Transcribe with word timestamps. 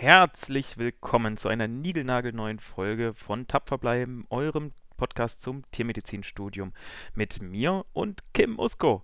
Herzlich 0.00 0.78
willkommen 0.78 1.36
zu 1.36 1.48
einer 1.48 1.68
niegelnagelneuen 1.68 2.58
Folge 2.58 3.12
von 3.12 3.46
Tapfer 3.46 3.76
bleiben, 3.76 4.24
eurem 4.30 4.72
Podcast 4.96 5.42
zum 5.42 5.70
Tiermedizinstudium 5.72 6.72
mit 7.12 7.42
mir 7.42 7.84
und 7.92 8.22
Kim 8.32 8.58
Usko, 8.58 9.02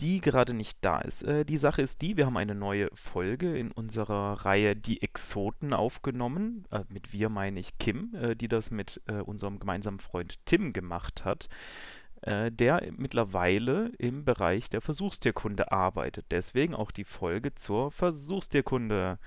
die 0.00 0.20
gerade 0.20 0.52
nicht 0.52 0.78
da 0.80 0.98
ist. 0.98 1.22
Äh, 1.22 1.44
die 1.44 1.58
Sache 1.58 1.80
ist 1.80 2.02
die, 2.02 2.16
wir 2.16 2.26
haben 2.26 2.36
eine 2.36 2.56
neue 2.56 2.90
Folge 2.92 3.56
in 3.56 3.70
unserer 3.70 4.44
Reihe 4.44 4.74
Die 4.74 5.00
Exoten 5.00 5.72
aufgenommen. 5.72 6.66
Äh, 6.72 6.82
mit 6.88 7.12
wir 7.12 7.28
meine 7.28 7.60
ich 7.60 7.78
Kim, 7.78 8.16
äh, 8.16 8.34
die 8.34 8.48
das 8.48 8.72
mit 8.72 9.00
äh, 9.06 9.20
unserem 9.20 9.60
gemeinsamen 9.60 10.00
Freund 10.00 10.44
Tim 10.44 10.72
gemacht 10.72 11.24
hat 11.24 11.48
äh, 12.22 12.50
der 12.50 12.82
mittlerweile 12.96 13.92
im 13.98 14.24
Bereich 14.24 14.70
der 14.70 14.80
Versuchstierkunde 14.80 15.70
arbeitet. 15.70 16.26
Deswegen 16.32 16.74
auch 16.74 16.90
die 16.90 17.04
Folge 17.04 17.54
zur 17.54 17.92
Versuchstierkunde. 17.92 19.20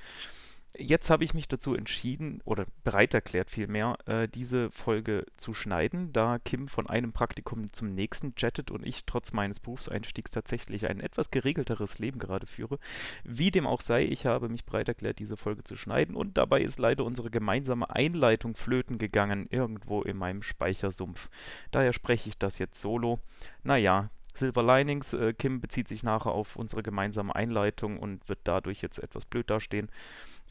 Jetzt 0.77 1.09
habe 1.09 1.25
ich 1.25 1.33
mich 1.33 1.49
dazu 1.49 1.75
entschieden 1.75 2.41
oder 2.45 2.65
bereit 2.85 3.13
erklärt 3.13 3.51
vielmehr, 3.51 3.97
äh, 4.05 4.29
diese 4.29 4.71
Folge 4.71 5.25
zu 5.35 5.53
schneiden, 5.53 6.13
da 6.13 6.39
Kim 6.39 6.69
von 6.69 6.87
einem 6.87 7.11
Praktikum 7.11 7.73
zum 7.73 7.93
nächsten 7.93 8.33
jettet 8.37 8.71
und 8.71 8.85
ich 8.85 9.05
trotz 9.05 9.33
meines 9.33 9.59
Berufseinstiegs 9.59 10.31
tatsächlich 10.31 10.87
ein 10.87 11.01
etwas 11.01 11.29
geregelteres 11.29 11.99
Leben 11.99 12.19
gerade 12.19 12.47
führe. 12.47 12.79
Wie 13.25 13.51
dem 13.51 13.67
auch 13.67 13.81
sei, 13.81 14.05
ich 14.05 14.25
habe 14.25 14.47
mich 14.47 14.63
bereit 14.63 14.87
erklärt, 14.87 15.19
diese 15.19 15.35
Folge 15.35 15.65
zu 15.65 15.75
schneiden 15.75 16.15
und 16.15 16.37
dabei 16.37 16.61
ist 16.61 16.79
leider 16.79 17.03
unsere 17.03 17.29
gemeinsame 17.29 17.89
Einleitung 17.89 18.55
flöten 18.55 18.97
gegangen, 18.97 19.47
irgendwo 19.49 20.01
in 20.03 20.15
meinem 20.15 20.41
Speichersumpf. 20.41 21.29
Daher 21.71 21.91
spreche 21.91 22.29
ich 22.29 22.37
das 22.37 22.59
jetzt 22.59 22.79
solo. 22.79 23.19
Naja, 23.63 24.09
Silver 24.33 24.63
Linings. 24.63 25.13
Äh, 25.13 25.33
Kim 25.33 25.59
bezieht 25.61 25.87
sich 25.87 26.03
nachher 26.03 26.31
auf 26.31 26.55
unsere 26.55 26.83
gemeinsame 26.83 27.35
Einleitung 27.35 27.97
und 27.97 28.27
wird 28.29 28.39
dadurch 28.45 28.81
jetzt 28.81 28.99
etwas 28.99 29.25
blöd 29.25 29.49
dastehen. 29.49 29.89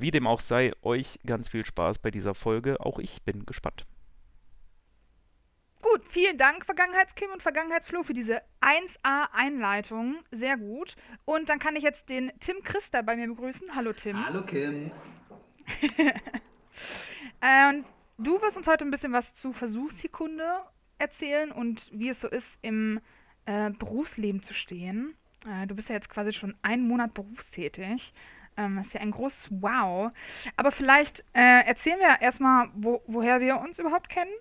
Wie 0.01 0.11
dem 0.11 0.27
auch 0.27 0.41
sei, 0.41 0.73
euch 0.81 1.19
ganz 1.27 1.51
viel 1.51 1.67
Spaß 1.67 1.99
bei 1.99 2.11
dieser 2.11 2.35
Folge. 2.35 2.81
Auch 2.81 2.99
ich 2.99 3.23
bin 3.23 3.45
gespannt. 3.45 3.85
Gut, 5.83 6.03
vielen 6.09 6.39
Dank, 6.39 6.65
Vergangenheitskim 6.65 7.31
und 7.31 7.43
Vergangenheitsflo, 7.43 8.03
für 8.03 8.15
diese 8.15 8.41
1A-Einleitung. 8.63 10.17
Sehr 10.31 10.57
gut. 10.57 10.97
Und 11.27 11.51
dann 11.51 11.59
kann 11.59 11.77
ich 11.77 11.83
jetzt 11.83 12.09
den 12.09 12.33
Tim 12.41 12.63
Christa 12.63 13.03
bei 13.03 13.15
mir 13.15 13.29
begrüßen. 13.29 13.75
Hallo, 13.75 13.93
Tim. 13.93 14.25
Hallo, 14.25 14.43
Kim. 14.43 14.91
ähm, 17.43 17.85
du 18.17 18.41
wirst 18.41 18.57
uns 18.57 18.67
heute 18.67 18.87
ein 18.87 18.91
bisschen 18.91 19.13
was 19.13 19.35
zu 19.35 19.53
Versuchssekunde 19.53 20.63
erzählen 20.97 21.53
und 21.53 21.87
wie 21.93 22.09
es 22.09 22.21
so 22.21 22.29
ist, 22.29 22.59
im 22.63 23.01
äh, 23.45 23.69
Berufsleben 23.69 24.43
zu 24.45 24.55
stehen. 24.55 25.15
Äh, 25.47 25.67
du 25.67 25.75
bist 25.75 25.91
ja 25.91 25.95
jetzt 25.95 26.09
quasi 26.09 26.33
schon 26.33 26.57
einen 26.63 26.89
Monat 26.89 27.13
berufstätig. 27.13 28.15
Ähm, 28.57 28.77
das 28.77 28.87
ist 28.87 28.95
ja 28.95 29.01
ein 29.01 29.11
großes 29.11 29.49
Wow. 29.51 30.13
Aber 30.57 30.73
vielleicht 30.73 31.25
äh, 31.33 31.67
erzählen 31.67 31.99
wir 31.99 32.21
erstmal, 32.21 32.69
wo, 32.75 33.03
woher 33.07 33.41
wir 33.41 33.59
uns 33.61 33.79
überhaupt 33.79 34.09
kennen. 34.09 34.33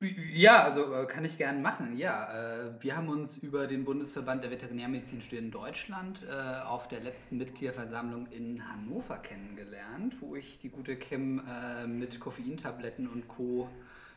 Ja, 0.00 0.62
also 0.62 0.92
äh, 0.92 1.06
kann 1.06 1.24
ich 1.24 1.38
gerne 1.38 1.58
machen. 1.58 1.96
Ja, 1.96 2.66
äh, 2.66 2.82
wir 2.82 2.96
haben 2.96 3.08
uns 3.08 3.38
über 3.38 3.66
den 3.66 3.84
Bundesverband 3.84 4.44
der 4.44 4.50
Veterinärmedizinstudenten 4.50 5.50
Deutschland 5.50 6.22
äh, 6.28 6.60
auf 6.66 6.86
der 6.88 7.00
letzten 7.00 7.38
Mitgliederversammlung 7.38 8.26
in 8.26 8.62
Hannover 8.70 9.16
kennengelernt, 9.16 10.16
wo 10.20 10.36
ich 10.36 10.58
die 10.58 10.68
gute 10.68 10.96
Kim 10.96 11.42
mit 11.86 12.20
Koffeintabletten 12.20 13.08
und 13.08 13.26
Co. 13.28 13.68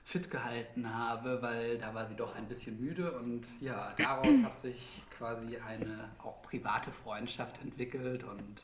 fit 0.10 0.32
gehalten 0.32 0.92
habe, 0.92 1.40
weil 1.44 1.78
da 1.78 1.94
war 1.94 2.08
sie 2.08 2.16
doch 2.16 2.36
ein 2.36 2.48
bisschen 2.48 2.80
müde 2.80 3.12
und 3.12 3.46
ja, 3.60 3.94
daraus 3.98 4.42
hat 4.44 4.60
sich 4.60 5.04
quasi 5.16 5.58
eine 5.58 6.10
auch 6.18 6.42
private 6.42 6.92
Freundschaft 6.92 7.62
entwickelt 7.62 8.24
und 8.24 8.64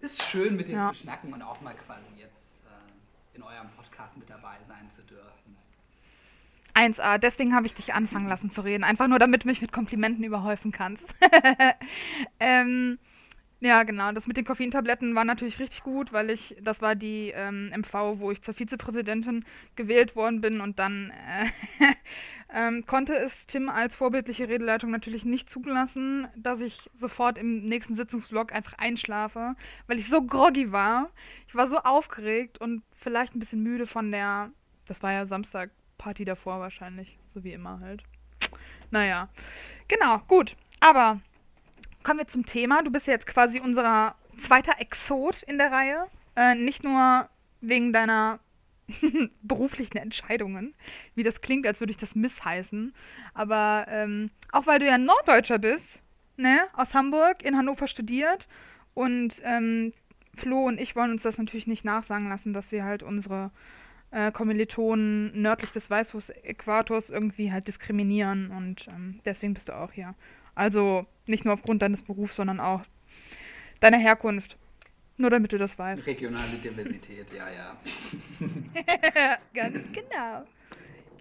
ist 0.00 0.22
schön, 0.22 0.56
mit 0.56 0.68
dir 0.68 0.76
ja. 0.76 0.88
zu 0.88 0.94
schnacken 0.94 1.34
und 1.34 1.42
auch 1.42 1.60
mal 1.60 1.74
quasi 1.74 2.06
jetzt 2.18 2.64
äh, 2.64 3.36
in 3.36 3.42
eurem 3.42 3.68
Podcast 3.76 4.16
mit 4.16 4.30
dabei 4.30 4.56
sein 4.66 4.90
zu 4.96 5.02
dürfen. 5.02 5.56
1a, 6.74 7.18
deswegen 7.18 7.54
habe 7.54 7.66
ich 7.66 7.74
dich 7.74 7.92
anfangen 7.92 8.28
lassen 8.28 8.50
zu 8.50 8.62
reden. 8.62 8.84
Einfach 8.84 9.06
nur, 9.06 9.18
damit 9.18 9.42
du 9.42 9.48
mich 9.48 9.60
mit 9.60 9.72
Komplimenten 9.72 10.24
überhäufen 10.24 10.72
kannst. 10.72 11.04
ähm, 12.40 12.98
ja, 13.60 13.82
genau. 13.82 14.12
Das 14.12 14.26
mit 14.26 14.38
den 14.38 14.46
Koffeintabletten 14.46 15.14
war 15.14 15.24
natürlich 15.24 15.58
richtig 15.58 15.82
gut, 15.82 16.12
weil 16.12 16.30
ich, 16.30 16.56
das 16.62 16.80
war 16.80 16.94
die 16.94 17.32
ähm, 17.34 17.70
MV, 17.76 18.18
wo 18.18 18.30
ich 18.30 18.42
zur 18.42 18.54
Vizepräsidentin 18.54 19.44
gewählt 19.76 20.16
worden 20.16 20.40
bin 20.40 20.62
und 20.62 20.78
dann 20.78 21.12
äh, 21.28 21.46
ähm, 22.54 22.86
konnte 22.86 23.14
es 23.14 23.46
Tim 23.46 23.68
als 23.68 23.94
vorbildliche 23.94 24.48
Redeleitung 24.48 24.90
natürlich 24.90 25.26
nicht 25.26 25.50
zugelassen, 25.50 26.26
dass 26.36 26.60
ich 26.60 26.88
sofort 26.98 27.36
im 27.36 27.68
nächsten 27.68 27.96
Sitzungsvlog 27.96 28.50
einfach 28.52 28.78
einschlafe, 28.78 29.54
weil 29.86 29.98
ich 29.98 30.08
so 30.08 30.22
groggy 30.22 30.72
war. 30.72 31.10
Ich 31.46 31.54
war 31.54 31.68
so 31.68 31.78
aufgeregt 31.78 32.58
und 32.58 32.82
vielleicht 32.96 33.34
ein 33.34 33.40
bisschen 33.40 33.62
müde 33.62 33.86
von 33.86 34.10
der, 34.10 34.50
das 34.86 35.02
war 35.02 35.12
ja 35.12 35.26
Samstag, 35.26 35.70
Party 35.98 36.24
davor 36.24 36.60
wahrscheinlich, 36.60 37.18
so 37.34 37.44
wie 37.44 37.52
immer 37.52 37.80
halt. 37.80 38.02
Naja, 38.90 39.28
genau, 39.86 40.18
gut. 40.26 40.56
Aber 40.80 41.20
kommen 42.02 42.18
wir 42.18 42.28
zum 42.28 42.46
Thema. 42.46 42.82
Du 42.82 42.90
bist 42.90 43.06
ja 43.06 43.12
jetzt 43.12 43.26
quasi 43.26 43.60
unser 43.60 44.14
zweiter 44.38 44.80
Exot 44.80 45.42
in 45.42 45.58
der 45.58 45.70
Reihe. 45.72 46.06
Äh, 46.36 46.54
nicht 46.54 46.84
nur 46.84 47.28
wegen 47.60 47.92
deiner 47.92 48.40
beruflichen 49.42 49.98
Entscheidungen, 49.98 50.74
wie 51.14 51.22
das 51.22 51.40
klingt, 51.40 51.66
als 51.66 51.80
würde 51.80 51.92
ich 51.92 51.98
das 51.98 52.14
missheißen, 52.14 52.94
aber 53.34 53.86
ähm, 53.88 54.30
auch 54.52 54.66
weil 54.66 54.78
du 54.78 54.86
ja 54.86 54.98
Norddeutscher 54.98 55.58
bist, 55.58 55.98
ne, 56.36 56.60
aus 56.72 56.94
Hamburg, 56.94 57.42
in 57.42 57.56
Hannover 57.56 57.86
studiert 57.86 58.48
und 58.94 59.34
ähm, 59.44 59.92
Flo 60.36 60.66
und 60.66 60.80
ich 60.80 60.96
wollen 60.96 61.12
uns 61.12 61.22
das 61.22 61.38
natürlich 61.38 61.66
nicht 61.66 61.84
nachsagen 61.84 62.28
lassen, 62.28 62.52
dass 62.52 62.72
wir 62.72 62.84
halt 62.84 63.02
unsere 63.02 63.50
äh, 64.10 64.32
Kommilitonen 64.32 65.40
nördlich 65.40 65.70
des 65.72 65.90
Weißfuß-Äquators 65.90 67.10
irgendwie 67.10 67.52
halt 67.52 67.68
diskriminieren 67.68 68.50
und 68.50 68.88
ähm, 68.88 69.20
deswegen 69.24 69.54
bist 69.54 69.68
du 69.68 69.76
auch 69.76 69.92
hier. 69.92 70.14
Also 70.54 71.06
nicht 71.26 71.44
nur 71.44 71.54
aufgrund 71.54 71.82
deines 71.82 72.02
Berufs, 72.02 72.36
sondern 72.36 72.60
auch 72.60 72.82
deiner 73.80 73.98
Herkunft. 73.98 74.56
Nur 75.16 75.30
damit 75.30 75.52
du 75.52 75.58
das 75.58 75.78
weißt. 75.78 76.06
Regionale 76.06 76.56
Diversität, 76.58 77.26
ja, 77.32 77.46
ja. 77.50 77.76
Ganz 79.54 79.78
genau. 79.92 80.46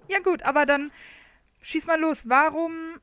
Ja 0.07 0.19
gut, 0.23 0.41
aber 0.44 0.66
dann 0.66 0.91
schieß 1.62 1.85
mal 1.85 2.00
los. 2.00 2.22
Warum 2.23 2.95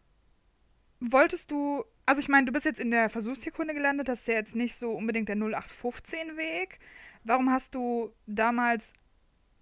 wolltest 1.00 1.50
du, 1.50 1.84
also 2.06 2.20
ich 2.20 2.28
meine, 2.28 2.46
du 2.46 2.52
bist 2.52 2.64
jetzt 2.64 2.80
in 2.80 2.90
der 2.90 3.10
Versuchstierkunde 3.10 3.74
gelandet, 3.74 4.08
das 4.08 4.20
ist 4.20 4.28
ja 4.28 4.34
jetzt 4.34 4.54
nicht 4.54 4.80
so 4.80 4.90
unbedingt 4.90 5.28
der 5.28 5.36
0815-Weg. 5.36 6.78
Warum 7.24 7.50
hast 7.50 7.74
du 7.74 8.12
damals 8.26 8.92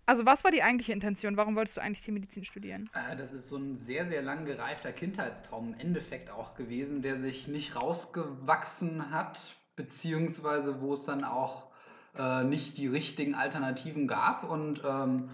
also 0.06 0.26
was 0.26 0.44
war 0.44 0.50
die 0.50 0.62
eigentliche 0.62 0.92
Intention? 0.92 1.36
Warum 1.36 1.56
wolltest 1.56 1.76
du 1.76 1.80
eigentlich 1.80 2.02
Tiermedizin 2.02 2.44
studieren? 2.44 2.90
Äh, 2.94 3.16
das 3.16 3.32
ist 3.32 3.48
so 3.48 3.56
ein 3.56 3.74
sehr, 3.74 4.06
sehr 4.06 4.22
lang 4.22 4.44
gereifter 4.44 4.92
Kindheitstraum 4.92 5.74
im 5.74 5.80
Endeffekt 5.80 6.30
auch 6.30 6.54
gewesen, 6.54 7.02
der 7.02 7.18
sich 7.18 7.48
nicht 7.48 7.76
rausgewachsen 7.76 9.10
hat, 9.10 9.54
beziehungsweise 9.76 10.80
wo 10.80 10.94
es 10.94 11.04
dann 11.04 11.24
auch 11.24 11.68
äh, 12.16 12.44
nicht 12.44 12.78
die 12.78 12.86
richtigen 12.86 13.34
Alternativen 13.34 14.06
gab. 14.06 14.48
Und 14.48 14.82
ähm, 14.84 15.30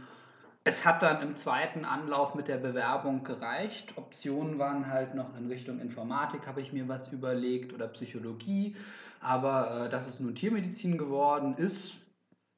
es 0.63 0.85
hat 0.85 1.03
dann 1.03 1.23
im 1.23 1.35
zweiten 1.35 1.85
Anlauf 1.85 2.35
mit 2.35 2.49
der 2.49 2.59
Bewerbung 2.59 3.25
gereicht. 3.25 3.95
Optionen 3.97 4.59
waren 4.59 4.87
halt 4.87 5.15
noch 5.15 5.37
in 5.37 5.49
Richtung 5.49 5.81
Informatik, 5.81 6.47
habe 6.47 6.61
ich 6.61 6.73
mir 6.73 6.87
was 6.87 7.13
überlegt, 7.13 7.73
oder 7.73 7.89
Psychologie. 7.89 8.77
Aber 9.21 9.87
äh, 9.87 9.89
dass 9.91 10.07
es 10.07 10.21
nun 10.21 10.35
Tiermedizin 10.35 10.97
geworden 10.97 11.55
ist, 11.57 11.97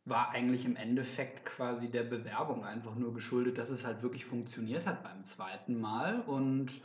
war 0.05 0.31
eigentlich 0.33 0.65
im 0.65 0.77
Endeffekt 0.77 1.45
quasi 1.45 1.89
der 1.89 2.03
Bewerbung 2.03 2.65
einfach 2.65 2.97
nur 2.97 3.15
geschuldet, 3.15 3.59
dass 3.59 3.71
es 3.71 3.85
halt 3.85 4.03
wirklich 4.03 4.25
funktioniert 4.25 4.87
hat 4.87 5.03
beim 5.05 5.23
zweiten 5.25 5.81
Mal. 5.81 6.23
Und 6.27 6.81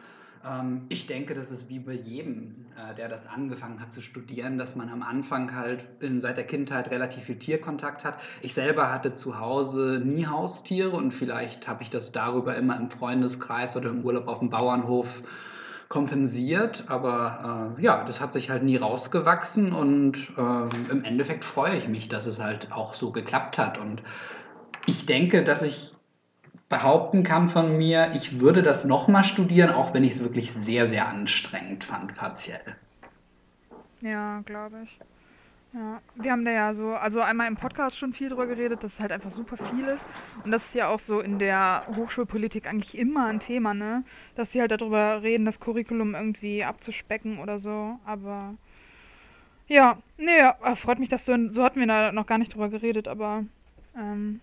ähm, 0.46 0.86
ich 0.90 1.08
denke, 1.08 1.34
das 1.34 1.50
ist 1.50 1.68
wie 1.68 1.80
bei 1.80 1.94
jedem, 1.94 2.68
äh, 2.78 2.94
der 2.94 3.10
das 3.10 3.26
angefangen 3.26 3.80
hat 3.80 3.92
zu 3.92 4.02
studieren, 4.02 4.60
dass 4.60 4.76
man 4.76 4.90
am 4.90 5.02
Anfang 5.02 5.56
halt 5.56 5.86
in, 6.00 6.20
seit 6.20 6.38
der 6.38 6.46
Kindheit 6.46 6.92
relativ 6.92 7.24
viel 7.24 7.40
Tierkontakt 7.40 8.04
hat. 8.04 8.20
Ich 8.44 8.54
selber 8.54 8.92
hatte 8.92 9.14
zu 9.14 9.40
Hause 9.40 10.00
nie 10.04 10.28
Haustiere 10.28 10.92
und 10.92 11.12
vielleicht 11.12 11.68
habe 11.68 11.82
ich 11.82 11.90
das 11.90 12.12
darüber 12.12 12.56
immer 12.56 12.78
im 12.78 12.92
Freundeskreis 12.92 13.76
oder 13.76 13.90
im 13.90 14.06
Urlaub 14.06 14.28
auf 14.28 14.40
dem 14.40 14.52
Bauernhof 14.52 15.24
kompensiert, 15.90 16.84
aber 16.88 17.76
äh, 17.78 17.82
ja, 17.82 18.04
das 18.06 18.20
hat 18.20 18.34
sich 18.34 18.50
halt 18.50 18.64
nie 18.64 18.76
rausgewachsen 18.76 19.74
und 19.74 20.32
äh, 20.38 20.92
im 20.92 21.04
Endeffekt 21.04 21.46
freue 21.46 21.78
ich 21.78 21.88
mich, 21.88 22.10
dass 22.10 22.26
es 22.26 22.42
halt 22.42 22.72
auch 22.72 22.94
so 22.94 23.12
geklappt 23.12 23.58
hat 23.58 23.78
und 23.78 24.04
ich 24.86 25.06
denke, 25.06 25.44
dass 25.44 25.62
ich 25.62 25.94
behaupten 26.70 27.24
kann 27.24 27.50
von 27.50 27.78
mir, 27.78 28.12
ich 28.14 28.40
würde 28.40 28.62
das 28.64 28.84
nochmal 28.84 29.24
studieren, 29.24 29.70
auch 29.70 29.94
wenn 29.94 30.04
ich 30.04 30.14
es 30.14 30.20
wirklich 30.22 30.52
sehr, 30.52 30.88
sehr 30.88 31.08
anstrengend 31.08 31.86
fand, 31.86 32.16
partiell. 32.16 32.76
Ja, 34.02 34.42
glaube 34.42 34.82
ich. 34.84 35.00
Ja, 35.74 36.02
wir 36.16 36.32
haben 36.32 36.46
da 36.46 36.52
ja 36.52 36.74
so, 36.74 36.94
also 36.96 37.20
einmal 37.22 37.48
im 37.48 37.56
Podcast 37.58 37.98
schon 37.98 38.14
viel 38.14 38.30
drüber 38.30 38.48
geredet, 38.48 38.84
dass 38.84 38.94
es 38.94 39.00
halt 39.00 39.12
einfach 39.12 39.32
super 39.32 39.58
viel 39.58 39.88
ist. 39.88 40.08
Und 40.44 40.52
das 40.52 40.64
ist 40.66 40.74
ja 40.74 40.88
auch 40.88 41.00
so 41.00 41.20
in 41.20 41.40
der 41.40 41.84
Hochschulpolitik 41.88 42.66
eigentlich 42.68 42.98
immer 42.98 43.28
ein 43.28 43.40
Thema, 43.42 43.74
ne? 43.74 44.04
Dass 44.36 44.52
sie 44.52 44.62
halt 44.62 44.72
darüber 44.72 45.22
reden, 45.22 45.46
das 45.46 45.60
Curriculum 45.60 46.16
irgendwie 46.16 46.64
abzuspecken 46.64 47.40
oder 47.40 47.60
so. 47.60 48.00
Aber 48.06 48.56
Ja, 49.68 50.02
nee, 50.18 50.38
ja, 50.38 50.58
äh, 50.64 50.76
freut 50.76 51.00
mich, 51.00 51.10
dass 51.10 51.26
du, 51.26 51.52
so 51.54 51.64
hatten 51.64 51.80
wir 51.80 51.88
da 51.88 52.12
noch 52.12 52.26
gar 52.28 52.38
nicht 52.38 52.54
drüber 52.54 52.70
geredet, 52.70 53.08
aber 53.08 53.44
ähm, 53.96 54.42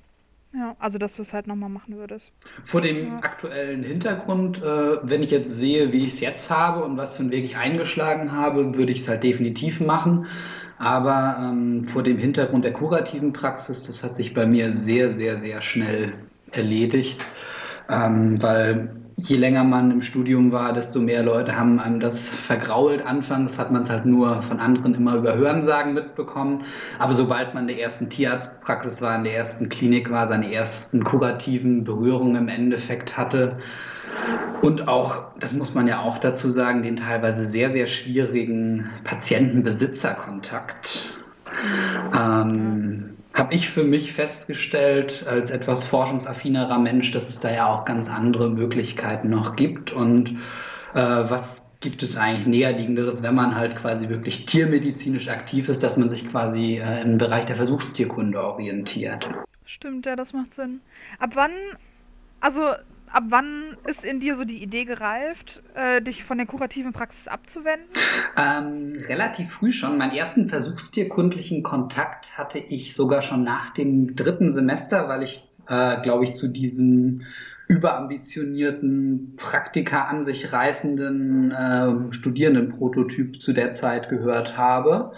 ja, 0.53 0.77
also 0.79 0.99
dass 0.99 1.15
du 1.17 1.23
es 1.23 1.33
halt 1.33 1.47
nochmal 1.47 1.71
machen 1.71 1.97
würdest. 1.97 2.33
Vor 2.65 2.81
dem 2.81 3.07
Ja. 3.07 3.23
aktuellen 3.23 3.83
Hintergrund, 3.85 4.63
äh, 4.63 4.99
wenn 5.03 5.23
ich 5.23 5.31
jetzt 5.31 5.51
sehe, 5.51 5.93
wie 5.93 6.05
ich 6.07 6.15
es 6.15 6.21
jetzt 6.21 6.51
habe 6.51 6.85
und 6.85 6.97
was 6.97 7.17
für 7.17 7.23
einen 7.23 7.33
Weg 7.33 7.45
ich 7.45 7.57
eingeschlagen 7.57 8.33
habe, 8.33 8.75
würde 8.75 8.93
ich 8.93 9.01
es 9.01 9.09
halt 9.09 9.23
definitiv 9.23 9.81
machen. 9.81 10.27
Aber 10.79 11.37
ähm, 11.41 11.87
vor 11.87 12.03
dem 12.03 12.19
Hintergrund 12.19 12.65
der 12.65 12.73
kurativen 12.73 13.33
Praxis, 13.33 13.85
das 13.85 14.03
hat 14.03 14.17
sich 14.17 14.35
bei 14.35 14.47
mir 14.47 14.71
sehr, 14.71 15.13
sehr, 15.13 15.39
sehr 15.39 15.63
schnell 15.63 16.15
erledigt, 16.51 17.29
ähm, 17.89 18.41
weil 18.43 18.91
je 19.17 19.37
länger 19.37 19.63
man 19.63 19.91
im 19.91 20.03
Studium 20.03 20.51
war, 20.51 20.73
desto 20.73 21.01
mehr 21.01 21.23
Leute 21.23 21.57
haben 21.57 21.79
einem 21.79 22.01
das 22.01 22.29
vergrault. 22.29 23.05
Anfangs 23.07 23.59
hat 23.59 23.71
man 23.71 23.83
es 23.83 23.91
halt 23.91 24.05
nur 24.05 24.43
von 24.43 24.59
anderen 24.59 24.95
immer 24.95 25.17
über 25.17 25.37
Hörensagen 25.37 25.95
mitbekommen. 25.95 26.65
Aber 26.99 27.15
sobald 27.15 27.55
man 27.55 27.69
in 27.69 27.77
der 27.77 27.81
ersten 27.81 28.09
Tierarztpraxis 28.09 29.01
war, 29.01 29.15
in 29.17 29.25
der 29.25 29.37
ersten 29.37 29.69
Klinik 29.69 30.11
war, 30.11 30.27
seine 30.27 30.53
ersten 30.53 31.05
kurativen 31.05 31.85
Berührungen 31.85 32.37
im 32.37 32.49
Endeffekt 32.49 33.17
hatte 33.17 33.59
und 34.63 34.89
auch, 34.89 35.27
das 35.39 35.53
muss 35.53 35.75
man 35.75 35.87
ja 35.87 36.01
auch 36.01 36.19
dazu 36.19 36.49
sagen, 36.49 36.83
den 36.83 36.97
teilweise 36.97 37.47
sehr, 37.47 37.71
sehr 37.71 37.87
schwierigen 37.87 38.91
Patienten-Besitzer-Kontakt, 39.05 41.11
ähm, 42.17 43.15
habe 43.35 43.55
ich 43.55 43.69
für 43.69 43.85
mich 43.85 44.13
festgestellt, 44.13 45.25
als 45.27 45.51
etwas 45.51 45.87
forschungsaffinerer 45.87 46.79
Mensch, 46.79 47.11
dass 47.11 47.29
es 47.29 47.41
da 47.41 47.53
ja 47.53 47.67
auch 47.67 47.85
ganz 47.85 48.09
andere 48.09 48.49
Möglichkeiten 48.49 49.29
noch 49.29 49.57
gibt. 49.57 49.91
Und 49.91 50.31
äh, 50.95 51.01
was 51.01 51.69
gibt 51.81 52.03
es 52.03 52.17
eigentlich 52.17 52.47
näherliegenderes, 52.47 53.23
wenn 53.23 53.35
man 53.35 53.57
halt 53.57 53.77
quasi 53.77 54.09
wirklich 54.09 54.47
tiermedizinisch 54.47 55.29
aktiv 55.29 55.69
ist, 55.69 55.83
dass 55.83 55.97
man 55.97 56.09
sich 56.09 56.31
quasi 56.31 56.79
äh, 56.79 57.03
im 57.03 57.19
Bereich 57.19 57.45
der 57.45 57.57
Versuchstierkunde 57.57 58.41
orientiert? 58.41 59.29
Stimmt, 59.67 60.07
ja, 60.07 60.15
das 60.15 60.33
macht 60.33 60.55
Sinn. 60.55 60.81
Ab 61.19 61.31
wann, 61.35 61.51
also 62.41 62.75
ab 63.15 63.25
wann 63.29 63.77
ist 63.87 64.05
in 64.05 64.21
dir 64.21 64.37
so 64.37 64.45
die 64.45 64.63
Idee 64.63 64.85
gereift, 64.85 65.63
äh, 65.75 66.03
dich 66.03 66.25
von 66.25 66.37
der 66.37 66.47
kurativen 66.47 66.93
Praxis 66.93 67.29
abzuwenden? 67.29 67.87
Ähm, 68.37 68.93
relativ 69.07 69.53
früh 69.53 69.71
schon. 69.71 69.97
Meinen 69.97 70.13
ersten 70.13 70.49
versuchstierkundlichen 70.49 71.63
Kontakt 71.63 72.37
hatte 72.37 72.59
ich 72.59 72.93
sogar 72.95 73.23
schon 73.23 73.45
nach 73.45 73.71
dem 73.71 74.17
dritten 74.17 74.51
Semester, 74.51 75.09
weil 75.09 75.23
ich, 75.23 75.49
äh, 75.69 76.03
glaube 76.03 76.25
ich, 76.25 76.35
zu 76.35 76.49
diesem 76.49 77.23
überambitionierten, 77.69 79.37
Praktika 79.37 80.05
an 80.05 80.25
sich 80.25 80.53
reißenden 80.53 81.51
äh, 81.53 82.13
Studierendenprototyp 82.13 83.41
zu 83.41 83.53
der 83.53 83.73
Zeit 83.73 84.09
gehört 84.09 84.57
habe. 84.57 85.13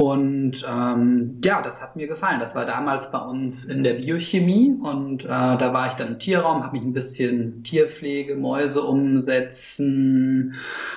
Und 0.00 0.64
ähm, 0.64 1.40
ja, 1.44 1.60
das 1.60 1.82
hat 1.82 1.96
mir 1.96 2.06
gefallen. 2.06 2.38
Das 2.38 2.54
war 2.54 2.64
damals 2.64 3.10
bei 3.10 3.18
uns 3.18 3.64
in 3.64 3.82
der 3.82 3.94
Biochemie 3.94 4.78
und 4.80 5.24
äh, 5.24 5.26
da 5.26 5.72
war 5.72 5.88
ich 5.88 5.94
dann 5.94 6.06
im 6.12 6.18
Tierraum, 6.20 6.62
habe 6.62 6.76
mich 6.76 6.86
ein 6.86 6.92
bisschen 6.92 7.64
Tierpflege, 7.64 8.36
Mäuse 8.36 8.82
umsetzen, 8.82 10.54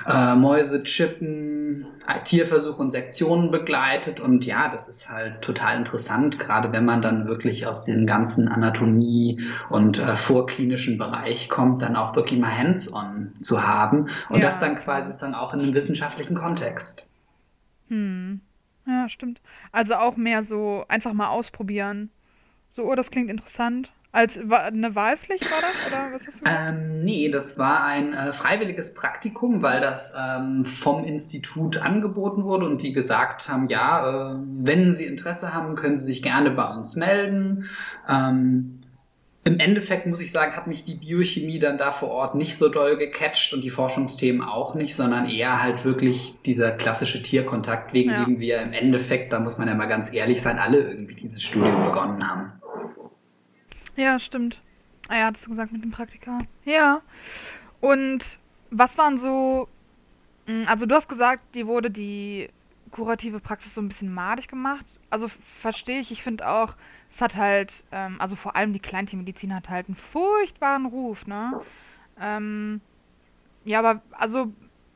äh, 0.08 0.36
Mäuse 0.36 0.84
chippen, 0.84 1.88
äh, 2.08 2.22
Tierversuche 2.24 2.80
und 2.80 2.92
Sektionen 2.92 3.50
begleitet. 3.50 4.20
Und 4.20 4.46
ja, 4.46 4.70
das 4.70 4.88
ist 4.88 5.10
halt 5.10 5.42
total 5.42 5.78
interessant, 5.78 6.38
gerade 6.38 6.72
wenn 6.72 6.86
man 6.86 7.02
dann 7.02 7.28
wirklich 7.28 7.66
aus 7.66 7.86
dem 7.86 8.06
ganzen 8.06 8.48
Anatomie- 8.50 9.42
und 9.72 9.98
äh, 9.98 10.16
vorklinischen 10.16 11.00
Bereich 11.00 11.50
kommt, 11.50 11.82
dann 11.82 11.96
auch 11.96 12.16
wirklich 12.16 12.40
mal 12.40 12.56
hands-on 12.56 13.34
zu 13.42 13.64
haben 13.64 14.10
und 14.30 14.36
Ja. 14.36 14.42
das 14.42 14.60
dann 14.60 14.76
quasi 14.76 15.08
sozusagen 15.08 15.34
auch 15.34 15.56
in 15.56 15.62
einem 15.62 15.74
wissenschaftlichen 15.74 16.36
Kontext. 16.36 17.08
Hm. 17.88 18.42
Ja, 18.92 19.08
stimmt. 19.08 19.40
Also 19.72 19.96
auch 19.96 20.18
mehr 20.18 20.44
so 20.44 20.84
einfach 20.90 21.14
mal 21.14 21.30
ausprobieren. 21.30 22.10
So, 22.70 22.84
oh, 22.84 22.96
das 22.96 23.10
klingt 23.10 23.30
interessant. 23.30 23.90
Als 24.14 24.38
eine 24.38 24.94
Wahlpflicht 24.94 25.50
war 25.50 25.62
das, 25.62 25.88
oder 25.88 26.12
was 26.12 26.28
hast 26.28 26.42
du? 26.42 26.46
Ähm, 26.46 27.06
nee, 27.06 27.32
das 27.32 27.58
war 27.58 27.86
ein 27.86 28.14
äh, 28.14 28.34
freiwilliges 28.34 28.94
Praktikum, 28.94 29.62
weil 29.62 29.80
das 29.80 30.14
ähm, 30.20 30.66
vom 30.66 31.06
Institut 31.06 31.78
angeboten 31.78 32.44
wurde 32.44 32.66
und 32.66 32.82
die 32.82 32.92
gesagt 32.92 33.48
haben, 33.48 33.70
ja, 33.70 34.34
äh, 34.34 34.36
wenn 34.58 34.94
Sie 34.94 35.06
Interesse 35.06 35.54
haben, 35.54 35.76
können 35.76 35.96
Sie 35.96 36.04
sich 36.04 36.22
gerne 36.22 36.52
bei 36.52 36.68
uns 36.68 36.98
melden. 36.98 37.70
Ähm, 38.10 38.81
im 39.44 39.60
Endeffekt 39.60 40.06
muss 40.06 40.22
ich 40.22 40.32
sagen, 40.32 40.56
hat 40.56 40.68
mich 40.68 40.84
die 40.86 40.94
Biochemie 40.96 41.58
dann 41.58 41.78
da 41.80 41.92
vor 41.92 42.10
Ort 42.10 42.36
nicht 42.36 42.58
so 42.58 42.70
doll 42.70 42.98
gecatcht 42.98 43.54
und 43.54 43.64
die 43.64 43.72
Forschungsthemen 43.72 44.44
auch 44.44 44.76
nicht, 44.76 44.96
sondern 44.96 45.28
eher 45.28 45.64
halt 45.64 45.84
wirklich 45.84 46.36
dieser 46.46 46.72
klassische 46.72 47.22
Tierkontakt, 47.24 47.92
wegen 47.94 48.12
Ja. 48.12 48.26
dem 48.26 48.40
wir 48.40 48.62
im 48.62 48.72
Endeffekt, 48.74 49.34
da 49.34 49.40
muss 49.40 49.58
man 49.58 49.68
ja 49.68 49.74
mal 49.74 49.88
ganz 49.88 50.14
ehrlich 50.14 50.42
sein, 50.42 50.60
alle 50.60 50.78
irgendwie 50.82 51.16
dieses 51.16 51.42
Studium 51.42 51.84
begonnen 51.86 52.28
haben. 52.28 52.52
Ja, 53.96 54.20
stimmt. 54.20 54.62
Ah 55.08 55.18
ja, 55.18 55.26
hattest 55.26 55.46
du 55.48 55.50
gesagt 55.50 55.72
mit 55.72 55.84
dem 55.84 55.92
Praktika. 55.92 56.38
Ja. 56.64 57.02
Und 57.82 58.24
was 58.70 58.98
waren 58.98 59.18
so, 59.20 59.68
mh, 60.46 60.70
also 60.70 60.86
du 60.86 60.96
hast 60.96 61.10
gesagt, 61.10 61.42
die 61.56 61.66
wurde 61.66 61.90
die 61.90 62.50
kurative 62.92 63.40
Praxis 63.40 63.74
so 63.74 63.82
ein 63.82 63.88
bisschen 63.90 64.14
madig 64.14 64.48
gemacht. 64.48 64.86
Also 65.10 65.30
verstehe 65.62 66.00
ich, 66.00 66.12
ich 66.12 66.22
finde 66.24 66.48
auch, 66.48 66.76
es 67.14 67.22
hat 67.22 67.36
halt, 67.36 67.84
ähm, 67.92 68.20
also 68.20 68.36
vor 68.36 68.56
allem 68.56 68.74
die 68.74 68.80
Kleintiermedizin 68.80 69.54
hat 69.54 69.70
halt 69.70 69.88
einen 69.88 69.96
furchtbaren 69.96 70.86
Ruf, 70.86 71.26
ne? 71.28 71.62
Ähm, 72.20 72.82
ja, 73.66 73.80
aber 73.80 74.02
also, 74.12 74.52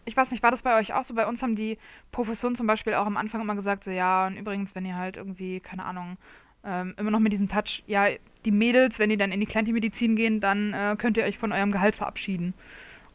ich 0.05 0.15
weiß 0.15 0.31
nicht, 0.31 0.43
war 0.43 0.51
das 0.51 0.61
bei 0.61 0.77
euch 0.79 0.93
auch 0.93 1.03
so? 1.03 1.13
Bei 1.13 1.27
uns 1.27 1.41
haben 1.41 1.55
die 1.55 1.77
Professoren 2.11 2.55
zum 2.55 2.67
Beispiel 2.67 2.93
auch 2.93 3.05
am 3.05 3.17
Anfang 3.17 3.41
immer 3.41 3.55
gesagt, 3.55 3.83
so 3.83 3.91
ja, 3.91 4.27
und 4.27 4.37
übrigens, 4.37 4.73
wenn 4.75 4.85
ihr 4.85 4.95
halt 4.95 5.17
irgendwie, 5.17 5.59
keine 5.59 5.83
Ahnung, 5.85 6.17
ähm, 6.63 6.95
immer 6.97 7.11
noch 7.11 7.19
mit 7.19 7.33
diesem 7.33 7.49
Touch, 7.49 7.83
ja, 7.85 8.07
die 8.45 8.51
Mädels, 8.51 8.97
wenn 8.99 9.09
die 9.09 9.17
dann 9.17 9.31
in 9.31 9.39
die 9.39 9.45
Kleintiermedizin 9.45 10.15
gehen, 10.15 10.39
dann 10.39 10.73
äh, 10.73 10.95
könnt 10.97 11.17
ihr 11.17 11.23
euch 11.25 11.37
von 11.37 11.51
eurem 11.51 11.71
Gehalt 11.71 11.95
verabschieden. 11.95 12.53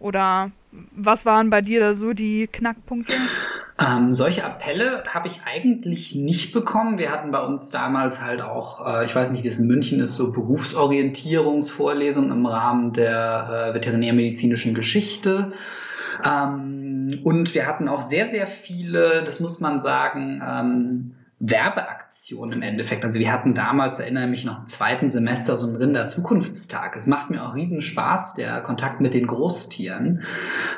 Oder 0.00 0.50
was 0.92 1.24
waren 1.24 1.50
bei 1.50 1.60
dir 1.60 1.78
da 1.80 1.94
so 1.94 2.12
die 2.12 2.48
Knackpunkte? 2.50 3.14
Ähm, 3.78 4.12
solche 4.14 4.44
Appelle 4.44 5.04
habe 5.08 5.28
ich 5.28 5.40
eigentlich 5.46 6.14
nicht 6.14 6.52
bekommen. 6.52 6.98
Wir 6.98 7.10
hatten 7.10 7.30
bei 7.30 7.40
uns 7.40 7.70
damals 7.70 8.20
halt 8.20 8.42
auch, 8.42 8.86
äh, 8.86 9.06
ich 9.06 9.14
weiß 9.14 9.30
nicht, 9.30 9.44
wie 9.44 9.48
es 9.48 9.58
in 9.58 9.66
München 9.66 10.00
ist, 10.00 10.16
so 10.16 10.32
Berufsorientierungsvorlesungen 10.32 12.30
im 12.30 12.44
Rahmen 12.44 12.92
der 12.92 13.70
äh, 13.70 13.74
veterinärmedizinischen 13.74 14.74
Geschichte. 14.74 15.52
Ähm, 16.28 17.20
und 17.24 17.54
wir 17.54 17.66
hatten 17.66 17.88
auch 17.88 18.02
sehr, 18.02 18.26
sehr 18.26 18.46
viele, 18.46 19.24
das 19.24 19.40
muss 19.40 19.60
man 19.60 19.80
sagen, 19.80 20.42
ähm, 20.46 21.14
Werbeaktionen 21.38 21.99
im 22.52 22.62
Endeffekt. 22.62 23.04
Also 23.04 23.18
wir 23.18 23.32
hatten 23.32 23.54
damals, 23.54 23.98
erinnere 23.98 24.26
mich 24.26 24.44
noch, 24.44 24.60
im 24.60 24.66
zweiten 24.66 25.10
Semester 25.10 25.56
so 25.56 25.66
einen 25.66 25.76
Rinder-Zukunftstag. 25.76 26.96
Es 26.96 27.06
macht 27.06 27.30
mir 27.30 27.44
auch 27.44 27.54
riesen 27.54 27.80
Spaß, 27.80 28.34
der 28.34 28.60
Kontakt 28.62 29.00
mit 29.00 29.14
den 29.14 29.26
Großtieren. 29.26 30.22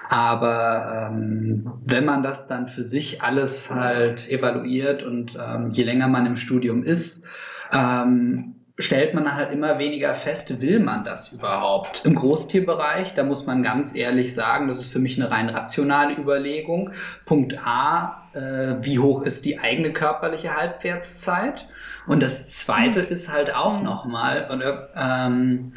Aber 0.08 1.10
ähm, 1.10 1.72
wenn 1.84 2.04
man 2.04 2.22
das 2.22 2.46
dann 2.46 2.68
für 2.68 2.84
sich 2.84 3.22
alles 3.22 3.70
halt 3.70 4.28
evaluiert 4.28 5.02
und 5.02 5.38
ähm, 5.40 5.70
je 5.70 5.84
länger 5.84 6.08
man 6.08 6.26
im 6.26 6.36
Studium 6.36 6.82
ist, 6.82 7.24
ähm, 7.72 8.61
stellt 8.82 9.14
man 9.14 9.34
halt 9.34 9.52
immer 9.52 9.78
weniger 9.78 10.14
fest, 10.14 10.60
will 10.60 10.80
man 10.80 11.04
das 11.04 11.32
überhaupt? 11.32 12.04
Im 12.04 12.14
Großtierbereich, 12.14 13.14
da 13.14 13.22
muss 13.22 13.46
man 13.46 13.62
ganz 13.62 13.94
ehrlich 13.94 14.34
sagen, 14.34 14.68
das 14.68 14.78
ist 14.78 14.92
für 14.92 14.98
mich 14.98 15.20
eine 15.20 15.30
rein 15.30 15.48
rationale 15.48 16.14
Überlegung. 16.14 16.90
Punkt 17.24 17.58
A, 17.64 18.28
äh, 18.34 18.76
wie 18.80 18.98
hoch 18.98 19.22
ist 19.22 19.44
die 19.44 19.58
eigene 19.58 19.92
körperliche 19.92 20.56
Halbwertszeit? 20.56 21.68
Und 22.06 22.22
das 22.22 22.44
Zweite 22.56 23.00
ist 23.00 23.32
halt 23.32 23.54
auch 23.54 23.80
nochmal, 23.82 24.48
oder 24.52 24.90
ähm, 24.96 25.74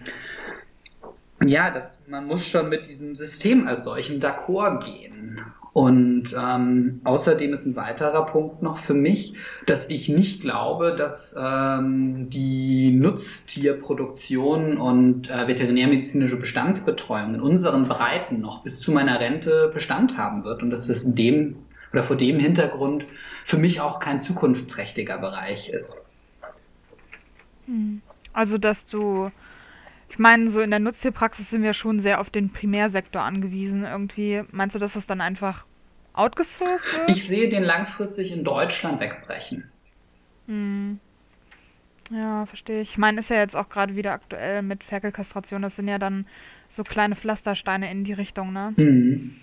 ja, 1.45 1.69
das, 1.69 1.99
man 2.07 2.25
muss 2.25 2.45
schon 2.45 2.69
mit 2.69 2.87
diesem 2.87 3.15
System 3.15 3.67
als 3.67 3.83
solchem 3.83 4.19
d'accord 4.19 4.83
gehen. 4.83 5.41
Und 5.75 6.33
ähm, 6.41 7.01
außerdem 7.03 7.51
ist 7.51 7.65
ein 7.65 7.75
weiterer 7.75 8.27
Punkt 8.27 8.63
noch 8.63 8.77
für 8.77 8.93
mich, 8.93 9.33
dass 9.67 9.89
ich 9.89 10.07
nicht 10.07 10.39
glaube, 10.39 10.95
dass 10.97 11.35
ähm, 11.37 12.29
die 12.29 12.91
Nutztierproduktion 12.91 14.77
und 14.77 15.29
äh, 15.29 15.49
veterinärmedizinische 15.49 16.37
Bestandsbetreuung 16.37 17.35
in 17.35 17.41
unseren 17.41 17.89
Breiten 17.89 18.39
noch 18.39 18.63
bis 18.63 18.79
zu 18.79 18.93
meiner 18.93 19.19
Rente 19.19 19.69
Bestand 19.73 20.17
haben 20.17 20.45
wird 20.45 20.63
und 20.63 20.69
dass 20.69 20.87
das 20.87 21.03
in 21.03 21.13
dem 21.13 21.57
oder 21.91 22.03
vor 22.03 22.15
dem 22.15 22.39
Hintergrund 22.39 23.05
für 23.43 23.57
mich 23.57 23.81
auch 23.81 23.99
kein 23.99 24.21
zukunftsträchtiger 24.21 25.17
Bereich 25.17 25.67
ist. 25.67 25.99
Hm. 27.65 28.01
Also, 28.31 28.57
dass 28.57 28.85
du, 28.85 29.29
ich 30.09 30.19
meine, 30.19 30.49
so 30.51 30.61
in 30.61 30.69
der 30.69 30.79
Nutztierpraxis 30.79 31.49
sind 31.49 31.63
wir 31.63 31.73
schon 31.73 31.99
sehr 31.99 32.19
auf 32.21 32.29
den 32.29 32.51
Primärsektor 32.51 33.21
angewiesen 33.21 33.83
irgendwie. 33.83 34.43
Meinst 34.51 34.75
du, 34.75 34.79
dass 34.79 34.93
das 34.93 35.05
dann 35.05 35.21
einfach 35.21 35.65
outgesourced 36.13 36.93
wird? 36.93 37.09
Ich 37.09 37.25
sehe 37.25 37.49
den 37.49 37.63
langfristig 37.63 38.31
in 38.31 38.43
Deutschland 38.43 38.99
wegbrechen. 38.99 39.69
Hm. 40.47 40.99
Ja, 42.11 42.45
verstehe 42.45 42.81
ich. 42.81 42.91
Ich 42.91 42.97
meine, 42.97 43.19
ist 43.19 43.29
ja 43.29 43.37
jetzt 43.37 43.55
auch 43.55 43.69
gerade 43.69 43.95
wieder 43.95 44.13
aktuell 44.13 44.61
mit 44.61 44.83
Ferkelkastration. 44.83 45.61
Das 45.63 45.75
sind 45.75 45.87
ja 45.87 45.97
dann 45.97 46.27
so 46.75 46.83
kleine 46.83 47.15
Pflastersteine 47.15 47.89
in 47.89 48.03
die 48.03 48.13
Richtung, 48.13 48.53
ne? 48.53 48.73
Mhm. 48.77 49.35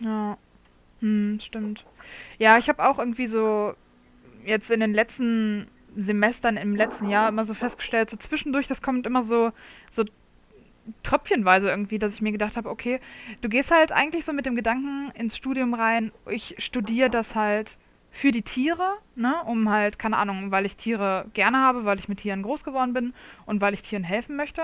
Ja. 0.00 0.36
Hm, 1.00 1.40
stimmt. 1.44 1.84
Ja, 2.38 2.58
ich 2.58 2.68
habe 2.68 2.86
auch 2.86 2.98
irgendwie 2.98 3.26
so 3.26 3.74
jetzt 4.44 4.70
in 4.70 4.80
den 4.80 4.92
letzten 4.92 5.68
Semestern 5.96 6.56
im 6.56 6.76
letzten 6.76 7.08
Jahr 7.08 7.28
immer 7.28 7.44
so 7.44 7.54
festgestellt, 7.54 8.10
so 8.10 8.16
zwischendurch, 8.16 8.66
das 8.68 8.82
kommt 8.82 9.06
immer 9.06 9.22
so, 9.22 9.52
so 9.90 10.04
tröpfchenweise 11.02 11.68
irgendwie, 11.68 11.98
dass 11.98 12.14
ich 12.14 12.22
mir 12.22 12.32
gedacht 12.32 12.56
habe, 12.56 12.68
okay, 12.68 13.00
du 13.40 13.48
gehst 13.48 13.70
halt 13.70 13.92
eigentlich 13.92 14.24
so 14.24 14.32
mit 14.32 14.46
dem 14.46 14.56
Gedanken 14.56 15.10
ins 15.14 15.36
Studium 15.36 15.74
rein, 15.74 16.12
ich 16.30 16.54
studiere 16.58 17.10
das 17.10 17.34
halt 17.34 17.76
für 18.10 18.32
die 18.32 18.42
Tiere, 18.42 18.96
ne, 19.14 19.34
um 19.44 19.70
halt, 19.70 19.98
keine 19.98 20.16
Ahnung, 20.16 20.50
weil 20.50 20.66
ich 20.66 20.76
Tiere 20.76 21.26
gerne 21.34 21.58
habe, 21.58 21.84
weil 21.84 21.98
ich 21.98 22.08
mit 22.08 22.20
Tieren 22.20 22.42
groß 22.42 22.64
geworden 22.64 22.92
bin 22.92 23.14
und 23.46 23.60
weil 23.60 23.74
ich 23.74 23.82
Tieren 23.82 24.02
helfen 24.02 24.34
möchte. 24.34 24.62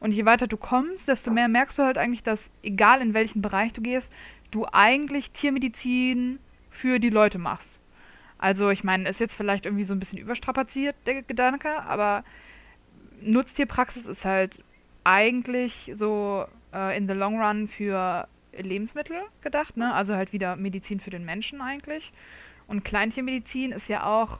Und 0.00 0.12
je 0.12 0.24
weiter 0.24 0.46
du 0.46 0.56
kommst, 0.56 1.06
desto 1.08 1.30
mehr 1.30 1.48
merkst 1.48 1.78
du 1.78 1.82
halt 1.82 1.98
eigentlich, 1.98 2.22
dass 2.22 2.50
egal 2.62 3.02
in 3.02 3.12
welchen 3.12 3.42
Bereich 3.42 3.72
du 3.72 3.82
gehst, 3.82 4.10
du 4.50 4.66
eigentlich 4.72 5.30
Tiermedizin 5.32 6.38
für 6.70 6.98
die 6.98 7.10
Leute 7.10 7.38
machst. 7.38 7.75
Also 8.46 8.70
ich 8.70 8.84
meine, 8.84 9.08
ist 9.08 9.18
jetzt 9.18 9.34
vielleicht 9.34 9.64
irgendwie 9.64 9.82
so 9.82 9.92
ein 9.92 9.98
bisschen 9.98 10.18
überstrapaziert, 10.18 10.94
der 11.04 11.22
Gedanke, 11.22 11.82
aber 11.82 12.22
Nutztierpraxis 13.20 14.06
ist 14.06 14.24
halt 14.24 14.62
eigentlich 15.02 15.92
so 15.98 16.44
äh, 16.72 16.96
in 16.96 17.08
the 17.08 17.12
long 17.12 17.42
run 17.42 17.66
für 17.66 18.28
Lebensmittel 18.56 19.16
gedacht, 19.40 19.76
ne? 19.76 19.92
Also 19.92 20.14
halt 20.14 20.32
wieder 20.32 20.54
Medizin 20.54 21.00
für 21.00 21.10
den 21.10 21.24
Menschen 21.24 21.60
eigentlich. 21.60 22.12
Und 22.68 22.84
Kleintiermedizin 22.84 23.72
ist 23.72 23.88
ja 23.88 24.04
auch 24.04 24.38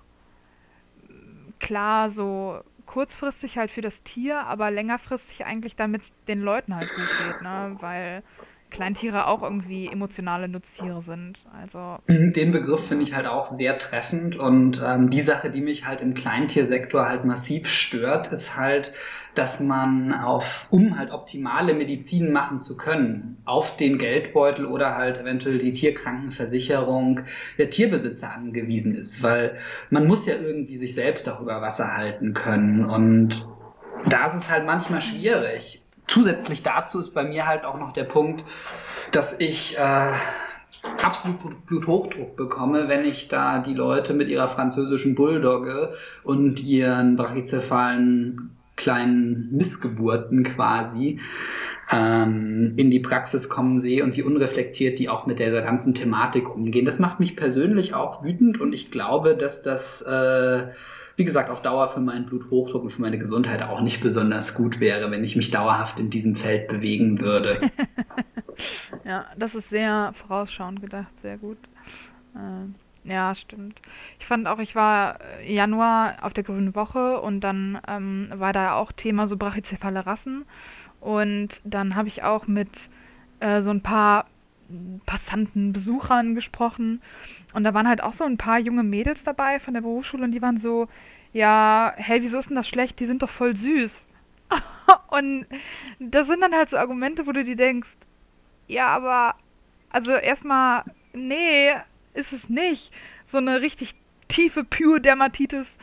klar 1.58 2.10
so 2.10 2.60
kurzfristig 2.86 3.58
halt 3.58 3.72
für 3.72 3.80
das 3.80 4.00
Tier, 4.04 4.38
aber 4.38 4.70
längerfristig 4.70 5.44
eigentlich 5.44 5.74
damit 5.74 6.02
den 6.28 6.42
Leuten 6.42 6.76
halt 6.76 6.94
gut 6.94 7.08
geht, 7.08 7.42
ne? 7.42 7.76
Weil 7.80 8.22
Kleintiere 8.70 9.26
auch 9.26 9.42
irgendwie 9.42 9.86
emotionale 9.86 10.48
Nutztiere 10.48 11.00
sind. 11.00 11.38
Also 11.52 11.98
mhm, 12.08 12.32
Den 12.32 12.52
Begriff 12.52 12.86
finde 12.86 13.04
ich 13.04 13.14
halt 13.14 13.26
auch 13.26 13.46
sehr 13.46 13.78
treffend 13.78 14.36
und 14.36 14.82
ähm, 14.84 15.08
die 15.08 15.20
Sache, 15.20 15.50
die 15.50 15.60
mich 15.60 15.86
halt 15.86 16.00
im 16.00 16.14
Kleintiersektor 16.14 17.08
halt 17.08 17.24
massiv 17.24 17.68
stört, 17.68 18.32
ist 18.32 18.56
halt, 18.56 18.92
dass 19.34 19.60
man 19.60 20.12
auf, 20.12 20.66
um 20.70 20.98
halt 20.98 21.12
optimale 21.12 21.74
Medizin 21.74 22.32
machen 22.32 22.58
zu 22.58 22.76
können, 22.76 23.38
auf 23.44 23.76
den 23.76 23.98
Geldbeutel 23.98 24.66
oder 24.66 24.96
halt 24.96 25.18
eventuell 25.18 25.58
die 25.58 25.72
Tierkrankenversicherung 25.72 27.20
der 27.58 27.70
Tierbesitzer 27.70 28.32
angewiesen 28.32 28.94
ist, 28.94 29.22
weil 29.22 29.56
man 29.90 30.06
muss 30.06 30.26
ja 30.26 30.34
irgendwie 30.34 30.76
sich 30.78 30.94
selbst 30.94 31.28
auch 31.28 31.40
über 31.40 31.62
Wasser 31.62 31.96
halten 31.96 32.34
können 32.34 32.84
und 32.84 33.46
da 34.08 34.26
ist 34.26 34.34
es 34.34 34.50
halt 34.50 34.66
manchmal 34.66 35.00
schwierig 35.00 35.82
zusätzlich 36.06 36.62
dazu 36.62 37.00
ist 37.00 37.14
bei 37.14 37.24
mir 37.24 37.46
halt 37.46 37.64
auch 37.64 37.78
noch 37.78 37.92
der 37.92 38.04
Punkt, 38.04 38.44
dass 39.12 39.38
ich 39.38 39.76
äh, 39.78 40.12
absolut 41.02 41.66
Bluthochdruck 41.66 42.36
bekomme, 42.36 42.88
wenn 42.88 43.04
ich 43.04 43.28
da 43.28 43.58
die 43.58 43.74
Leute 43.74 44.14
mit 44.14 44.28
ihrer 44.28 44.48
französischen 44.48 45.14
Bulldogge 45.14 45.92
und 46.22 46.60
ihren 46.60 47.16
brachycephalen 47.16 48.50
kleinen 48.76 49.48
Missgeburten 49.52 50.44
quasi 50.44 51.18
ähm, 51.90 52.74
in 52.76 52.90
die 52.90 53.00
Praxis 53.00 53.48
kommen 53.48 53.80
sehe 53.80 54.04
und 54.04 54.16
wie 54.16 54.22
unreflektiert 54.22 54.98
die 54.98 55.08
auch 55.08 55.26
mit 55.26 55.38
der 55.38 55.50
ganzen 55.62 55.94
Thematik 55.94 56.54
umgehen. 56.54 56.84
Das 56.84 56.98
macht 56.98 57.18
mich 57.18 57.36
persönlich 57.36 57.94
auch 57.94 58.22
wütend 58.22 58.60
und 58.60 58.74
ich 58.74 58.90
glaube, 58.90 59.34
dass 59.34 59.62
das 59.62 60.02
äh, 60.02 60.66
wie 61.16 61.24
gesagt, 61.24 61.50
auf 61.50 61.62
Dauer 61.62 61.88
für 61.88 62.00
meinen 62.00 62.26
Bluthochdruck 62.26 62.82
und 62.84 62.90
für 62.90 63.00
meine 63.00 63.18
Gesundheit 63.18 63.62
auch 63.62 63.80
nicht 63.80 64.02
besonders 64.02 64.54
gut 64.54 64.80
wäre, 64.80 65.10
wenn 65.10 65.24
ich 65.24 65.34
mich 65.34 65.50
dauerhaft 65.50 65.98
in 65.98 66.10
diesem 66.10 66.34
Feld 66.34 66.68
bewegen 66.68 67.20
würde. 67.20 67.70
ja, 69.04 69.24
das 69.36 69.54
ist 69.54 69.70
sehr 69.70 70.12
vorausschauend 70.14 70.80
gedacht, 70.80 71.12
sehr 71.22 71.38
gut. 71.38 71.58
Äh, 72.34 73.10
ja, 73.10 73.34
stimmt. 73.34 73.80
Ich 74.18 74.26
fand 74.26 74.46
auch, 74.46 74.58
ich 74.58 74.74
war 74.74 75.18
Januar 75.46 76.16
auf 76.22 76.32
der 76.32 76.44
Grünen 76.44 76.74
Woche 76.74 77.20
und 77.20 77.40
dann 77.40 77.78
ähm, 77.88 78.30
war 78.34 78.52
da 78.52 78.74
auch 78.74 78.92
Thema 78.92 79.28
so 79.28 79.36
brachycephale 79.36 80.04
Rassen 80.04 80.44
und 81.00 81.60
dann 81.64 81.94
habe 81.94 82.08
ich 82.08 82.24
auch 82.24 82.46
mit 82.46 82.70
äh, 83.40 83.62
so 83.62 83.70
ein 83.70 83.80
paar 83.80 84.26
Passanten, 85.06 85.72
Besuchern 85.72 86.34
gesprochen. 86.34 87.02
Und 87.54 87.64
da 87.64 87.74
waren 87.74 87.88
halt 87.88 88.02
auch 88.02 88.14
so 88.14 88.24
ein 88.24 88.36
paar 88.36 88.58
junge 88.58 88.82
Mädels 88.82 89.24
dabei 89.24 89.60
von 89.60 89.74
der 89.74 89.80
Berufsschule 89.80 90.24
und 90.24 90.32
die 90.32 90.42
waren 90.42 90.58
so, 90.58 90.88
ja, 91.32 91.92
hey, 91.96 92.22
wieso 92.22 92.38
ist 92.38 92.48
denn 92.48 92.56
das 92.56 92.68
schlecht? 92.68 92.98
Die 93.00 93.06
sind 93.06 93.22
doch 93.22 93.30
voll 93.30 93.56
süß. 93.56 93.92
und 95.08 95.46
das 95.98 96.26
sind 96.26 96.40
dann 96.40 96.54
halt 96.54 96.70
so 96.70 96.76
Argumente, 96.76 97.26
wo 97.26 97.32
du 97.32 97.44
dir 97.44 97.56
denkst, 97.56 97.90
ja, 98.68 98.88
aber, 98.88 99.36
also 99.90 100.12
erstmal, 100.12 100.84
nee, 101.12 101.72
ist 102.14 102.32
es 102.32 102.48
nicht. 102.48 102.90
So 103.26 103.38
eine 103.38 103.60
richtig 103.60 103.94
tiefe 104.28 104.64
Pure 104.64 105.00
Dermatitis 105.00 105.76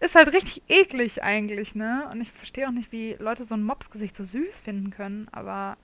ist 0.00 0.14
halt 0.14 0.32
richtig 0.32 0.62
eklig 0.68 1.22
eigentlich, 1.22 1.74
ne? 1.74 2.08
Und 2.10 2.20
ich 2.22 2.32
verstehe 2.32 2.66
auch 2.66 2.72
nicht, 2.72 2.90
wie 2.90 3.16
Leute 3.18 3.44
so 3.44 3.54
ein 3.54 3.62
Mopsgesicht 3.62 4.16
so 4.16 4.24
süß 4.24 4.58
finden 4.64 4.90
können, 4.90 5.28
aber 5.30 5.76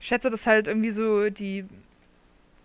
schätze, 0.00 0.30
dass 0.30 0.46
halt 0.46 0.66
irgendwie 0.66 0.90
so 0.90 1.30
die 1.30 1.64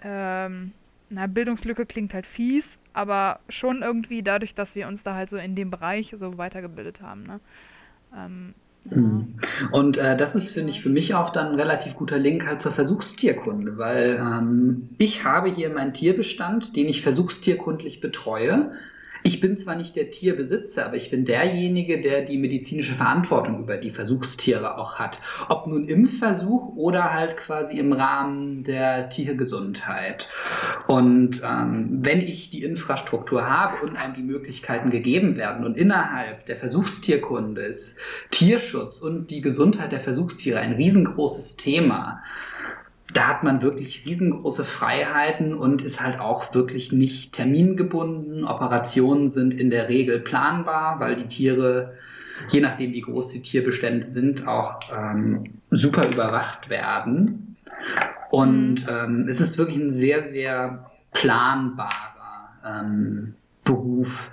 ähm, 0.02 0.72
na, 1.10 1.28
Bildungslücke 1.28 1.86
klingt 1.86 2.14
halt 2.14 2.26
fies, 2.26 2.68
aber 2.94 3.40
schon 3.50 3.82
irgendwie 3.82 4.24
dadurch, 4.24 4.56
dass 4.56 4.76
wir 4.76 4.88
uns 4.88 5.04
da 5.04 5.16
halt 5.16 5.30
so 5.30 5.38
in 5.38 5.56
dem 5.56 5.70
Bereich 5.70 6.16
so 6.18 6.38
weitergebildet 6.38 7.02
haben. 7.02 7.24
Ne? 7.24 7.40
Ähm, 8.16 8.54
mhm. 8.86 9.36
und 9.72 9.98
äh, 9.98 10.16
das 10.18 10.36
ist, 10.36 10.54
finde 10.54 10.70
ich, 10.70 10.82
für 10.82 10.90
mich 10.90 11.14
auch 11.14 11.30
dann 11.30 11.50
ein 11.50 11.56
relativ 11.56 11.96
guter 11.96 12.18
Link 12.18 12.48
halt 12.48 12.62
zur 12.62 12.72
Versuchstierkunde, 12.72 13.78
weil 13.78 14.16
ähm, 14.16 14.90
ich 14.98 15.24
habe 15.24 15.50
hier 15.50 15.70
meinen 15.70 15.94
Tierbestand, 15.94 16.76
den 16.76 16.88
ich 16.88 17.02
versuchstierkundlich 17.02 18.00
betreue. 18.00 18.72
Ich 19.28 19.40
bin 19.40 19.56
zwar 19.56 19.76
nicht 19.76 19.96
der 19.96 20.12
Tierbesitzer, 20.12 20.86
aber 20.86 20.98
ich 20.98 21.10
bin 21.10 21.26
derjenige, 21.26 22.00
der 22.00 22.22
die 22.22 22.38
medizinische 22.38 22.94
Verantwortung 22.94 23.64
über 23.64 23.78
die 23.78 23.90
Versuchstiere 23.90 24.78
auch 24.78 25.00
hat. 25.00 25.20
Ob 25.50 25.66
nun 25.66 25.88
im 25.88 26.06
Versuch 26.06 26.76
oder 26.76 27.12
halt 27.12 27.36
quasi 27.36 27.76
im 27.80 27.92
Rahmen 27.92 28.64
der 28.64 29.10
Tiergesundheit. 29.10 30.30
Und 30.86 31.42
ähm, 31.44 31.88
wenn 32.04 32.22
ich 32.22 32.52
die 32.52 32.62
Infrastruktur 32.62 33.50
habe 33.50 33.84
und 33.84 33.98
einem 33.98 34.14
die 34.14 34.22
Möglichkeiten 34.22 34.92
gegeben 34.92 35.38
werden 35.38 35.66
und 35.66 35.76
innerhalb 35.76 36.46
der 36.46 36.58
Versuchstierkunde 36.58 37.64
ist 37.64 37.98
Tierschutz 38.30 39.00
und 39.00 39.32
die 39.32 39.42
Gesundheit 39.42 39.92
der 39.92 40.02
Versuchstiere 40.02 40.60
ein 40.60 40.74
riesengroßes 40.74 41.56
Thema, 41.56 42.22
da 43.16 43.28
hat 43.30 43.44
man 43.44 43.62
wirklich 43.62 44.06
riesengroße 44.06 44.66
Freiheiten 44.66 45.54
und 45.54 45.82
ist 45.82 46.02
halt 46.02 46.20
auch 46.20 46.54
wirklich 46.54 46.92
nicht 46.92 47.32
termingebunden. 47.32 48.44
Operationen 48.44 49.30
sind 49.30 49.54
in 49.54 49.70
der 49.70 49.88
Regel 49.88 50.20
planbar, 50.20 51.00
weil 51.00 51.16
die 51.16 51.28
Tiere, 51.28 51.94
je 52.50 52.60
nachdem 52.60 52.92
wie 52.92 53.00
groß 53.00 53.30
die 53.30 53.42
Tierbestände 53.42 54.06
sind, 54.06 54.46
auch 54.50 54.80
ähm, 54.94 55.46
super 55.72 56.10
überwacht 56.12 56.70
werden. 56.70 57.56
Und 58.32 58.84
mhm. 58.84 58.90
ähm, 58.90 59.26
es 59.30 59.40
ist 59.40 59.58
wirklich 59.58 59.78
ein 59.78 59.92
sehr, 59.92 60.22
sehr 60.22 60.92
planbarer 61.14 62.50
ähm, 62.66 63.36
Beruf, 63.64 64.30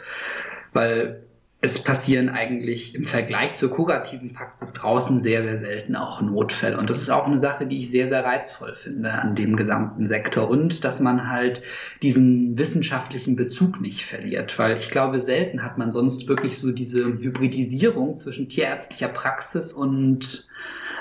weil 0.73 1.23
es 1.65 1.81
passieren 1.81 2.29
eigentlich 2.29 2.93
im 2.97 3.05
Vergleich 3.05 3.55
zur 3.55 3.71
kurativen 3.71 4.33
Praxis 4.33 4.73
draußen 4.73 5.21
sehr, 5.21 5.45
sehr 5.45 5.59
selten 5.59 5.95
auch 5.95 6.21
Notfälle. 6.21 6.77
Und 6.77 6.91
das 6.91 7.01
ist 7.01 7.09
auch 7.09 7.25
eine 7.25 7.39
Sache, 7.39 7.67
die 7.67 7.79
ich 7.79 7.89
sehr, 7.89 8.09
sehr 8.09 8.25
reizvoll 8.25 8.75
finde 8.75 9.13
an 9.13 9.37
dem 9.37 9.55
gesamten 9.55 10.09
Sektor. 10.09 10.51
Und 10.51 10.83
dass 10.83 10.99
man 10.99 11.31
halt 11.31 11.63
diesen 12.03 12.59
wissenschaftlichen 12.59 13.37
Bezug 13.37 13.81
nicht 13.81 14.05
verliert. 14.05 14.59
Weil 14.59 14.77
ich 14.77 14.91
glaube, 14.91 15.21
selten 15.21 15.63
hat 15.63 15.79
man 15.79 15.93
sonst 15.93 16.27
wirklich 16.27 16.59
so 16.59 16.73
diese 16.73 17.05
Hybridisierung 17.05 18.17
zwischen 18.17 18.49
tierärztlicher 18.49 19.09
Praxis 19.09 19.73
und 19.73 20.49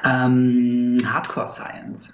ähm, 0.05 0.99
Hardcore 1.03 1.47
Science. 1.47 2.13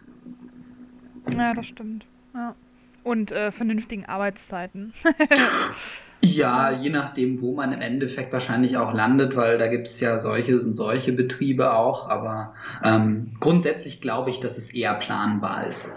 Ja, 1.36 1.54
das 1.54 1.66
stimmt. 1.66 2.06
Ja. 2.34 2.56
Und 3.04 3.30
äh, 3.34 3.51
vernünftigen 3.51 4.06
Arbeitszeiten. 4.06 4.94
Ja, 6.36 6.72
je 6.72 6.89
nachdem, 6.89 7.41
wo 7.41 7.53
man 7.53 7.72
im 7.72 7.81
Endeffekt 7.81 8.34
wahrscheinlich 8.34 8.77
auch 8.77 8.93
landet, 8.93 9.36
weil 9.36 9.57
da 9.57 9.67
gibt 9.67 9.88
es 9.88 10.00
ja 10.00 10.19
solche 10.19 10.55
und 10.55 10.74
solche 10.74 11.13
Betriebe 11.13 11.74
auch. 11.74 12.10
Aber 12.10 12.53
ähm, 12.84 13.31
grundsätzlich 13.39 14.01
glaube 14.01 14.29
ich, 14.29 14.39
dass 14.39 14.57
es 14.57 14.74
eher 14.74 14.96
planbar 14.96 15.67
ist. 15.67 15.93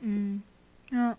Mhm. 0.00 0.42
Ja. 0.92 1.16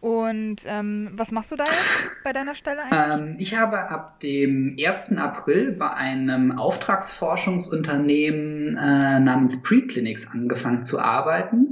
Und 0.00 0.58
ähm, 0.64 1.10
was 1.14 1.32
machst 1.32 1.50
du 1.50 1.56
da 1.56 1.64
jetzt 1.64 2.06
bei 2.22 2.32
deiner 2.32 2.54
Stelle 2.54 2.84
eigentlich? 2.84 3.30
Ähm, 3.30 3.34
ich 3.40 3.58
habe 3.58 3.90
ab 3.90 4.20
dem 4.20 4.76
1. 4.78 5.16
April 5.16 5.72
bei 5.72 5.90
einem 5.90 6.56
Auftragsforschungsunternehmen 6.56 8.76
äh, 8.76 9.18
namens 9.18 9.60
Preclinics 9.60 10.30
angefangen 10.30 10.84
zu 10.84 11.00
arbeiten. 11.00 11.67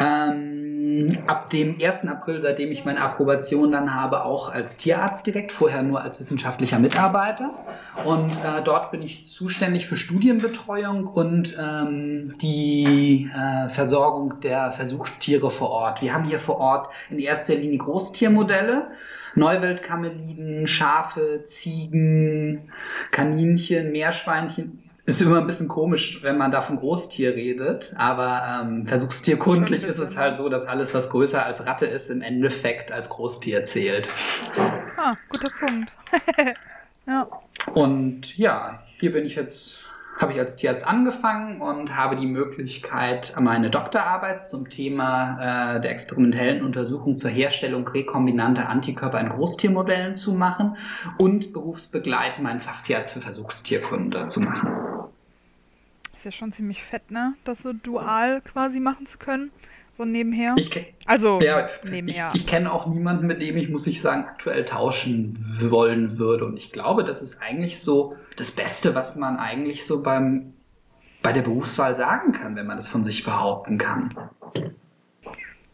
Ähm, 0.00 1.18
ab 1.26 1.50
dem 1.50 1.78
1. 1.82 2.06
April, 2.06 2.40
seitdem 2.40 2.70
ich 2.70 2.84
meine 2.84 3.00
Approbation 3.00 3.72
dann 3.72 3.94
habe, 3.94 4.24
auch 4.24 4.48
als 4.48 4.76
Tierarzt 4.76 5.26
direkt, 5.26 5.52
vorher 5.52 5.82
nur 5.82 6.02
als 6.02 6.20
wissenschaftlicher 6.20 6.78
Mitarbeiter. 6.78 7.50
Und 8.04 8.36
äh, 8.36 8.62
dort 8.64 8.90
bin 8.90 9.02
ich 9.02 9.28
zuständig 9.28 9.86
für 9.86 9.96
Studienbetreuung 9.96 11.06
und 11.06 11.56
ähm, 11.58 12.34
die 12.40 13.30
äh, 13.34 13.68
Versorgung 13.68 14.40
der 14.40 14.70
Versuchstiere 14.70 15.50
vor 15.50 15.70
Ort. 15.70 16.00
Wir 16.00 16.14
haben 16.14 16.24
hier 16.24 16.38
vor 16.38 16.58
Ort 16.58 16.92
in 17.10 17.18
erster 17.18 17.54
Linie 17.54 17.78
Großtiermodelle, 17.78 18.88
Neuweltkameliden, 19.34 20.66
Schafe, 20.66 21.42
Ziegen, 21.44 22.70
Kaninchen, 23.10 23.92
Meerschweinchen, 23.92 24.87
ist 25.08 25.22
immer 25.22 25.38
ein 25.38 25.46
bisschen 25.46 25.68
komisch, 25.68 26.22
wenn 26.22 26.36
man 26.36 26.50
da 26.50 26.60
von 26.60 26.76
Großtier 26.76 27.34
redet, 27.34 27.94
aber 27.96 28.60
ähm, 28.60 28.86
versuchstierkundlich 28.86 29.82
ist 29.82 29.98
es 29.98 30.18
halt 30.18 30.36
so, 30.36 30.50
dass 30.50 30.66
alles, 30.66 30.92
was 30.92 31.08
größer 31.08 31.46
als 31.46 31.64
Ratte 31.64 31.86
ist, 31.86 32.10
im 32.10 32.20
Endeffekt 32.20 32.92
als 32.92 33.08
Großtier 33.08 33.64
zählt. 33.64 34.10
Ah, 34.98 35.16
guter 35.30 35.50
Punkt. 35.60 35.90
ja. 37.06 37.26
Und 37.72 38.36
ja, 38.36 38.82
hier 38.98 39.10
bin 39.12 39.24
ich 39.24 39.34
jetzt, 39.34 39.82
habe 40.18 40.32
ich 40.32 40.38
als 40.38 40.56
Tierarzt 40.56 40.86
angefangen 40.86 41.62
und 41.62 41.96
habe 41.96 42.16
die 42.16 42.26
Möglichkeit, 42.26 43.32
meine 43.40 43.70
Doktorarbeit 43.70 44.44
zum 44.44 44.68
Thema 44.68 45.76
äh, 45.76 45.80
der 45.80 45.90
experimentellen 45.90 46.62
Untersuchung 46.62 47.16
zur 47.16 47.30
Herstellung 47.30 47.88
rekombinanter 47.88 48.68
Antikörper 48.68 49.18
in 49.20 49.30
Großtiermodellen 49.30 50.16
zu 50.16 50.34
machen 50.34 50.76
und 51.16 51.54
berufsbegleitend 51.54 52.42
meinen 52.42 52.60
Fachtierarzt 52.60 53.14
für 53.14 53.22
Versuchstierkunde 53.22 54.28
zu 54.28 54.40
machen. 54.40 54.87
Ist 56.18 56.24
ja 56.24 56.32
schon 56.32 56.52
ziemlich 56.52 56.82
fett, 56.82 57.12
ne? 57.12 57.34
Das 57.44 57.60
so 57.60 57.72
dual 57.72 58.40
quasi 58.40 58.80
machen 58.80 59.06
zu 59.06 59.18
können. 59.18 59.52
So 59.96 60.04
nebenher. 60.04 60.56
Ich 60.58 60.92
also 61.06 61.38
ja, 61.40 61.68
nebenher. 61.84 62.30
Ich, 62.34 62.40
ich 62.40 62.46
kenne 62.48 62.72
auch 62.72 62.88
niemanden, 62.88 63.28
mit 63.28 63.40
dem 63.40 63.56
ich, 63.56 63.68
muss 63.68 63.86
ich 63.86 64.00
sagen, 64.00 64.24
aktuell 64.24 64.64
tauschen 64.64 65.38
wollen 65.70 66.18
würde. 66.18 66.44
Und 66.44 66.56
ich 66.56 66.72
glaube, 66.72 67.04
das 67.04 67.22
ist 67.22 67.40
eigentlich 67.40 67.78
so 67.78 68.16
das 68.34 68.50
Beste, 68.50 68.96
was 68.96 69.14
man 69.14 69.36
eigentlich 69.36 69.86
so 69.86 70.02
beim, 70.02 70.54
bei 71.22 71.32
der 71.32 71.42
Berufswahl 71.42 71.94
sagen 71.94 72.32
kann, 72.32 72.56
wenn 72.56 72.66
man 72.66 72.78
das 72.78 72.88
von 72.88 73.04
sich 73.04 73.22
behaupten 73.22 73.78
kann. 73.78 74.12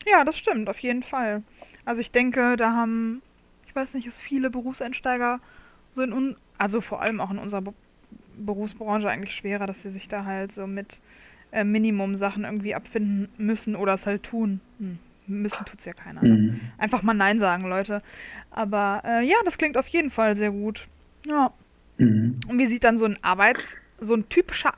Ja, 0.05 0.25
das 0.25 0.37
stimmt, 0.37 0.69
auf 0.69 0.79
jeden 0.81 1.05
Fall. 1.05 1.43
Also 1.87 2.03
ich 2.03 2.11
denke, 2.11 2.59
da 2.59 2.73
haben, 2.73 3.23
ich 3.67 3.75
weiß 3.75 3.95
nicht, 3.95 4.07
es 4.07 4.19
viele 4.19 4.51
Berufseinsteiger 4.51 5.41
so 5.95 6.03
in 6.03 6.13
un 6.13 6.37
also 6.59 6.83
vor 6.83 7.01
allem 7.01 7.21
auch 7.23 7.31
in 7.31 7.39
unserer 7.39 7.63
Berufsbranche 8.37 9.09
eigentlich 9.09 9.35
schwerer, 9.35 9.67
dass 9.67 9.81
sie 9.83 9.91
sich 9.91 10.09
da 10.09 10.25
halt 10.25 10.53
so 10.53 10.67
mit 10.67 11.01
äh, 11.53 11.65
Minimum-Sachen 11.65 12.45
irgendwie 12.45 12.75
abfinden 12.75 13.29
müssen 13.39 13.77
oder 13.77 13.95
es 13.95 14.07
halt 14.07 14.23
tun. 14.23 14.61
Hm. 14.79 14.99
Müssen 15.27 15.65
tut's 15.65 15.85
ja 15.87 15.95
keiner. 15.95 16.23
Mhm. 16.23 16.61
Einfach 16.77 17.03
mal 17.03 17.15
Nein 17.15 17.39
sagen, 17.39 17.65
Leute. 17.65 18.03
Aber 18.51 19.03
äh, 19.07 19.25
ja, 19.25 19.37
das 19.45 19.57
klingt 19.57 19.79
auf 19.79 19.89
jeden 19.89 20.11
Fall 20.11 20.37
sehr 20.37 20.51
gut. 20.51 20.87
Ja. 21.27 21.51
Mhm. 21.97 22.41
Und 22.47 22.59
wie 22.59 22.67
sieht 22.67 22.85
dann 22.85 22.99
so 22.99 23.07
ein 23.07 23.17
Arbeits-, 23.23 23.79
so 24.01 24.15
ein 24.15 24.29
typischer 24.29 24.75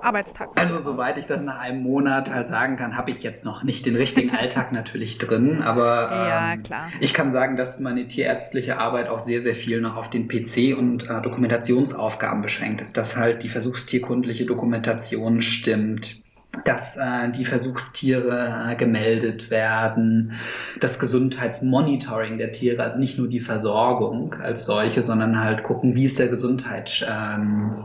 Arbeitstag. 0.00 0.50
Also 0.54 0.78
soweit 0.80 1.18
ich 1.18 1.26
das 1.26 1.40
nach 1.42 1.58
einem 1.58 1.82
Monat 1.82 2.32
halt 2.32 2.46
sagen 2.46 2.76
kann, 2.76 2.96
habe 2.96 3.10
ich 3.10 3.22
jetzt 3.22 3.44
noch 3.44 3.64
nicht 3.64 3.84
den 3.86 3.96
richtigen 3.96 4.30
Alltag 4.30 4.72
natürlich 4.72 5.18
drin, 5.18 5.62
aber 5.62 6.56
ähm, 6.56 6.62
ja, 6.68 6.88
ich 7.00 7.12
kann 7.12 7.32
sagen, 7.32 7.56
dass 7.56 7.80
meine 7.80 8.06
tierärztliche 8.06 8.78
Arbeit 8.78 9.08
auch 9.08 9.18
sehr, 9.18 9.40
sehr 9.40 9.54
viel 9.54 9.80
noch 9.80 9.96
auf 9.96 10.08
den 10.08 10.28
PC 10.28 10.76
und 10.78 11.08
äh, 11.08 11.20
Dokumentationsaufgaben 11.22 12.42
beschränkt 12.42 12.80
ist, 12.80 12.96
dass 12.96 13.16
halt 13.16 13.42
die 13.42 13.48
versuchstierkundliche 13.48 14.46
Dokumentation 14.46 15.42
stimmt, 15.42 16.20
dass 16.64 16.96
äh, 16.96 17.30
die 17.30 17.44
Versuchstiere 17.44 18.70
äh, 18.70 18.76
gemeldet 18.76 19.50
werden, 19.50 20.34
das 20.80 20.98
Gesundheitsmonitoring 20.98 22.38
der 22.38 22.52
Tiere, 22.52 22.82
also 22.82 22.98
nicht 22.98 23.18
nur 23.18 23.28
die 23.28 23.40
Versorgung 23.40 24.34
als 24.34 24.64
solche, 24.64 25.02
sondern 25.02 25.40
halt 25.40 25.62
gucken, 25.62 25.94
wie 25.94 26.04
ist 26.04 26.18
der 26.18 26.28
Gesundheit, 26.28 27.06
ähm, 27.08 27.84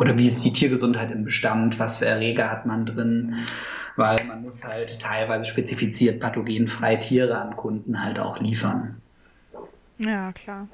oder 0.00 0.16
wie 0.16 0.26
ist 0.26 0.42
die 0.44 0.52
Tiergesundheit 0.52 1.10
im 1.10 1.24
Bestand, 1.24 1.78
was 1.78 1.98
für 1.98 2.06
Erreger 2.06 2.50
hat 2.50 2.64
man 2.66 2.86
drin, 2.86 3.36
weil 3.96 4.24
man 4.24 4.42
muss 4.42 4.64
halt 4.64 4.98
teilweise 4.98 5.46
spezifiziert 5.46 6.20
pathogenfreie 6.20 6.98
Tiere 6.98 7.38
an 7.38 7.54
Kunden 7.54 8.02
halt 8.02 8.18
auch 8.18 8.40
liefern. 8.40 8.96
Ja, 9.98 10.32
klar. 10.32 10.66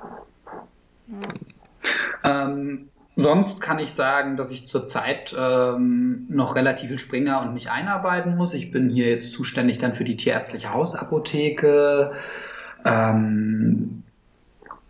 Ja. 1.08 2.44
Ähm, 2.44 2.88
sonst 3.16 3.60
kann 3.60 3.80
ich 3.80 3.92
sagen, 3.92 4.36
dass 4.36 4.52
ich 4.52 4.66
zurzeit 4.66 5.34
ähm, 5.36 6.26
noch 6.28 6.54
relativ 6.54 6.88
viel 6.88 6.98
springe 6.98 7.40
und 7.40 7.52
mich 7.52 7.70
einarbeiten 7.70 8.36
muss. 8.36 8.54
Ich 8.54 8.70
bin 8.70 8.90
hier 8.90 9.08
jetzt 9.08 9.32
zuständig 9.32 9.78
dann 9.78 9.94
für 9.94 10.04
die 10.04 10.16
tierärztliche 10.16 10.72
Hausapotheke. 10.72 12.12
Ähm, 12.84 14.04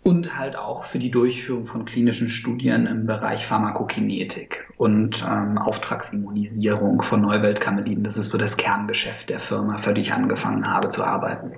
und 0.06 0.38
halt 0.38 0.56
auch 0.56 0.84
für 0.84 1.00
die 1.00 1.10
Durchführung 1.10 1.66
von 1.66 1.84
klinischen 1.84 2.28
Studien 2.28 2.86
im 2.86 3.06
Bereich 3.06 3.44
Pharmakokinetik 3.44 4.64
und 4.76 5.26
ähm, 5.28 5.58
Auftragsimmunisierung 5.58 7.02
von 7.02 7.22
Neuweltkameliden. 7.22 8.04
Das 8.04 8.16
ist 8.16 8.30
so 8.30 8.38
das 8.38 8.56
Kerngeschäft 8.56 9.28
der 9.28 9.40
Firma, 9.40 9.78
für 9.78 9.92
die 9.92 10.02
ich 10.02 10.12
angefangen 10.12 10.64
habe 10.72 10.90
zu 10.90 11.02
arbeiten. 11.02 11.50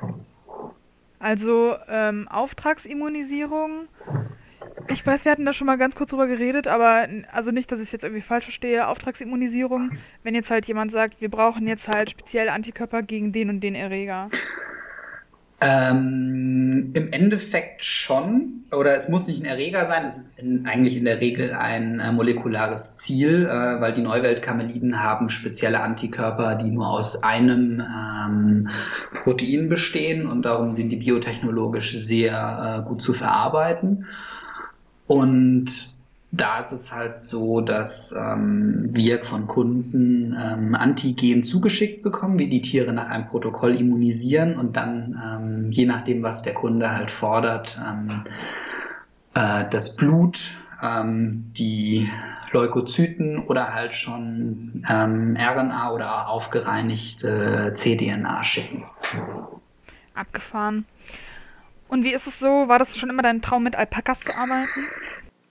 Also 1.18 1.74
ähm, 1.88 2.26
Auftragsimmunisierung. 2.28 3.88
Ich 4.88 5.06
weiß, 5.06 5.26
wir 5.26 5.32
hatten 5.32 5.44
da 5.44 5.52
schon 5.52 5.66
mal 5.66 5.76
ganz 5.76 5.94
kurz 5.94 6.08
drüber 6.08 6.26
geredet, 6.26 6.68
aber 6.68 7.06
also 7.30 7.50
nicht, 7.50 7.70
dass 7.70 7.80
ich 7.80 7.88
es 7.88 7.92
jetzt 7.92 8.02
irgendwie 8.02 8.22
falsch 8.22 8.44
verstehe. 8.44 8.88
Auftragsimmunisierung, 8.88 9.98
wenn 10.22 10.34
jetzt 10.34 10.48
halt 10.48 10.64
jemand 10.64 10.90
sagt, 10.90 11.20
wir 11.20 11.28
brauchen 11.28 11.66
jetzt 11.66 11.86
halt 11.86 12.12
speziell 12.12 12.48
Antikörper 12.48 13.02
gegen 13.02 13.30
den 13.30 13.50
und 13.50 13.60
den 13.60 13.74
Erreger. 13.74 14.30
Ähm, 15.60 16.90
Im 16.94 17.12
Endeffekt 17.12 17.82
schon, 17.82 18.64
oder 18.70 18.94
es 18.94 19.08
muss 19.08 19.26
nicht 19.26 19.42
ein 19.42 19.46
Erreger 19.46 19.86
sein, 19.86 20.04
es 20.04 20.16
ist 20.16 20.38
in, 20.38 20.66
eigentlich 20.66 20.96
in 20.96 21.04
der 21.04 21.20
Regel 21.20 21.52
ein 21.52 21.98
äh, 21.98 22.12
molekulares 22.12 22.94
Ziel, 22.94 23.46
äh, 23.46 23.80
weil 23.80 23.92
die 23.92 24.02
Neuweltkameliden 24.02 25.02
haben 25.02 25.30
spezielle 25.30 25.82
Antikörper, 25.82 26.54
die 26.54 26.70
nur 26.70 26.88
aus 26.88 27.24
einem 27.24 27.82
ähm, 27.82 28.68
Protein 29.24 29.68
bestehen 29.68 30.28
und 30.28 30.42
darum 30.42 30.70
sind 30.70 30.90
die 30.90 30.96
biotechnologisch 30.96 31.92
sehr 31.96 32.82
äh, 32.84 32.88
gut 32.88 33.02
zu 33.02 33.12
verarbeiten. 33.12 34.06
Und 35.08 35.90
da 36.30 36.58
ist 36.58 36.72
es 36.72 36.92
halt 36.92 37.20
so, 37.20 37.60
dass 37.60 38.12
ähm, 38.12 38.94
wir 38.94 39.22
von 39.24 39.46
Kunden 39.46 40.36
ähm, 40.38 40.74
Antigen 40.74 41.42
zugeschickt 41.42 42.02
bekommen, 42.02 42.38
wie 42.38 42.48
die 42.48 42.60
Tiere 42.60 42.92
nach 42.92 43.08
einem 43.08 43.28
Protokoll 43.28 43.74
immunisieren 43.74 44.58
und 44.58 44.76
dann, 44.76 45.18
ähm, 45.24 45.72
je 45.72 45.86
nachdem, 45.86 46.22
was 46.22 46.42
der 46.42 46.52
Kunde 46.52 46.94
halt 46.94 47.10
fordert, 47.10 47.78
ähm, 47.82 48.24
äh, 49.34 49.64
das 49.70 49.96
Blut, 49.96 50.54
ähm, 50.82 51.50
die 51.56 52.10
Leukozyten 52.52 53.46
oder 53.46 53.74
halt 53.74 53.94
schon 53.94 54.84
ähm, 54.88 55.36
RNA 55.38 55.92
oder 55.92 56.28
aufgereinigte 56.28 57.72
cDNA 57.74 58.42
schicken. 58.44 58.84
Abgefahren. 60.14 60.84
Und 61.88 62.04
wie 62.04 62.12
ist 62.12 62.26
es 62.26 62.38
so? 62.38 62.68
War 62.68 62.78
das 62.78 62.96
schon 62.96 63.08
immer 63.08 63.22
dein 63.22 63.40
Traum, 63.40 63.62
mit 63.62 63.76
Alpakas 63.76 64.20
zu 64.20 64.34
arbeiten? 64.34 64.86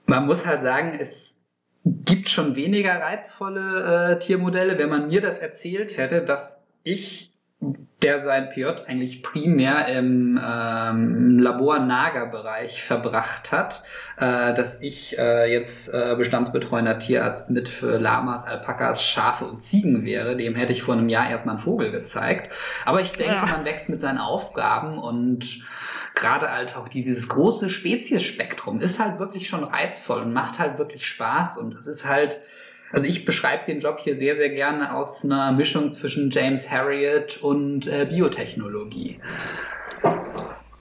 Man 0.08 0.26
muss 0.26 0.46
halt 0.46 0.62
sagen, 0.62 0.98
es 0.98 1.38
gibt 1.84 2.28
schon 2.28 2.56
weniger 2.56 3.00
reizvolle 3.00 4.14
äh, 4.14 4.18
Tiermodelle. 4.18 4.78
Wenn 4.78 4.88
man 4.88 5.08
mir 5.08 5.20
das 5.20 5.38
erzählt 5.38 5.96
hätte, 5.96 6.24
dass 6.24 6.62
ich 6.82 7.32
der 7.60 8.20
sein 8.20 8.50
PJ 8.50 8.66
eigentlich 8.86 9.24
primär 9.24 9.88
im 9.88 10.40
ähm, 10.40 11.38
Labor-Nager-Bereich 11.40 12.84
verbracht 12.84 13.50
hat, 13.50 13.82
äh, 14.16 14.54
dass 14.54 14.80
ich 14.80 15.18
äh, 15.18 15.52
jetzt 15.52 15.92
äh, 15.92 16.14
bestandsbetreuender 16.16 17.00
Tierarzt 17.00 17.50
mit 17.50 17.68
für 17.68 17.98
Lamas, 17.98 18.46
Alpakas, 18.46 19.02
Schafe 19.02 19.46
und 19.46 19.60
Ziegen 19.60 20.04
wäre. 20.04 20.36
Dem 20.36 20.54
hätte 20.54 20.72
ich 20.72 20.82
vor 20.82 20.94
einem 20.94 21.08
Jahr 21.08 21.28
erstmal 21.28 21.56
einen 21.56 21.64
Vogel 21.64 21.90
gezeigt. 21.90 22.54
Aber 22.84 23.00
ich 23.00 23.12
denke, 23.12 23.34
ja. 23.34 23.46
man 23.46 23.64
wächst 23.64 23.88
mit 23.88 24.00
seinen 24.00 24.18
Aufgaben 24.18 24.98
und 24.98 25.58
gerade 26.14 26.52
halt 26.52 26.76
auch 26.76 26.88
dieses 26.88 27.28
große 27.28 27.68
Speziesspektrum 27.68 28.80
ist 28.80 29.00
halt 29.00 29.18
wirklich 29.18 29.48
schon 29.48 29.64
reizvoll 29.64 30.22
und 30.22 30.32
macht 30.32 30.60
halt 30.60 30.78
wirklich 30.78 31.04
Spaß 31.04 31.58
und 31.58 31.74
es 31.74 31.88
ist 31.88 32.08
halt 32.08 32.40
also 32.92 33.06
ich 33.06 33.24
beschreibe 33.24 33.66
den 33.66 33.80
Job 33.80 33.98
hier 34.00 34.16
sehr, 34.16 34.34
sehr 34.34 34.50
gerne 34.50 34.94
aus 34.94 35.24
einer 35.24 35.52
Mischung 35.52 35.92
zwischen 35.92 36.30
James 36.30 36.70
Harriet 36.70 37.38
und 37.42 37.86
äh, 37.86 38.06
Biotechnologie. 38.08 39.20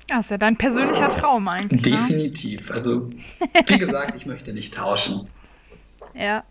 Ja, 0.10 0.22
ist 0.22 0.32
ja 0.32 0.38
dein 0.38 0.56
persönlicher 0.56 1.10
Traum 1.10 1.48
eigentlich. 1.48 1.94
Ne? 1.94 2.00
Definitiv. 2.00 2.70
Ne? 2.70 2.76
Also, 2.76 3.10
wie 3.68 3.78
gesagt, 3.78 4.16
ich 4.16 4.26
möchte 4.26 4.54
nicht 4.54 4.74
tauschen. 4.74 5.28
Ja. 6.14 6.46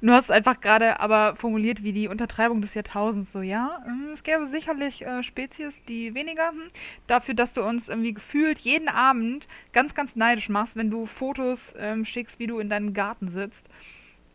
Du 0.00 0.12
hast 0.12 0.30
einfach 0.30 0.60
gerade 0.60 1.00
aber 1.00 1.34
formuliert 1.34 1.82
wie 1.82 1.92
die 1.92 2.06
Untertreibung 2.06 2.60
des 2.60 2.74
Jahrtausends. 2.74 3.32
So, 3.32 3.40
ja, 3.40 3.82
hm, 3.84 4.12
es 4.14 4.22
gäbe 4.22 4.46
sicherlich 4.46 5.04
äh, 5.04 5.24
Spezies, 5.24 5.74
die 5.88 6.14
weniger, 6.14 6.50
hm, 6.50 6.70
dafür, 7.08 7.34
dass 7.34 7.52
du 7.52 7.64
uns 7.64 7.88
irgendwie 7.88 8.14
gefühlt 8.14 8.60
jeden 8.60 8.88
Abend 8.88 9.48
ganz, 9.72 9.96
ganz 9.96 10.14
neidisch 10.14 10.48
machst, 10.48 10.76
wenn 10.76 10.88
du 10.88 11.06
Fotos 11.06 11.74
ähm, 11.76 12.04
schickst, 12.04 12.38
wie 12.38 12.46
du 12.46 12.60
in 12.60 12.68
deinem 12.68 12.94
Garten 12.94 13.28
sitzt 13.28 13.68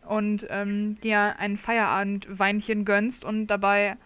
und 0.06 0.46
ähm, 0.50 0.96
dir 1.00 1.36
ein 1.38 1.56
Feierabendweinchen 1.56 2.84
gönnst 2.84 3.24
und 3.24 3.46
dabei 3.46 3.96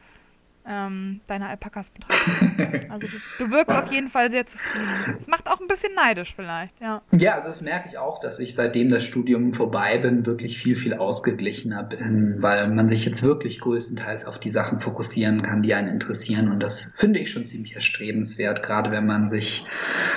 ähm, 0.68 1.20
deine 1.26 1.48
Alpakas 1.48 1.86
betrachten. 1.90 2.86
also 2.90 3.06
du, 3.06 3.44
du 3.44 3.50
wirkst 3.50 3.74
auf 3.74 3.90
jeden 3.90 4.08
Fall 4.08 4.30
sehr 4.30 4.46
zufrieden. 4.46 5.16
Es 5.20 5.26
macht 5.26 5.46
auch 5.46 5.60
ein 5.60 5.68
bisschen 5.68 5.94
neidisch 5.94 6.32
vielleicht, 6.34 6.80
ja. 6.80 7.02
Ja, 7.12 7.34
also 7.34 7.48
das 7.48 7.60
merke 7.60 7.88
ich 7.88 7.98
auch, 7.98 8.18
dass 8.20 8.38
ich 8.40 8.54
seitdem 8.54 8.90
das 8.90 9.04
Studium 9.04 9.52
vorbei 9.52 9.98
bin, 9.98 10.26
wirklich 10.26 10.58
viel, 10.58 10.74
viel 10.74 10.94
ausgeglichener 10.94 11.84
bin, 11.84 12.36
weil 12.40 12.68
man 12.68 12.88
sich 12.88 13.04
jetzt 13.04 13.22
wirklich 13.22 13.60
größtenteils 13.60 14.24
auf 14.24 14.38
die 14.38 14.50
Sachen 14.50 14.80
fokussieren 14.80 15.42
kann, 15.42 15.62
die 15.62 15.74
einen 15.74 15.88
interessieren. 15.88 16.50
Und 16.50 16.60
das 16.60 16.90
finde 16.96 17.20
ich 17.20 17.30
schon 17.30 17.46
ziemlich 17.46 17.74
erstrebenswert, 17.74 18.62
gerade 18.62 18.90
wenn 18.90 19.06
man 19.06 19.28
sich 19.28 19.64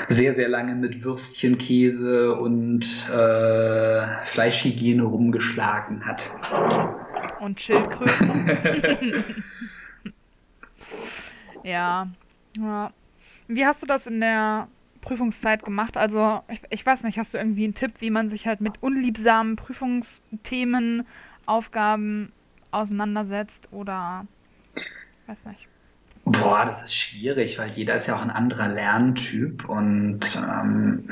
sehr, 0.08 0.34
sehr 0.34 0.50
lange 0.50 0.76
mit 0.76 1.04
Würstchen, 1.04 1.58
Käse 1.58 2.36
und 2.36 2.86
äh, 3.10 4.24
Fleischhygiene 4.24 5.04
rumgeschlagen 5.04 6.06
hat. 6.06 6.30
Und 7.40 7.62
Schildkröten. 7.62 9.24
Ja. 11.64 12.08
ja. 12.58 12.92
Wie 13.48 13.66
hast 13.66 13.82
du 13.82 13.86
das 13.86 14.08
in 14.08 14.20
der 14.20 14.68
Prüfungszeit 15.02 15.64
gemacht? 15.64 15.98
Also, 15.98 16.42
ich, 16.50 16.62
ich 16.70 16.86
weiß 16.86 17.04
nicht, 17.04 17.18
hast 17.18 17.34
du 17.34 17.38
irgendwie 17.38 17.64
einen 17.64 17.76
Tipp, 17.76 17.94
wie 18.00 18.10
man 18.10 18.30
sich 18.30 18.48
halt 18.48 18.62
mit 18.62 18.82
unliebsamen 18.82 19.56
Prüfungsthemen, 19.56 21.06
Aufgaben 21.46 22.32
auseinandersetzt 22.72 23.68
oder 23.72 24.28
weiß 25.28 25.46
nicht. 25.46 25.68
Boah, 26.26 26.64
das 26.66 26.84
ist 26.84 26.94
schwierig, 26.94 27.58
weil 27.58 27.72
jeder 27.72 27.96
ist 27.96 28.06
ja 28.06 28.16
auch 28.16 28.22
ein 28.22 28.30
anderer 28.30 28.68
Lerntyp 28.68 29.68
und 29.68 30.20
ähm, 30.36 31.10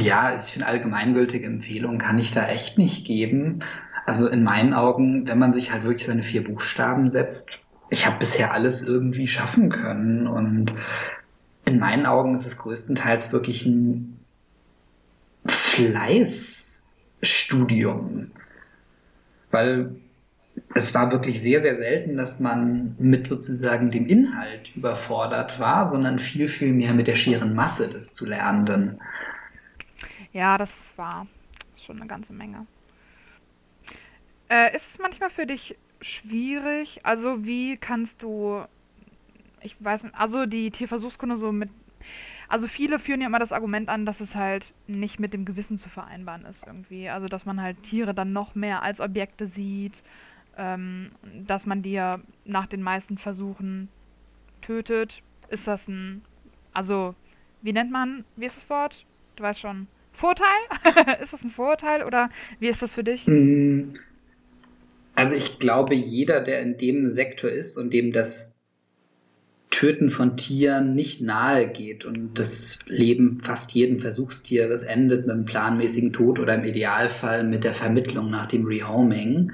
ja, 0.00 0.36
ich 0.36 0.52
finde 0.52 0.66
allgemeingültige 0.66 1.46
Empfehlungen 1.46 1.98
kann 1.98 2.18
ich 2.18 2.32
da 2.32 2.46
echt 2.46 2.76
nicht 2.76 3.06
geben. 3.06 3.60
Also 4.04 4.26
in 4.26 4.42
meinen 4.42 4.74
Augen, 4.74 5.28
wenn 5.28 5.38
man 5.38 5.52
sich 5.52 5.70
halt 5.70 5.84
wirklich 5.84 6.06
seine 6.06 6.24
vier 6.24 6.42
Buchstaben 6.42 7.08
setzt, 7.08 7.60
ich 7.90 8.06
habe 8.06 8.18
bisher 8.18 8.52
alles 8.52 8.82
irgendwie 8.82 9.26
schaffen 9.26 9.70
können 9.70 10.26
und 10.26 10.72
in 11.64 11.78
meinen 11.78 12.04
Augen 12.06 12.34
ist 12.34 12.46
es 12.46 12.56
größtenteils 12.58 13.32
wirklich 13.32 13.64
ein 13.66 14.18
Fleißstudium, 15.46 18.30
weil 19.50 19.96
es 20.74 20.94
war 20.94 21.10
wirklich 21.12 21.40
sehr, 21.40 21.62
sehr 21.62 21.76
selten, 21.76 22.16
dass 22.16 22.40
man 22.40 22.96
mit 22.98 23.26
sozusagen 23.26 23.90
dem 23.90 24.06
Inhalt 24.06 24.74
überfordert 24.76 25.60
war, 25.60 25.88
sondern 25.88 26.18
viel, 26.18 26.48
viel 26.48 26.72
mehr 26.72 26.94
mit 26.94 27.06
der 27.06 27.14
schieren 27.14 27.54
Masse 27.54 27.88
des 27.88 28.14
zu 28.14 28.26
Lernenden. 28.26 29.00
Ja, 30.32 30.58
das 30.58 30.70
war 30.96 31.26
schon 31.86 31.98
eine 31.98 32.06
ganze 32.06 32.32
Menge. 32.32 32.66
Äh, 34.50 34.74
ist 34.74 34.90
es 34.90 34.98
manchmal 34.98 35.30
für 35.30 35.46
dich 35.46 35.76
schwierig. 36.00 37.00
Also 37.04 37.44
wie 37.44 37.76
kannst 37.76 38.22
du, 38.22 38.64
ich 39.60 39.76
weiß 39.80 40.04
nicht, 40.04 40.14
also 40.14 40.46
die 40.46 40.70
Tierversuchskunde 40.70 41.38
so 41.38 41.52
mit, 41.52 41.70
also 42.48 42.66
viele 42.66 42.98
führen 42.98 43.20
ja 43.20 43.26
immer 43.26 43.38
das 43.38 43.52
Argument 43.52 43.88
an, 43.88 44.06
dass 44.06 44.20
es 44.20 44.34
halt 44.34 44.72
nicht 44.86 45.20
mit 45.20 45.32
dem 45.32 45.44
Gewissen 45.44 45.78
zu 45.78 45.88
vereinbaren 45.88 46.44
ist 46.44 46.66
irgendwie. 46.66 47.08
Also 47.08 47.28
dass 47.28 47.44
man 47.44 47.60
halt 47.60 47.82
Tiere 47.82 48.14
dann 48.14 48.32
noch 48.32 48.54
mehr 48.54 48.82
als 48.82 49.00
Objekte 49.00 49.46
sieht, 49.46 49.94
ähm, 50.56 51.10
dass 51.46 51.66
man 51.66 51.82
die 51.82 51.92
ja 51.92 52.20
nach 52.44 52.66
den 52.66 52.82
meisten 52.82 53.18
Versuchen 53.18 53.88
tötet. 54.62 55.22
Ist 55.50 55.66
das 55.66 55.88
ein, 55.88 56.22
also 56.72 57.14
wie 57.62 57.72
nennt 57.72 57.90
man, 57.90 58.24
wie 58.36 58.46
ist 58.46 58.56
das 58.56 58.70
Wort? 58.70 59.04
Du 59.36 59.42
weißt 59.42 59.60
schon. 59.60 59.88
Vorteil? 60.12 60.46
ist 61.22 61.32
das 61.32 61.42
ein 61.44 61.50
Vorurteil 61.50 62.02
oder 62.02 62.28
wie 62.58 62.68
ist 62.68 62.82
das 62.82 62.92
für 62.92 63.04
dich? 63.04 63.24
Also 65.18 65.34
ich 65.34 65.58
glaube, 65.58 65.96
jeder, 65.96 66.40
der 66.40 66.62
in 66.62 66.76
dem 66.76 67.04
Sektor 67.08 67.50
ist 67.50 67.76
und 67.76 67.92
dem 67.92 68.12
das 68.12 68.54
Töten 69.68 70.10
von 70.10 70.36
Tieren 70.36 70.94
nicht 70.94 71.20
nahe 71.20 71.72
geht 71.72 72.04
und 72.04 72.38
das 72.38 72.78
Leben 72.86 73.40
fast 73.42 73.72
jeden 73.72 73.98
Versuchstieres 73.98 74.84
endet 74.84 75.26
mit 75.26 75.34
einem 75.34 75.44
planmäßigen 75.44 76.12
Tod 76.12 76.38
oder 76.38 76.54
im 76.54 76.62
Idealfall 76.62 77.42
mit 77.42 77.64
der 77.64 77.74
Vermittlung 77.74 78.30
nach 78.30 78.46
dem 78.46 78.64
Rehoming. 78.64 79.50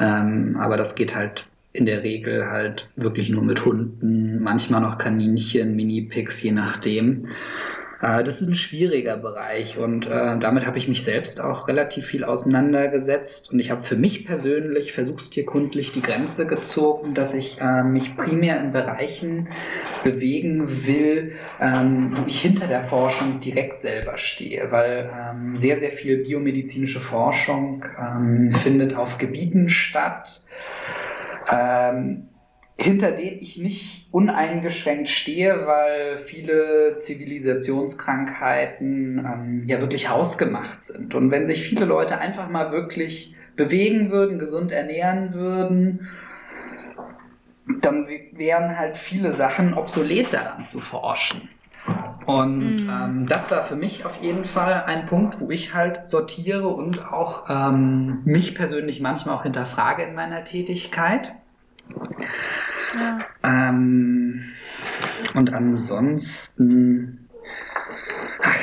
Ähm, 0.00 0.56
aber 0.58 0.78
das 0.78 0.94
geht 0.94 1.14
halt 1.14 1.44
in 1.74 1.84
der 1.84 2.02
Regel 2.02 2.46
halt 2.46 2.88
wirklich 2.96 3.28
nur 3.28 3.42
mit 3.42 3.66
Hunden, 3.66 4.42
manchmal 4.42 4.80
noch 4.80 4.96
Kaninchen, 4.96 5.76
Mini-Pigs, 5.76 6.42
je 6.42 6.52
nachdem. 6.52 7.28
Äh, 8.02 8.24
das 8.24 8.42
ist 8.42 8.48
ein 8.48 8.54
schwieriger 8.54 9.16
Bereich 9.16 9.78
und 9.78 10.06
äh, 10.06 10.38
damit 10.38 10.66
habe 10.66 10.76
ich 10.76 10.88
mich 10.88 11.04
selbst 11.04 11.40
auch 11.40 11.68
relativ 11.68 12.06
viel 12.06 12.24
auseinandergesetzt 12.24 13.52
und 13.52 13.60
ich 13.60 13.70
habe 13.70 13.80
für 13.80 13.96
mich 13.96 14.26
persönlich 14.26 14.92
versuchstierkundlich 14.92 15.92
die 15.92 16.02
Grenze 16.02 16.46
gezogen, 16.46 17.14
dass 17.14 17.32
ich 17.32 17.60
äh, 17.60 17.84
mich 17.84 18.16
primär 18.16 18.60
in 18.60 18.72
Bereichen 18.72 19.48
bewegen 20.02 20.86
will, 20.86 21.36
ähm, 21.60 22.14
wo 22.16 22.26
ich 22.26 22.40
hinter 22.40 22.66
der 22.66 22.84
Forschung 22.84 23.38
direkt 23.38 23.80
selber 23.80 24.18
stehe, 24.18 24.70
weil 24.70 25.10
ähm, 25.16 25.54
sehr, 25.54 25.76
sehr 25.76 25.92
viel 25.92 26.24
biomedizinische 26.24 27.00
Forschung 27.00 27.84
ähm, 27.98 28.52
findet 28.52 28.96
auf 28.96 29.18
Gebieten 29.18 29.68
statt. 29.68 30.42
Hinter 32.82 33.12
denen 33.12 33.40
ich 33.40 33.56
nicht 33.56 34.08
uneingeschränkt 34.12 35.08
stehe, 35.08 35.66
weil 35.66 36.18
viele 36.18 36.96
Zivilisationskrankheiten 36.98 39.18
ähm, 39.18 39.62
ja 39.66 39.80
wirklich 39.80 40.08
hausgemacht 40.08 40.82
sind. 40.82 41.14
Und 41.14 41.30
wenn 41.30 41.46
sich 41.46 41.62
viele 41.62 41.84
Leute 41.84 42.18
einfach 42.18 42.48
mal 42.48 42.72
wirklich 42.72 43.36
bewegen 43.56 44.10
würden, 44.10 44.38
gesund 44.38 44.72
ernähren 44.72 45.34
würden, 45.34 46.08
dann 47.80 48.06
wären 48.32 48.78
halt 48.78 48.96
viele 48.96 49.34
Sachen 49.34 49.74
obsolet 49.74 50.32
daran 50.32 50.64
zu 50.64 50.80
forschen. 50.80 51.48
Und 52.26 52.84
mhm. 52.84 52.90
ähm, 52.90 53.26
das 53.26 53.50
war 53.50 53.62
für 53.62 53.76
mich 53.76 54.04
auf 54.04 54.16
jeden 54.20 54.44
Fall 54.44 54.84
ein 54.86 55.06
Punkt, 55.06 55.40
wo 55.40 55.50
ich 55.50 55.74
halt 55.74 56.08
sortiere 56.08 56.68
und 56.68 57.12
auch 57.12 57.48
ähm, 57.48 58.20
mich 58.24 58.54
persönlich 58.54 59.00
manchmal 59.00 59.34
auch 59.34 59.42
hinterfrage 59.42 60.04
in 60.04 60.14
meiner 60.14 60.44
Tätigkeit. 60.44 61.34
Ja. 62.94 63.26
Ähm, 63.42 64.44
und 65.34 65.52
ansonsten, 65.52 67.28
ach, 68.42 68.58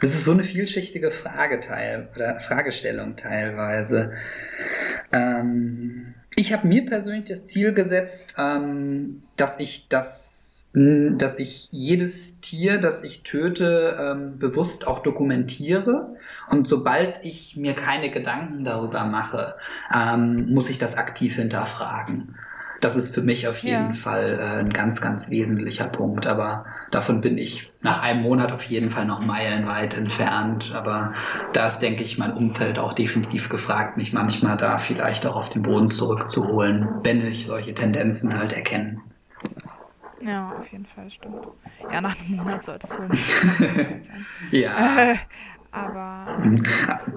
das, 0.00 0.14
ist 0.14 0.24
so 0.24 0.32
eine 0.32 0.44
vielschichtige 0.44 1.10
Frage 1.10 1.60
teil, 1.60 2.08
oder 2.14 2.40
Fragestellung 2.40 3.16
teilweise. 3.16 4.12
Ähm, 5.12 6.14
ich 6.34 6.52
habe 6.52 6.66
mir 6.66 6.84
persönlich 6.84 7.24
das 7.26 7.46
Ziel 7.46 7.72
gesetzt, 7.72 8.34
ähm, 8.38 9.22
dass 9.36 9.58
ich 9.58 9.88
das 9.88 10.36
dass 10.78 11.38
ich 11.38 11.68
jedes 11.70 12.38
Tier, 12.40 12.78
das 12.78 13.02
ich 13.02 13.22
töte, 13.22 13.96
ähm, 13.98 14.38
bewusst 14.38 14.86
auch 14.86 14.98
dokumentiere. 14.98 16.16
Und 16.50 16.68
sobald 16.68 17.24
ich 17.24 17.56
mir 17.56 17.72
keine 17.72 18.10
Gedanken 18.10 18.62
darüber 18.62 19.04
mache, 19.04 19.54
ähm, 19.94 20.52
muss 20.52 20.68
ich 20.68 20.76
das 20.76 20.98
aktiv 20.98 21.36
hinterfragen. 21.36 22.36
Das 22.80 22.96
ist 22.96 23.14
für 23.14 23.22
mich 23.22 23.48
auf 23.48 23.58
jeden 23.58 23.88
ja. 23.88 23.94
Fall 23.94 24.38
äh, 24.40 24.60
ein 24.60 24.70
ganz, 24.70 25.00
ganz 25.00 25.30
wesentlicher 25.30 25.86
Punkt. 25.86 26.26
Aber 26.26 26.66
davon 26.90 27.20
bin 27.20 27.38
ich 27.38 27.72
nach 27.82 28.02
einem 28.02 28.22
Monat 28.22 28.52
auf 28.52 28.62
jeden 28.64 28.90
Fall 28.90 29.06
noch 29.06 29.24
meilenweit 29.24 29.94
entfernt. 29.94 30.72
Aber 30.74 31.14
da 31.52 31.66
ist, 31.66 31.78
denke 31.80 32.02
ich, 32.02 32.18
mein 32.18 32.32
Umfeld 32.32 32.78
auch 32.78 32.92
definitiv 32.92 33.48
gefragt, 33.48 33.96
mich 33.96 34.12
manchmal 34.12 34.56
da 34.56 34.78
vielleicht 34.78 35.26
auch 35.26 35.36
auf 35.36 35.48
den 35.48 35.62
Boden 35.62 35.90
zurückzuholen, 35.90 36.88
wenn 37.02 37.26
ich 37.26 37.46
solche 37.46 37.74
Tendenzen 37.74 38.36
halt 38.36 38.52
erkenne. 38.52 39.00
Ja, 40.20 40.54
auf 40.58 40.66
jeden 40.72 40.86
Fall, 40.86 41.10
stimmt. 41.10 41.46
Ja, 41.92 42.00
nach 42.00 42.18
einem 42.18 42.36
Monat 42.36 42.64
sollte 42.64 42.86
es 42.86 42.98
wohl 42.98 43.08
nicht 43.08 43.28
sein. 43.58 44.02
ja. 44.50 45.12
Äh, 45.12 45.16
aber 45.70 46.38
mhm. 46.38 46.62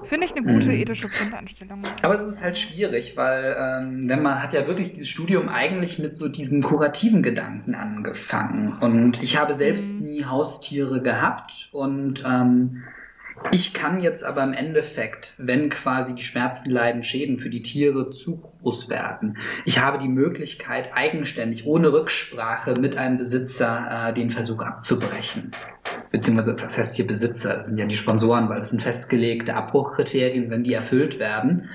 finde 0.04 0.26
ich 0.26 0.32
eine 0.32 0.42
gute 0.42 0.66
mhm. 0.66 0.70
ethische 0.70 1.08
Grundeinstellung. 1.08 1.84
Aber 2.02 2.14
es 2.14 2.26
ist 2.26 2.42
halt 2.42 2.58
schwierig, 2.58 3.16
weil 3.16 3.56
ähm, 3.58 4.08
wenn 4.08 4.22
man 4.22 4.42
hat 4.42 4.52
ja 4.52 4.66
wirklich 4.66 4.92
dieses 4.92 5.08
Studium 5.08 5.48
eigentlich 5.48 5.98
mit 5.98 6.16
so 6.16 6.28
diesen 6.28 6.62
kurativen 6.62 7.22
Gedanken 7.22 7.74
angefangen. 7.74 8.78
Und 8.80 9.22
ich 9.22 9.38
habe 9.38 9.54
selbst 9.54 9.94
mhm. 9.94 10.04
nie 10.04 10.24
Haustiere 10.24 11.02
gehabt 11.02 11.68
und 11.72 12.24
ähm, 12.26 12.82
ich 13.52 13.72
kann 13.72 14.00
jetzt 14.00 14.22
aber 14.22 14.44
im 14.44 14.52
Endeffekt, 14.52 15.34
wenn 15.38 15.70
quasi 15.70 16.14
die 16.14 16.22
Schmerzen, 16.22 16.70
Leiden, 16.70 17.02
Schäden 17.02 17.38
für 17.38 17.48
die 17.48 17.62
Tiere 17.62 18.10
zu 18.10 18.36
groß 18.36 18.88
werden, 18.90 19.38
ich 19.64 19.80
habe 19.80 19.98
die 19.98 20.08
Möglichkeit, 20.08 20.90
eigenständig, 20.94 21.66
ohne 21.66 21.92
Rücksprache 21.92 22.74
mit 22.74 22.96
einem 22.96 23.16
Besitzer 23.16 24.10
äh, 24.10 24.14
den 24.14 24.30
Versuch 24.30 24.62
abzubrechen. 24.62 25.52
Beziehungsweise, 26.10 26.56
was 26.60 26.76
heißt 26.76 26.96
hier 26.96 27.06
Besitzer? 27.06 27.54
Das 27.54 27.66
sind 27.66 27.78
ja 27.78 27.86
die 27.86 27.96
Sponsoren, 27.96 28.48
weil 28.48 28.60
es 28.60 28.70
sind 28.70 28.82
festgelegte 28.82 29.54
Abbruchkriterien, 29.54 30.50
wenn 30.50 30.64
die 30.64 30.74
erfüllt 30.74 31.18
werden, 31.18 31.68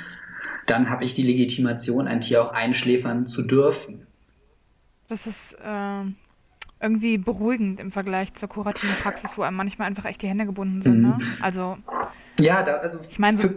dann 0.65 0.89
habe 0.89 1.03
ich 1.03 1.13
die 1.13 1.23
Legitimation, 1.23 2.07
ein 2.07 2.21
Tier 2.21 2.41
auch 2.41 2.51
einschläfern 2.51 3.25
zu 3.27 3.43
dürfen. 3.43 4.07
Das 5.07 5.27
ist 5.27 5.53
äh, 5.63 6.03
irgendwie 6.81 7.17
beruhigend 7.17 7.79
im 7.79 7.91
Vergleich 7.91 8.33
zur 8.33 8.49
kurativen 8.49 8.95
Praxis, 8.95 9.31
wo 9.35 9.43
einem 9.43 9.55
manchmal 9.55 9.87
einfach 9.87 10.05
echt 10.05 10.21
die 10.21 10.27
Hände 10.27 10.45
gebunden 10.45 10.81
sind. 10.81 11.01
Ne? 11.01 11.09
Mhm. 11.09 11.17
Ne? 11.17 11.37
Also. 11.41 11.77
Ja, 12.39 12.63
da, 12.63 12.77
also. 12.77 12.99
Ich 13.09 13.19
meine, 13.19 13.37
so, 13.37 13.49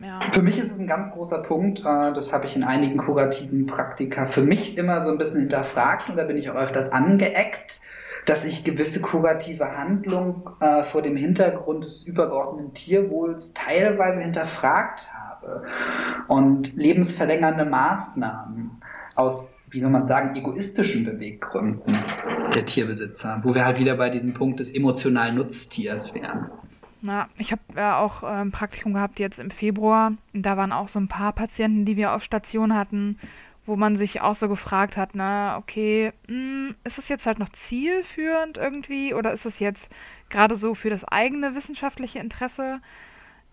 ja. 0.00 0.20
Für 0.32 0.42
mich 0.42 0.58
ist 0.58 0.72
es 0.72 0.78
ein 0.78 0.86
ganz 0.86 1.12
großer 1.12 1.42
Punkt, 1.42 1.80
äh, 1.80 2.12
das 2.14 2.32
habe 2.32 2.46
ich 2.46 2.56
in 2.56 2.64
einigen 2.64 2.96
kurativen 2.96 3.66
Praktika 3.66 4.24
für 4.24 4.42
mich 4.42 4.78
immer 4.78 5.04
so 5.04 5.10
ein 5.10 5.18
bisschen 5.18 5.40
hinterfragt 5.40 6.08
und 6.08 6.16
da 6.16 6.24
bin 6.24 6.38
ich 6.38 6.48
auch 6.48 6.54
öfters 6.54 6.90
angeeckt, 6.90 7.80
dass 8.26 8.44
ich 8.44 8.64
gewisse 8.64 9.00
kurative 9.00 9.76
Handlungen 9.76 10.42
äh, 10.60 10.84
vor 10.84 11.02
dem 11.02 11.16
Hintergrund 11.16 11.84
des 11.84 12.06
übergeordneten 12.06 12.74
Tierwohls 12.74 13.52
teilweise 13.54 14.20
hinterfragt 14.20 15.08
habe 15.12 15.64
und 16.28 16.74
lebensverlängernde 16.74 17.64
Maßnahmen 17.64 18.82
aus 19.14 19.52
wie 19.70 19.80
soll 19.80 19.90
man 19.90 20.04
sagen, 20.04 20.34
egoistischen 20.34 21.04
Beweggründen 21.04 21.96
der 22.54 22.64
Tierbesitzer, 22.66 23.40
wo 23.44 23.54
wir 23.54 23.64
halt 23.64 23.78
wieder 23.78 23.96
bei 23.96 24.10
diesem 24.10 24.34
Punkt 24.34 24.60
des 24.60 24.74
emotionalen 24.74 25.36
Nutztiers 25.36 26.14
wären. 26.14 26.50
Na, 27.02 27.28
ich 27.38 27.50
habe 27.50 27.62
ja 27.76 27.98
auch 27.98 28.22
ein 28.22 28.50
Praktikum 28.50 28.92
gehabt 28.92 29.18
jetzt 29.18 29.38
im 29.38 29.50
Februar. 29.50 30.12
Da 30.34 30.56
waren 30.56 30.72
auch 30.72 30.88
so 30.88 30.98
ein 30.98 31.08
paar 31.08 31.32
Patienten, 31.32 31.86
die 31.86 31.96
wir 31.96 32.12
auf 32.12 32.22
Station 32.22 32.76
hatten, 32.76 33.18
wo 33.70 33.76
man 33.76 33.96
sich 33.96 34.20
auch 34.20 34.34
so 34.34 34.48
gefragt 34.48 34.96
hat, 34.96 35.10
na, 35.14 35.56
okay, 35.56 36.12
mh, 36.26 36.34
hm, 36.34 36.74
ist 36.82 36.98
es 36.98 37.08
jetzt 37.08 37.24
halt 37.24 37.38
noch 37.38 37.50
zielführend 37.50 38.58
irgendwie 38.58 39.14
oder 39.14 39.32
ist 39.32 39.46
es 39.46 39.60
jetzt 39.60 39.88
gerade 40.28 40.56
so 40.56 40.74
für 40.74 40.90
das 40.90 41.04
eigene 41.04 41.54
wissenschaftliche 41.54 42.18
Interesse? 42.18 42.80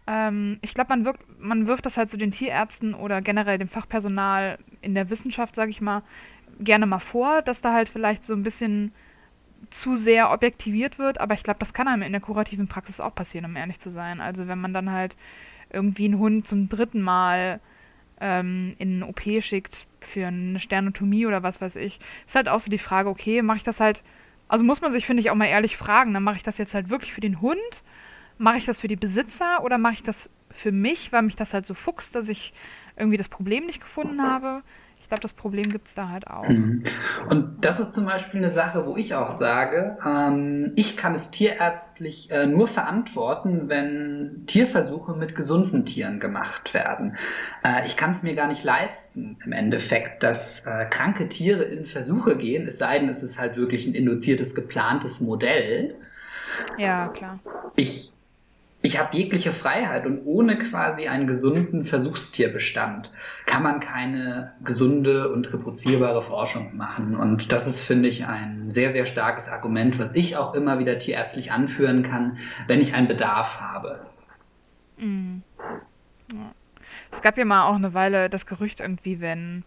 Ähm, 0.08 0.58
ich 0.64 0.74
glaube, 0.74 0.98
man, 0.98 1.14
man 1.38 1.68
wirft 1.68 1.86
das 1.86 1.98
halt 1.98 2.10
so 2.10 2.18
den 2.18 2.32
Tierärzten 2.32 2.96
oder 2.96 3.22
generell 3.22 3.60
dem 3.60 3.70
Fachpersonal 3.70 4.58
in 4.82 4.96
der 4.96 5.12
Wissenschaft, 5.12 5.54
sage 5.54 5.70
ich 5.70 5.82
mal, 5.82 6.02
gerne 6.60 6.88
mal 6.88 7.00
vor, 7.00 7.44
dass 7.44 7.62
da 7.62 7.74
halt 7.74 7.88
vielleicht 7.88 8.26
so 8.26 8.34
ein 8.34 8.42
bisschen 8.42 8.92
zu 9.70 9.98
sehr 9.98 10.32
objektiviert 10.32 10.98
wird, 10.98 11.20
aber 11.20 11.36
ich 11.36 11.44
glaube, 11.44 11.60
das 11.60 11.76
kann 11.76 11.88
einem 11.88 12.02
in 12.02 12.12
der 12.12 12.22
kurativen 12.22 12.68
Praxis 12.68 13.00
auch 13.00 13.14
passieren, 13.14 13.46
um 13.46 13.56
ehrlich 13.56 13.80
zu 13.80 13.92
sein. 13.92 14.20
Also 14.20 14.48
wenn 14.48 14.60
man 14.60 14.74
dann 14.74 14.92
halt 14.92 15.16
irgendwie 15.72 16.06
einen 16.06 16.18
Hund 16.18 16.48
zum 16.48 16.70
dritten 16.70 17.02
Mal 17.02 17.60
ähm, 18.20 18.76
in 18.80 19.04
eine 19.04 19.08
OP 19.08 19.22
schickt 19.44 19.87
für 20.08 20.28
eine 20.28 20.60
Sternotomie 20.60 21.26
oder 21.26 21.44
was 21.44 21.62
weiß 21.62 21.76
ich, 21.76 22.00
ist 22.28 22.36
halt 22.36 22.50
auch 22.50 22.60
so 22.60 22.70
die 22.70 22.80
Frage, 22.80 23.10
okay, 23.10 23.42
mache 23.42 23.58
ich 23.58 23.64
das 23.64 23.80
halt, 23.80 24.04
also 24.48 24.64
muss 24.64 24.82
man 24.82 24.92
sich, 24.92 25.06
finde 25.06 25.22
ich, 25.22 25.30
auch 25.30 25.36
mal 25.36 25.48
ehrlich 25.48 25.78
fragen, 25.78 26.14
dann 26.14 26.24
mache 26.24 26.38
ich 26.38 26.44
das 26.44 26.58
jetzt 26.58 26.74
halt 26.74 26.90
wirklich 26.90 27.14
für 27.14 27.22
den 27.22 27.42
Hund, 27.42 27.84
mache 28.38 28.58
ich 28.58 28.66
das 28.66 28.82
für 28.82 28.88
die 28.88 28.96
Besitzer 28.96 29.64
oder 29.64 29.78
mache 29.78 29.94
ich 29.94 30.04
das 30.04 30.30
für 30.52 30.72
mich, 30.72 31.12
weil 31.12 31.22
mich 31.22 31.36
das 31.36 31.54
halt 31.54 31.66
so 31.66 31.74
fuchst, 31.74 32.16
dass 32.16 32.28
ich 32.28 32.54
irgendwie 32.96 33.18
das 33.18 33.30
Problem 33.30 33.66
nicht 33.66 33.82
gefunden 33.82 34.22
habe 34.22 34.64
ich 35.08 35.10
glaube, 35.10 35.22
das 35.22 35.32
Problem 35.32 35.72
gibt 35.72 35.88
es 35.88 35.94
da 35.94 36.10
halt 36.10 36.28
auch. 36.28 36.46
Mhm. 36.50 36.84
Und 37.30 37.64
das 37.64 37.80
ist 37.80 37.94
zum 37.94 38.04
Beispiel 38.04 38.42
eine 38.42 38.50
Sache, 38.50 38.86
wo 38.86 38.98
ich 38.98 39.16
auch 39.16 39.32
sage, 39.32 39.98
ähm, 40.06 40.74
ich 40.76 40.98
kann 40.98 41.16
es 41.16 41.32
tierärztlich 41.32 42.30
äh, 42.30 42.46
nur 42.46 42.68
verantworten, 42.68 43.70
wenn 43.70 44.44
Tierversuche 44.48 45.16
mit 45.16 45.34
gesunden 45.34 45.86
Tieren 45.86 46.20
gemacht 46.20 46.74
werden. 46.74 47.16
Äh, 47.64 47.86
ich 47.86 47.96
kann 47.96 48.12
es 48.12 48.22
mir 48.22 48.36
gar 48.36 48.50
nicht 48.50 48.66
leisten, 48.66 49.38
im 49.46 49.54
Endeffekt, 49.54 50.24
dass 50.24 50.66
äh, 50.66 50.88
kranke 50.90 51.30
Tiere 51.30 51.64
in 51.64 51.86
Versuche 51.86 52.38
gehen, 52.38 52.68
es 52.68 52.78
sei 52.78 53.00
denn, 53.00 53.08
es 53.08 53.24
ist 53.24 53.40
halt 53.40 53.56
wirklich 53.56 53.88
ein 53.88 53.94
induziertes, 53.94 54.56
geplantes 54.56 55.22
Modell. 55.22 55.96
Ja, 56.78 57.08
klar. 57.08 57.40
Ich 57.78 58.12
ich 58.88 58.98
habe 58.98 59.18
jegliche 59.18 59.52
Freiheit 59.52 60.06
und 60.06 60.22
ohne 60.24 60.58
quasi 60.58 61.08
einen 61.08 61.28
gesunden 61.28 61.84
Versuchstierbestand 61.84 63.12
kann 63.46 63.62
man 63.62 63.82
keine 63.82 64.54
gesunde 64.64 65.30
und 65.30 65.52
reproduzierbare 65.52 66.22
Forschung 66.22 66.78
machen. 66.78 67.18
Und 67.18 67.52
das 67.52 67.68
ist, 67.68 67.82
finde 67.82 68.08
ich, 68.08 68.26
ein 68.26 68.72
sehr, 68.72 68.92
sehr 68.92 69.06
starkes 69.06 69.50
Argument, 69.50 70.00
was 70.00 70.16
ich 70.16 70.38
auch 70.38 70.54
immer 70.54 70.80
wieder 70.80 70.98
tierärztlich 71.00 71.52
anführen 71.52 72.02
kann, 72.02 72.38
wenn 72.68 72.80
ich 72.80 72.94
einen 72.94 73.10
Bedarf 73.10 73.60
habe. 73.60 74.06
Mhm. 74.98 75.44
Ja. 76.32 76.54
Es 77.12 77.22
gab 77.22 77.38
ja 77.38 77.44
mal 77.44 77.68
auch 77.68 77.76
eine 77.76 77.94
Weile 77.94 78.30
das 78.30 78.46
Gerücht 78.46 78.80
irgendwie, 78.80 79.20
wenn, 79.20 79.64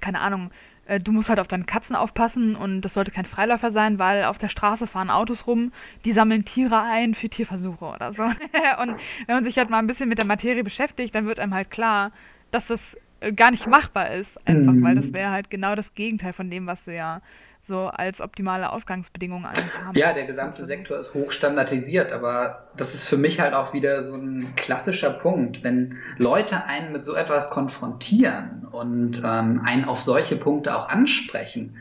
keine 0.00 0.18
Ahnung, 0.18 0.50
äh, 0.86 1.00
du 1.00 1.12
musst 1.12 1.28
halt 1.28 1.40
auf 1.40 1.48
deine 1.48 1.64
Katzen 1.64 1.96
aufpassen 1.96 2.56
und 2.56 2.80
das 2.82 2.94
sollte 2.94 3.10
kein 3.10 3.26
Freiläufer 3.26 3.70
sein, 3.70 3.98
weil 3.98 4.24
auf 4.24 4.38
der 4.38 4.48
Straße 4.48 4.86
fahren 4.86 5.10
Autos 5.10 5.46
rum, 5.46 5.72
die 6.04 6.12
sammeln 6.12 6.44
Tiere 6.44 6.80
ein 6.80 7.14
für 7.14 7.28
Tierversuche 7.28 7.84
oder 7.84 8.12
so. 8.12 8.22
und 8.82 8.96
wenn 9.26 9.34
man 9.34 9.44
sich 9.44 9.58
halt 9.58 9.70
mal 9.70 9.78
ein 9.78 9.86
bisschen 9.86 10.08
mit 10.08 10.18
der 10.18 10.24
Materie 10.24 10.64
beschäftigt, 10.64 11.14
dann 11.14 11.26
wird 11.26 11.40
einem 11.40 11.54
halt 11.54 11.70
klar, 11.70 12.12
dass 12.50 12.68
das 12.68 12.96
äh, 13.20 13.32
gar 13.32 13.50
nicht 13.50 13.66
machbar 13.66 14.12
ist, 14.12 14.38
einfach, 14.46 14.72
mhm. 14.72 14.84
weil 14.84 14.94
das 14.94 15.12
wäre 15.12 15.30
halt 15.30 15.50
genau 15.50 15.74
das 15.74 15.94
Gegenteil 15.94 16.32
von 16.32 16.50
dem, 16.50 16.66
was 16.66 16.84
du 16.84 16.94
ja 16.94 17.20
so 17.66 17.86
als 17.86 18.20
optimale 18.20 18.70
Ausgangsbedingungen 18.70 19.46
haben. 19.46 19.96
Ja, 19.96 20.12
der 20.12 20.24
gesamte 20.24 20.64
Sektor 20.64 20.96
ist 20.98 21.14
hochstandardisiert, 21.14 22.12
aber 22.12 22.68
das 22.76 22.94
ist 22.94 23.08
für 23.08 23.16
mich 23.16 23.40
halt 23.40 23.54
auch 23.54 23.72
wieder 23.72 24.02
so 24.02 24.14
ein 24.14 24.54
klassischer 24.56 25.10
Punkt. 25.10 25.64
Wenn 25.64 25.98
Leute 26.18 26.64
einen 26.64 26.92
mit 26.92 27.04
so 27.04 27.14
etwas 27.14 27.50
konfrontieren 27.50 28.66
und 28.70 29.22
ähm, 29.24 29.62
einen 29.64 29.84
auf 29.84 30.00
solche 30.00 30.36
Punkte 30.36 30.76
auch 30.76 30.88
ansprechen, 30.88 31.76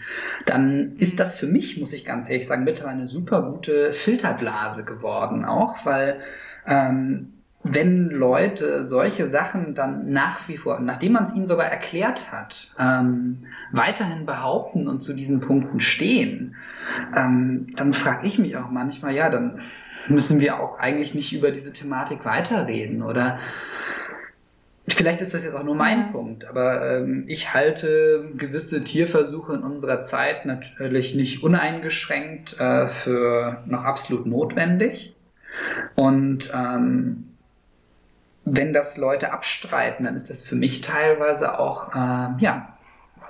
dann 0.46 0.96
ist 0.98 1.20
das 1.20 1.38
für 1.38 1.48
mich, 1.48 1.78
muss 1.78 1.94
ich 1.94 2.06
ganz 2.06 2.30
ehrlich 2.30 2.48
sagen, 2.48 2.64
mittlerweile 2.64 2.98
eine 2.98 3.08
super 3.08 3.44
gute 3.44 3.94
Filterblase 3.94 4.84
geworden 4.84 5.46
auch, 5.46 5.86
weil 5.86 6.22
ähm, 6.68 7.35
wenn 7.68 8.12
Leute 8.12 8.84
solche 8.84 9.28
Sachen 9.28 9.74
dann 9.74 10.12
nach 10.12 10.48
wie 10.48 10.56
vor, 10.56 10.80
nachdem 10.80 11.14
man 11.14 11.26
es 11.26 11.34
ihnen 11.34 11.48
sogar 11.48 11.66
erklärt 11.66 12.32
hat, 12.32 12.72
ähm, 12.80 13.48
weiterhin 13.72 14.28
behaupten 14.28 14.88
und 14.88 15.02
zu 15.02 15.14
diesen 15.14 15.40
Punkten 15.40 15.80
stehen, 15.80 16.56
ähm, 17.18 17.74
dann 17.76 17.94
frage 17.94 18.28
ich 18.28 18.38
mich 18.38 18.56
auch 18.56 18.70
manchmal, 18.70 19.16
ja, 19.16 19.32
dann 19.32 19.62
müssen 20.08 20.40
wir 20.42 20.60
auch 20.60 20.78
eigentlich 20.78 21.16
nicht 21.16 21.34
über 21.34 21.50
diese 21.50 21.74
Thematik 21.74 22.24
weiterreden 22.24 23.02
oder 23.02 23.40
Vielleicht 24.88 25.20
ist 25.22 25.34
das 25.34 25.44
jetzt 25.44 25.56
auch 25.56 25.64
nur 25.64 25.74
mein 25.74 26.12
Punkt, 26.12 26.48
aber 26.48 26.98
ähm, 26.98 27.24
ich 27.28 27.56
halte 27.56 28.30
gewisse 28.38 28.84
Tierversuche 28.84 29.56
in 29.56 29.64
unserer 29.64 30.04
Zeit 30.04 30.46
natürlich 30.46 31.16
nicht 31.16 31.42
uneingeschränkt 31.42 32.60
äh, 32.60 32.88
für 32.88 33.64
noch 33.66 33.84
absolut 33.84 34.28
notwendig. 34.28 35.16
Und 35.96 36.52
ähm, 36.54 37.35
wenn 38.46 38.74
das 38.74 38.96
Leute 38.96 39.34
abstreiten, 39.34 40.06
dann 40.06 40.16
ist 40.16 40.30
das 40.30 40.48
für 40.48 40.56
mich 40.56 40.82
teilweise 40.82 41.60
auch 41.60 41.94
äh, 41.94 42.30
ja, 42.38 42.78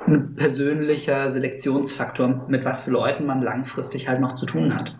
ein 0.05 0.35
persönlicher 0.35 1.29
Selektionsfaktor, 1.29 2.45
mit 2.47 2.65
was 2.65 2.83
für 2.83 2.91
Leuten 2.91 3.25
man 3.25 3.41
langfristig 3.41 4.07
halt 4.07 4.19
noch 4.19 4.35
zu 4.35 4.45
tun 4.45 4.75
hat. 4.75 4.95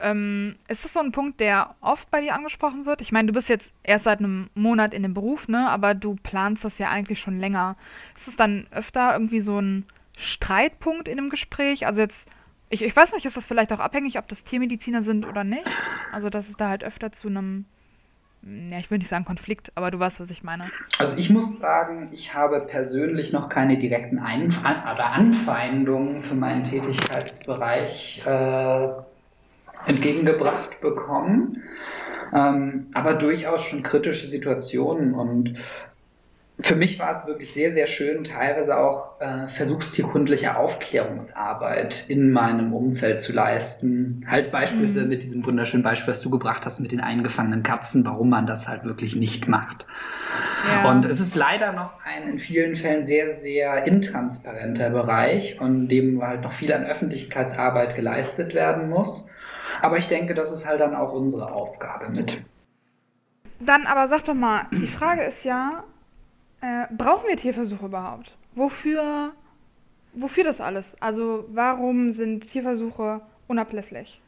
Ähm, 0.00 0.56
ist 0.68 0.84
das 0.84 0.92
so 0.92 1.00
ein 1.00 1.12
Punkt, 1.12 1.38
der 1.38 1.76
oft 1.80 2.10
bei 2.10 2.20
dir 2.20 2.34
angesprochen 2.34 2.84
wird? 2.84 3.00
Ich 3.00 3.12
meine, 3.12 3.28
du 3.28 3.32
bist 3.32 3.48
jetzt 3.48 3.72
erst 3.84 4.04
seit 4.04 4.18
einem 4.18 4.50
Monat 4.54 4.92
in 4.92 5.04
dem 5.04 5.14
Beruf, 5.14 5.46
ne? 5.46 5.70
Aber 5.70 5.94
du 5.94 6.16
planst 6.20 6.64
das 6.64 6.78
ja 6.78 6.90
eigentlich 6.90 7.20
schon 7.20 7.38
länger. 7.38 7.76
Ist 8.16 8.26
es 8.26 8.36
dann 8.36 8.66
öfter 8.72 9.12
irgendwie 9.12 9.40
so 9.40 9.60
ein 9.60 9.86
Streitpunkt 10.18 11.06
in 11.06 11.18
einem 11.18 11.30
Gespräch? 11.30 11.86
Also 11.86 12.00
jetzt, 12.00 12.26
ich, 12.70 12.82
ich 12.82 12.94
weiß 12.94 13.12
nicht, 13.12 13.24
ist 13.24 13.36
das 13.36 13.46
vielleicht 13.46 13.72
auch 13.72 13.78
abhängig, 13.78 14.18
ob 14.18 14.26
das 14.26 14.42
Tiermediziner 14.42 15.02
sind 15.02 15.24
oder 15.24 15.44
nicht? 15.44 15.70
Also, 16.12 16.28
dass 16.28 16.48
es 16.48 16.56
da 16.56 16.68
halt 16.68 16.82
öfter 16.82 17.12
zu 17.12 17.28
einem 17.28 17.64
ja, 18.46 18.78
ich 18.78 18.90
will 18.90 18.98
nicht 18.98 19.08
sagen 19.08 19.24
Konflikt, 19.24 19.72
aber 19.74 19.90
du 19.90 19.98
weißt, 19.98 20.20
was 20.20 20.30
ich 20.30 20.42
meine. 20.42 20.70
Also 20.98 21.16
ich 21.16 21.30
muss 21.30 21.58
sagen, 21.58 22.10
ich 22.12 22.34
habe 22.34 22.60
persönlich 22.60 23.32
noch 23.32 23.48
keine 23.48 23.78
direkten 23.78 24.18
Ein 24.18 24.48
oder 24.48 25.12
Anfeindungen 25.12 26.22
für 26.22 26.34
meinen 26.34 26.64
Tätigkeitsbereich 26.64 28.22
äh, 28.26 28.88
entgegengebracht 29.86 30.80
bekommen, 30.80 31.62
ähm, 32.34 32.88
aber 32.92 33.14
durchaus 33.14 33.62
schon 33.62 33.82
kritische 33.82 34.28
Situationen 34.28 35.14
und 35.14 35.56
für 36.60 36.76
mich 36.76 37.00
war 37.00 37.10
es 37.10 37.26
wirklich 37.26 37.52
sehr, 37.52 37.72
sehr 37.72 37.88
schön, 37.88 38.22
teilweise 38.22 38.78
auch 38.78 39.20
äh, 39.20 39.48
versuchstierkundliche 39.48 40.56
Aufklärungsarbeit 40.56 42.04
in 42.08 42.30
meinem 42.30 42.72
Umfeld 42.72 43.22
zu 43.22 43.32
leisten. 43.32 44.24
Halt 44.28 44.52
beispielsweise 44.52 45.02
mhm. 45.02 45.08
mit 45.08 45.22
diesem 45.24 45.44
wunderschönen 45.44 45.82
Beispiel, 45.82 46.12
was 46.12 46.20
du 46.20 46.30
gebracht 46.30 46.64
hast 46.64 46.78
mit 46.78 46.92
den 46.92 47.00
eingefangenen 47.00 47.64
Katzen, 47.64 48.06
warum 48.06 48.30
man 48.30 48.46
das 48.46 48.68
halt 48.68 48.84
wirklich 48.84 49.16
nicht 49.16 49.48
macht. 49.48 49.86
Ja. 50.72 50.90
Und 50.90 51.06
es 51.06 51.20
ist 51.20 51.34
leider 51.34 51.72
noch 51.72 51.98
ein 52.04 52.28
in 52.28 52.38
vielen 52.38 52.76
Fällen 52.76 53.04
sehr, 53.04 53.32
sehr 53.32 53.84
intransparenter 53.86 54.90
Bereich, 54.90 55.60
und 55.60 55.88
dem 55.88 56.22
halt 56.22 56.42
noch 56.42 56.52
viel 56.52 56.72
an 56.72 56.84
Öffentlichkeitsarbeit 56.84 57.96
geleistet 57.96 58.54
werden 58.54 58.88
muss. 58.88 59.26
Aber 59.82 59.98
ich 59.98 60.06
denke, 60.06 60.34
das 60.34 60.52
ist 60.52 60.64
halt 60.64 60.80
dann 60.80 60.94
auch 60.94 61.12
unsere 61.12 61.50
Aufgabe 61.50 62.10
mit. 62.10 62.38
Dann 63.58 63.86
aber 63.86 64.08
sag 64.08 64.24
doch 64.24 64.34
mal, 64.34 64.66
die 64.70 64.86
Frage 64.86 65.22
ist 65.24 65.44
ja, 65.44 65.84
äh, 66.64 66.86
brauchen 66.96 67.28
wir 67.28 67.36
Tierversuche 67.36 67.86
überhaupt? 67.86 68.32
Wofür, 68.54 69.32
wofür 70.14 70.44
das 70.44 70.60
alles? 70.60 70.86
Also 71.00 71.46
warum 71.52 72.12
sind 72.12 72.50
Tierversuche 72.50 73.20
unablässlich? 73.48 74.20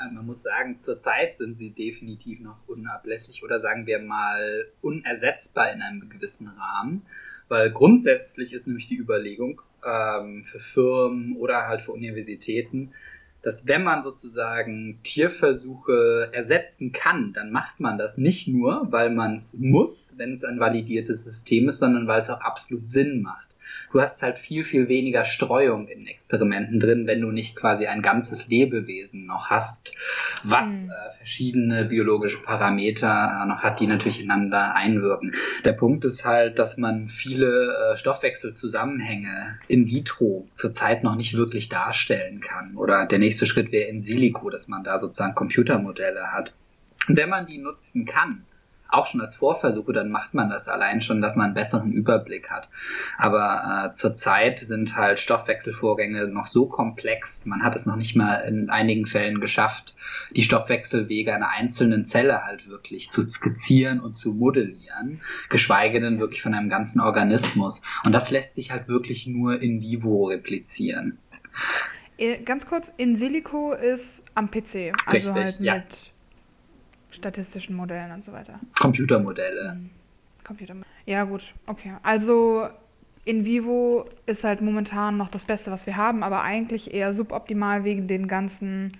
Äh, 0.00 0.12
man 0.12 0.26
muss 0.26 0.42
sagen, 0.42 0.78
zurzeit 0.78 1.36
sind 1.36 1.58
sie 1.58 1.70
definitiv 1.70 2.40
noch 2.40 2.58
unablässig 2.68 3.42
oder 3.42 3.58
sagen 3.58 3.86
wir 3.86 3.98
mal 3.98 4.66
unersetzbar 4.80 5.72
in 5.72 5.82
einem 5.82 6.08
gewissen 6.08 6.48
Rahmen, 6.48 7.02
weil 7.48 7.72
grundsätzlich 7.72 8.52
ist 8.52 8.68
nämlich 8.68 8.86
die 8.86 8.98
Überlegung 8.98 9.60
ähm, 9.84 10.44
für 10.44 10.60
Firmen 10.60 11.36
oder 11.36 11.66
halt 11.66 11.82
für 11.82 11.92
Universitäten, 11.92 12.92
dass 13.46 13.68
wenn 13.68 13.84
man 13.84 14.02
sozusagen 14.02 14.98
Tierversuche 15.04 16.30
ersetzen 16.32 16.90
kann, 16.90 17.32
dann 17.32 17.52
macht 17.52 17.78
man 17.78 17.96
das 17.96 18.18
nicht 18.18 18.48
nur, 18.48 18.88
weil 18.90 19.08
man 19.08 19.36
es 19.36 19.54
muss, 19.56 20.14
wenn 20.16 20.32
es 20.32 20.42
ein 20.42 20.58
validiertes 20.58 21.22
System 21.22 21.68
ist, 21.68 21.78
sondern 21.78 22.08
weil 22.08 22.22
es 22.22 22.28
auch 22.28 22.40
absolut 22.40 22.88
Sinn 22.88 23.22
macht 23.22 23.55
du 23.92 24.00
hast 24.00 24.22
halt 24.22 24.38
viel, 24.38 24.64
viel 24.64 24.88
weniger 24.88 25.24
Streuung 25.24 25.88
in 25.88 26.06
Experimenten 26.06 26.80
drin, 26.80 27.06
wenn 27.06 27.20
du 27.20 27.30
nicht 27.30 27.56
quasi 27.56 27.86
ein 27.86 28.02
ganzes 28.02 28.48
Lebewesen 28.48 29.26
noch 29.26 29.50
hast, 29.50 29.94
was 30.42 30.84
mhm. 30.84 30.90
äh, 30.90 31.16
verschiedene 31.18 31.84
biologische 31.86 32.42
Parameter 32.42 33.40
äh, 33.42 33.46
noch 33.46 33.62
hat, 33.62 33.80
die 33.80 33.86
natürlich 33.86 34.20
ineinander 34.20 34.74
einwirken. 34.74 35.32
Der 35.64 35.72
Punkt 35.72 36.04
ist 36.04 36.24
halt, 36.24 36.58
dass 36.58 36.76
man 36.76 37.08
viele 37.08 37.92
äh, 37.92 37.96
Stoffwechselzusammenhänge 37.96 39.58
in 39.68 39.86
vitro 39.86 40.48
zurzeit 40.54 41.02
noch 41.02 41.16
nicht 41.16 41.34
wirklich 41.34 41.68
darstellen 41.68 42.40
kann. 42.40 42.76
Oder 42.76 43.06
der 43.06 43.18
nächste 43.18 43.46
Schritt 43.46 43.72
wäre 43.72 43.88
in 43.88 44.00
Silico, 44.00 44.50
dass 44.50 44.68
man 44.68 44.84
da 44.84 44.98
sozusagen 44.98 45.34
Computermodelle 45.34 46.32
hat. 46.32 46.54
Und 47.08 47.16
wenn 47.16 47.28
man 47.28 47.46
die 47.46 47.58
nutzen 47.58 48.04
kann, 48.04 48.44
auch 48.88 49.06
schon 49.06 49.20
als 49.20 49.34
Vorversuche, 49.34 49.92
dann 49.92 50.10
macht 50.10 50.34
man 50.34 50.48
das 50.48 50.68
allein 50.68 51.00
schon, 51.00 51.20
dass 51.20 51.36
man 51.36 51.46
einen 51.46 51.54
besseren 51.54 51.92
Überblick 51.92 52.50
hat. 52.50 52.68
Aber 53.18 53.88
äh, 53.88 53.92
zurzeit 53.92 54.58
sind 54.58 54.96
halt 54.96 55.20
Stoffwechselvorgänge 55.20 56.28
noch 56.28 56.46
so 56.46 56.66
komplex, 56.66 57.46
man 57.46 57.62
hat 57.62 57.74
es 57.74 57.86
noch 57.86 57.96
nicht 57.96 58.16
mal 58.16 58.36
in 58.36 58.70
einigen 58.70 59.06
Fällen 59.06 59.40
geschafft, 59.40 59.94
die 60.30 60.42
Stoffwechselwege 60.42 61.34
einer 61.34 61.50
einzelnen 61.50 62.06
Zelle 62.06 62.44
halt 62.44 62.68
wirklich 62.68 63.10
zu 63.10 63.22
skizzieren 63.22 64.00
und 64.00 64.16
zu 64.16 64.32
modellieren, 64.32 65.20
geschweige 65.48 66.00
denn 66.00 66.20
wirklich 66.20 66.42
von 66.42 66.54
einem 66.54 66.68
ganzen 66.68 67.00
Organismus. 67.00 67.82
Und 68.04 68.12
das 68.12 68.30
lässt 68.30 68.54
sich 68.54 68.70
halt 68.70 68.88
wirklich 68.88 69.26
nur 69.26 69.60
in 69.60 69.80
vivo 69.80 70.26
replizieren. 70.26 71.18
Äh, 72.18 72.38
ganz 72.38 72.66
kurz, 72.66 72.90
in 72.96 73.16
Silico 73.16 73.72
ist 73.72 74.22
am 74.34 74.50
PC, 74.50 74.92
also 75.04 75.10
Richtig, 75.10 75.34
halt 75.34 75.60
mit 75.60 75.66
ja 75.66 75.82
statistischen 77.16 77.74
Modellen 77.74 78.12
und 78.12 78.24
so 78.24 78.32
weiter. 78.32 78.60
Computermodelle. 78.80 79.72
Hm. 79.72 79.90
Computermodelle. 80.44 80.92
Ja, 81.06 81.24
gut, 81.24 81.42
okay. 81.66 81.94
Also 82.02 82.68
in 83.24 83.44
vivo 83.44 84.08
ist 84.26 84.44
halt 84.44 84.60
momentan 84.60 85.16
noch 85.16 85.28
das 85.28 85.44
Beste, 85.44 85.70
was 85.70 85.86
wir 85.86 85.96
haben, 85.96 86.22
aber 86.22 86.42
eigentlich 86.42 86.94
eher 86.94 87.14
suboptimal 87.14 87.84
wegen 87.84 88.06
den 88.06 88.28
ganzen 88.28 88.92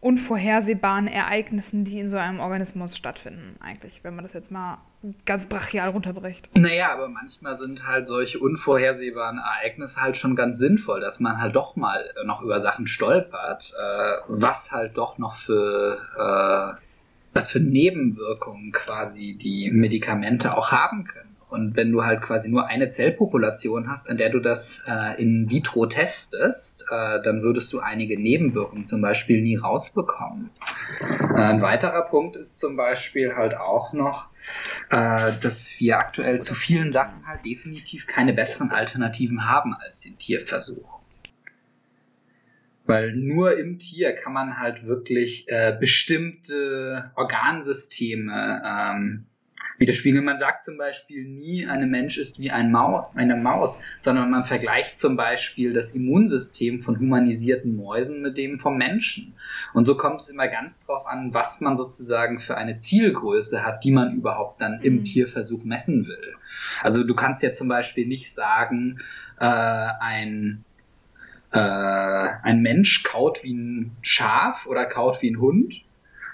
unvorhersehbaren 0.00 1.06
Ereignissen, 1.06 1.86
die 1.86 1.98
in 1.98 2.10
so 2.10 2.18
einem 2.18 2.38
Organismus 2.38 2.94
stattfinden, 2.94 3.56
eigentlich, 3.60 4.04
wenn 4.04 4.14
man 4.14 4.24
das 4.24 4.34
jetzt 4.34 4.50
mal 4.50 4.78
ganz 5.24 5.46
brachial 5.46 5.88
runterbricht. 5.90 6.48
Naja, 6.54 6.92
aber 6.92 7.08
manchmal 7.08 7.56
sind 7.56 7.86
halt 7.86 8.06
solche 8.06 8.38
unvorhersehbaren 8.38 9.38
Ereignisse 9.38 10.00
halt 10.00 10.18
schon 10.18 10.36
ganz 10.36 10.58
sinnvoll, 10.58 11.00
dass 11.00 11.20
man 11.20 11.40
halt 11.40 11.56
doch 11.56 11.76
mal 11.76 12.04
noch 12.24 12.42
über 12.42 12.60
Sachen 12.60 12.86
stolpert, 12.86 13.72
äh, 13.78 14.16
was 14.28 14.72
halt 14.72 14.96
doch 14.98 15.16
noch 15.16 15.36
für 15.36 15.98
äh, 16.18 16.83
was 17.34 17.50
für 17.50 17.60
Nebenwirkungen 17.60 18.72
quasi 18.72 19.36
die 19.36 19.70
Medikamente 19.70 20.56
auch 20.56 20.70
haben 20.70 21.04
können. 21.04 21.34
Und 21.54 21.76
wenn 21.76 21.92
du 21.92 22.04
halt 22.04 22.20
quasi 22.20 22.48
nur 22.48 22.66
eine 22.66 22.90
Zellpopulation 22.90 23.88
hast, 23.88 24.08
an 24.08 24.16
der 24.16 24.30
du 24.30 24.40
das 24.40 24.82
äh, 24.88 25.20
in 25.22 25.48
vitro 25.48 25.86
testest, 25.86 26.84
äh, 26.90 27.22
dann 27.22 27.42
würdest 27.42 27.72
du 27.72 27.78
einige 27.78 28.20
Nebenwirkungen 28.20 28.86
zum 28.86 29.00
Beispiel 29.00 29.40
nie 29.40 29.56
rausbekommen. 29.56 30.50
Äh, 31.00 31.42
ein 31.42 31.62
weiterer 31.62 32.02
Punkt 32.02 32.34
ist 32.34 32.58
zum 32.58 32.74
Beispiel 32.76 33.36
halt 33.36 33.56
auch 33.56 33.92
noch, 33.92 34.30
äh, 34.90 35.38
dass 35.40 35.78
wir 35.78 35.98
aktuell 35.98 36.42
zu 36.42 36.54
vielen 36.54 36.90
Sachen 36.90 37.24
halt 37.24 37.44
definitiv 37.46 38.08
keine 38.08 38.32
besseren 38.32 38.72
Alternativen 38.72 39.48
haben 39.48 39.74
als 39.74 40.00
den 40.00 40.18
Tierversuch. 40.18 41.03
Weil 42.86 43.12
nur 43.16 43.58
im 43.58 43.78
Tier 43.78 44.14
kann 44.14 44.32
man 44.32 44.58
halt 44.58 44.86
wirklich 44.86 45.46
äh, 45.48 45.76
bestimmte 45.78 47.12
Organsysteme 47.16 48.62
ähm, 48.64 49.26
widerspiegeln. 49.78 50.24
Man 50.24 50.38
sagt 50.38 50.64
zum 50.64 50.76
Beispiel 50.76 51.24
nie, 51.24 51.66
ein 51.66 51.88
Mensch 51.90 52.18
ist 52.18 52.38
wie 52.38 52.50
ein 52.50 52.70
Mau 52.70 53.10
eine 53.14 53.36
Maus, 53.36 53.78
sondern 54.02 54.30
man 54.30 54.44
vergleicht 54.44 54.98
zum 54.98 55.16
Beispiel 55.16 55.72
das 55.72 55.90
Immunsystem 55.90 56.80
von 56.82 56.98
humanisierten 56.98 57.76
Mäusen 57.76 58.22
mit 58.22 58.36
dem 58.36 58.58
vom 58.58 58.76
Menschen. 58.76 59.34
Und 59.72 59.86
so 59.86 59.96
kommt 59.96 60.20
es 60.20 60.28
immer 60.28 60.48
ganz 60.48 60.80
drauf 60.80 61.06
an, 61.06 61.32
was 61.32 61.60
man 61.60 61.76
sozusagen 61.76 62.40
für 62.40 62.56
eine 62.56 62.78
Zielgröße 62.78 63.64
hat, 63.64 63.84
die 63.84 63.90
man 63.90 64.14
überhaupt 64.14 64.60
dann 64.60 64.80
im 64.82 64.96
mhm. 64.96 65.04
Tierversuch 65.04 65.64
messen 65.64 66.06
will. 66.06 66.34
Also 66.82 67.04
du 67.04 67.14
kannst 67.14 67.42
ja 67.42 67.52
zum 67.52 67.68
Beispiel 67.68 68.06
nicht 68.06 68.32
sagen, 68.32 69.00
äh, 69.40 69.44
ein 69.44 70.64
äh, 71.54 71.58
ein 71.58 72.62
Mensch 72.62 73.04
kaut 73.04 73.42
wie 73.44 73.54
ein 73.54 73.96
Schaf 74.02 74.66
oder 74.66 74.86
kaut 74.86 75.22
wie 75.22 75.30
ein 75.30 75.40
Hund. 75.40 75.82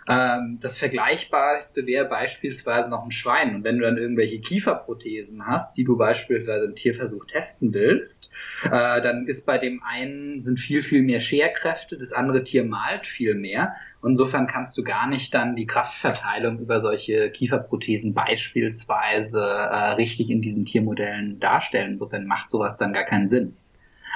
Ähm, 0.08 0.58
das 0.60 0.78
Vergleichbarste 0.78 1.86
wäre 1.86 2.06
beispielsweise 2.06 2.88
noch 2.88 3.04
ein 3.04 3.10
Schwein. 3.10 3.54
Und 3.54 3.64
wenn 3.64 3.78
du 3.78 3.84
dann 3.84 3.98
irgendwelche 3.98 4.40
Kieferprothesen 4.40 5.46
hast, 5.46 5.76
die 5.76 5.84
du 5.84 5.98
beispielsweise 5.98 6.64
im 6.64 6.74
Tierversuch 6.74 7.26
testen 7.26 7.74
willst, 7.74 8.30
äh, 8.64 8.70
dann 9.02 9.26
ist 9.26 9.44
bei 9.44 9.58
dem 9.58 9.82
einen 9.82 10.40
sind 10.40 10.58
viel, 10.58 10.82
viel 10.82 11.02
mehr 11.02 11.20
Scherkräfte, 11.20 11.98
das 11.98 12.14
andere 12.14 12.42
Tier 12.42 12.64
malt 12.64 13.04
viel 13.04 13.34
mehr. 13.34 13.74
Insofern 14.02 14.46
kannst 14.46 14.78
du 14.78 14.82
gar 14.82 15.06
nicht 15.06 15.34
dann 15.34 15.54
die 15.54 15.66
Kraftverteilung 15.66 16.58
über 16.60 16.80
solche 16.80 17.30
Kieferprothesen 17.30 18.14
beispielsweise 18.14 19.40
äh, 19.40 19.92
richtig 19.92 20.30
in 20.30 20.40
diesen 20.40 20.64
Tiermodellen 20.64 21.38
darstellen. 21.40 21.92
Insofern 21.92 22.24
macht 22.24 22.48
sowas 22.48 22.78
dann 22.78 22.94
gar 22.94 23.04
keinen 23.04 23.28
Sinn. 23.28 23.54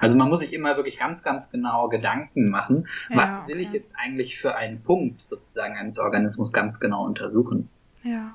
Also 0.00 0.16
man 0.16 0.28
muss 0.28 0.40
sich 0.40 0.52
immer 0.52 0.76
wirklich 0.76 0.98
ganz, 0.98 1.22
ganz 1.22 1.50
genau 1.50 1.88
Gedanken 1.88 2.48
machen, 2.48 2.88
ja, 3.10 3.16
was 3.16 3.46
will 3.46 3.56
okay. 3.56 3.66
ich 3.66 3.72
jetzt 3.72 3.94
eigentlich 3.96 4.38
für 4.38 4.56
einen 4.56 4.82
Punkt 4.82 5.20
sozusagen 5.20 5.76
eines 5.76 5.98
Organismus 5.98 6.52
ganz 6.52 6.80
genau 6.80 7.04
untersuchen. 7.04 7.68
Ja. 8.02 8.34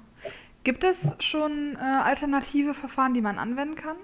Gibt 0.64 0.84
es 0.84 0.98
schon 1.20 1.76
äh, 1.76 1.80
alternative 1.80 2.74
Verfahren, 2.74 3.14
die 3.14 3.22
man 3.22 3.40
anwenden 3.40 3.76
kann? 3.76 3.96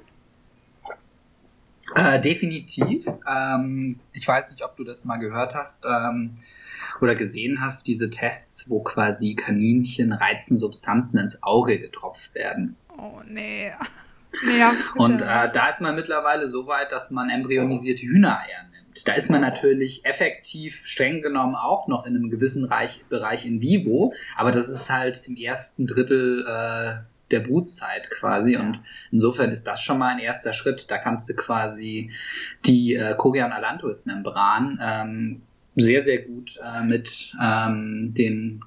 Äh, 1.95 2.19
definitiv. 2.19 3.05
Ähm, 3.27 3.99
ich 4.13 4.27
weiß 4.27 4.51
nicht, 4.51 4.63
ob 4.63 4.75
du 4.75 4.83
das 4.83 5.05
mal 5.05 5.17
gehört 5.17 5.53
hast 5.53 5.85
ähm, 5.85 6.37
oder 7.01 7.15
gesehen 7.15 7.61
hast, 7.61 7.87
diese 7.87 8.09
Tests, 8.09 8.69
wo 8.69 8.81
quasi 8.81 9.35
Kaninchen 9.35 10.11
reizende 10.11 10.59
Substanzen 10.59 11.19
ins 11.19 11.41
Auge 11.43 11.79
getropft 11.79 12.33
werden. 12.33 12.75
Oh 12.97 13.21
nee. 13.27 13.71
Ja, 14.57 14.73
und 14.95 15.21
äh, 15.21 15.51
da 15.51 15.69
ist 15.69 15.81
man 15.81 15.95
mittlerweile 15.95 16.47
so 16.47 16.67
weit, 16.67 16.91
dass 16.91 17.11
man 17.11 17.29
embryonisierte 17.29 18.03
Hühnereier 18.03 18.63
nimmt. 18.71 19.07
Da 19.07 19.13
ist 19.13 19.29
man 19.29 19.41
natürlich 19.41 20.05
effektiv, 20.05 20.85
streng 20.85 21.21
genommen 21.21 21.55
auch 21.55 21.87
noch 21.87 22.05
in 22.05 22.15
einem 22.15 22.29
gewissen 22.29 22.63
Reich, 22.63 23.03
Bereich 23.09 23.45
in 23.45 23.61
vivo, 23.61 24.13
aber 24.37 24.51
das 24.51 24.69
ist 24.69 24.89
halt 24.89 25.23
im 25.25 25.35
ersten 25.35 25.85
Drittel 25.85 26.45
äh, 26.47 27.03
der 27.31 27.39
Brutzeit 27.41 28.09
quasi. 28.11 28.53
Ja. 28.53 28.61
Und 28.61 28.79
insofern 29.11 29.51
ist 29.51 29.65
das 29.67 29.81
schon 29.81 29.97
mal 29.97 30.13
ein 30.13 30.19
erster 30.19 30.53
Schritt. 30.53 30.89
Da 30.89 30.97
kannst 30.97 31.29
du 31.29 31.33
quasi 31.33 32.11
die 32.65 32.95
äh, 32.95 33.15
Corian 33.17 33.51
Allantois 33.51 34.05
Membran 34.05 34.79
ähm, 34.81 35.41
sehr, 35.75 36.01
sehr 36.01 36.19
gut 36.19 36.57
äh, 36.63 36.83
mit 36.83 37.33
ähm, 37.41 38.13
den 38.13 38.63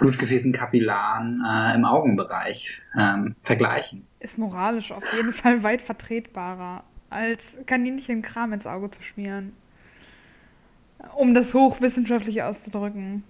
Blutgefäßen, 0.00 0.52
Kapillaren 0.52 1.44
äh, 1.46 1.74
im 1.74 1.84
Augenbereich 1.84 2.80
ähm, 2.98 3.36
vergleichen. 3.42 4.06
Ist 4.18 4.38
moralisch 4.38 4.90
auf 4.90 5.04
jeden 5.14 5.34
Fall 5.34 5.62
weit 5.62 5.82
vertretbarer, 5.82 6.84
als 7.10 7.40
Kaninchenkram 7.66 8.54
ins 8.54 8.66
Auge 8.66 8.90
zu 8.90 9.02
schmieren. 9.02 9.52
Um 11.16 11.34
das 11.34 11.52
hochwissenschaftlich 11.52 12.42
auszudrücken. 12.42 13.24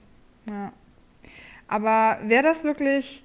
Ja. 0.46 0.72
Aber 1.66 2.18
wäre 2.28 2.44
das 2.44 2.64
wirklich. 2.64 3.24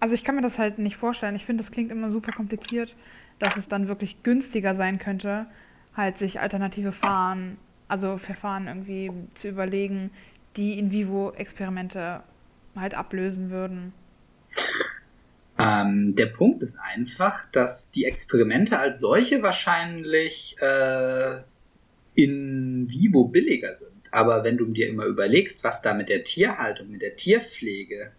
Also 0.00 0.14
ich 0.14 0.24
kann 0.24 0.34
mir 0.34 0.42
das 0.42 0.58
halt 0.58 0.78
nicht 0.78 0.96
vorstellen. 0.96 1.36
Ich 1.36 1.44
finde, 1.44 1.62
das 1.62 1.72
klingt 1.72 1.92
immer 1.92 2.10
super 2.10 2.32
kompliziert, 2.32 2.94
dass 3.38 3.56
es 3.56 3.68
dann 3.68 3.86
wirklich 3.86 4.22
günstiger 4.22 4.74
sein 4.74 4.98
könnte, 4.98 5.46
halt 5.96 6.18
sich 6.18 6.40
alternative 6.40 6.92
Fahren, 6.92 7.58
also 7.86 8.18
Verfahren 8.18 8.66
irgendwie 8.66 9.10
zu 9.34 9.48
überlegen, 9.48 10.10
die 10.56 10.78
in 10.78 10.90
vivo 10.90 11.32
Experimente 11.32 12.22
halt 12.76 12.94
ablösen 12.94 13.50
würden? 13.50 13.92
Ähm, 15.58 16.14
der 16.14 16.26
Punkt 16.26 16.62
ist 16.62 16.78
einfach, 16.78 17.44
dass 17.46 17.90
die 17.90 18.04
Experimente 18.06 18.78
als 18.78 19.00
solche 19.00 19.42
wahrscheinlich 19.42 20.56
äh, 20.60 21.42
in 22.14 22.88
vivo 22.88 23.24
billiger 23.24 23.74
sind. 23.74 23.90
Aber 24.10 24.42
wenn 24.42 24.56
du 24.56 24.66
dir 24.66 24.88
immer 24.88 25.04
überlegst, 25.04 25.62
was 25.62 25.82
da 25.82 25.94
mit 25.94 26.08
der 26.08 26.24
Tierhaltung, 26.24 26.90
mit 26.90 27.02
der 27.02 27.16
Tierpflege 27.16 28.12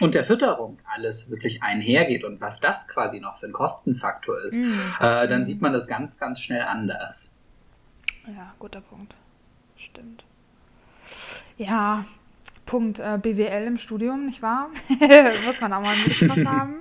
und 0.00 0.14
der 0.14 0.24
Fütterung 0.24 0.78
alles 0.84 1.30
wirklich 1.30 1.62
einhergeht 1.62 2.24
und 2.24 2.40
was 2.40 2.60
das 2.60 2.88
quasi 2.88 3.20
noch 3.20 3.38
für 3.38 3.46
ein 3.46 3.52
Kostenfaktor 3.52 4.42
ist, 4.44 4.58
mhm. 4.58 4.74
äh, 5.00 5.28
dann 5.28 5.44
sieht 5.46 5.60
man 5.60 5.72
das 5.72 5.86
ganz, 5.86 6.16
ganz 6.16 6.40
schnell 6.40 6.62
anders. 6.62 7.30
Ja, 8.26 8.54
guter 8.58 8.80
Punkt. 8.80 9.14
Stimmt. 9.76 10.24
Ja, 11.58 12.06
Punkt 12.66 12.98
äh, 12.98 13.18
BWL 13.20 13.66
im 13.66 13.78
Studium, 13.78 14.26
nicht 14.26 14.42
wahr? 14.42 14.70
Muss 14.88 15.60
man 15.60 15.72
auch 15.72 15.82
mal 15.82 15.94
drauf 15.94 16.36
haben. 16.46 16.76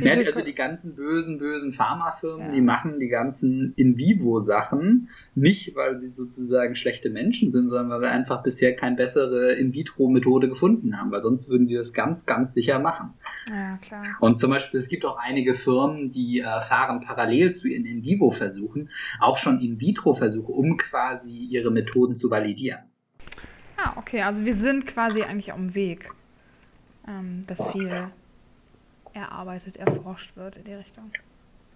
Ja, 0.00 0.14
also 0.14 0.42
die 0.42 0.54
ganzen 0.54 0.94
bösen, 0.94 1.38
bösen 1.38 1.72
Pharmafirmen, 1.72 2.46
ja. 2.46 2.52
die 2.52 2.60
machen 2.60 3.00
die 3.00 3.08
ganzen 3.08 3.72
In-vivo-Sachen 3.76 5.08
nicht, 5.34 5.74
weil 5.74 5.98
sie 5.98 6.08
sozusagen 6.08 6.76
schlechte 6.76 7.10
Menschen 7.10 7.50
sind, 7.50 7.68
sondern 7.68 7.90
weil 7.90 8.02
wir 8.02 8.10
einfach 8.10 8.42
bisher 8.42 8.76
keine 8.76 8.96
bessere 8.96 9.54
In-vitro-Methode 9.54 10.48
gefunden 10.48 11.00
haben, 11.00 11.10
weil 11.10 11.22
sonst 11.22 11.48
würden 11.48 11.66
die 11.66 11.74
das 11.74 11.92
ganz, 11.92 12.26
ganz 12.26 12.52
sicher 12.52 12.78
machen. 12.78 13.14
Ja, 13.48 13.78
klar. 13.78 14.04
Und 14.20 14.38
zum 14.38 14.50
Beispiel, 14.50 14.78
es 14.78 14.88
gibt 14.88 15.04
auch 15.04 15.18
einige 15.18 15.54
Firmen, 15.54 16.10
die 16.10 16.40
äh, 16.40 16.60
fahren 16.60 17.00
parallel 17.04 17.52
zu 17.52 17.68
ihren 17.68 17.84
In-vivo-Versuchen 17.84 18.90
auch 19.20 19.38
schon 19.38 19.60
In-vitro-Versuche, 19.60 20.52
um 20.52 20.76
quasi 20.76 21.30
ihre 21.30 21.70
Methoden 21.70 22.14
zu 22.14 22.30
validieren. 22.30 22.80
Ah, 23.94 23.98
okay, 23.98 24.22
also 24.22 24.44
wir 24.44 24.56
sind 24.56 24.86
quasi 24.86 25.22
eigentlich 25.22 25.52
auf 25.52 25.58
dem 25.58 25.74
Weg, 25.74 26.10
ähm, 27.06 27.44
dass 27.46 27.58
viel 27.72 28.08
erarbeitet, 29.12 29.76
erforscht 29.76 30.36
wird 30.36 30.56
in 30.56 30.64
die 30.64 30.74
Richtung. 30.74 31.10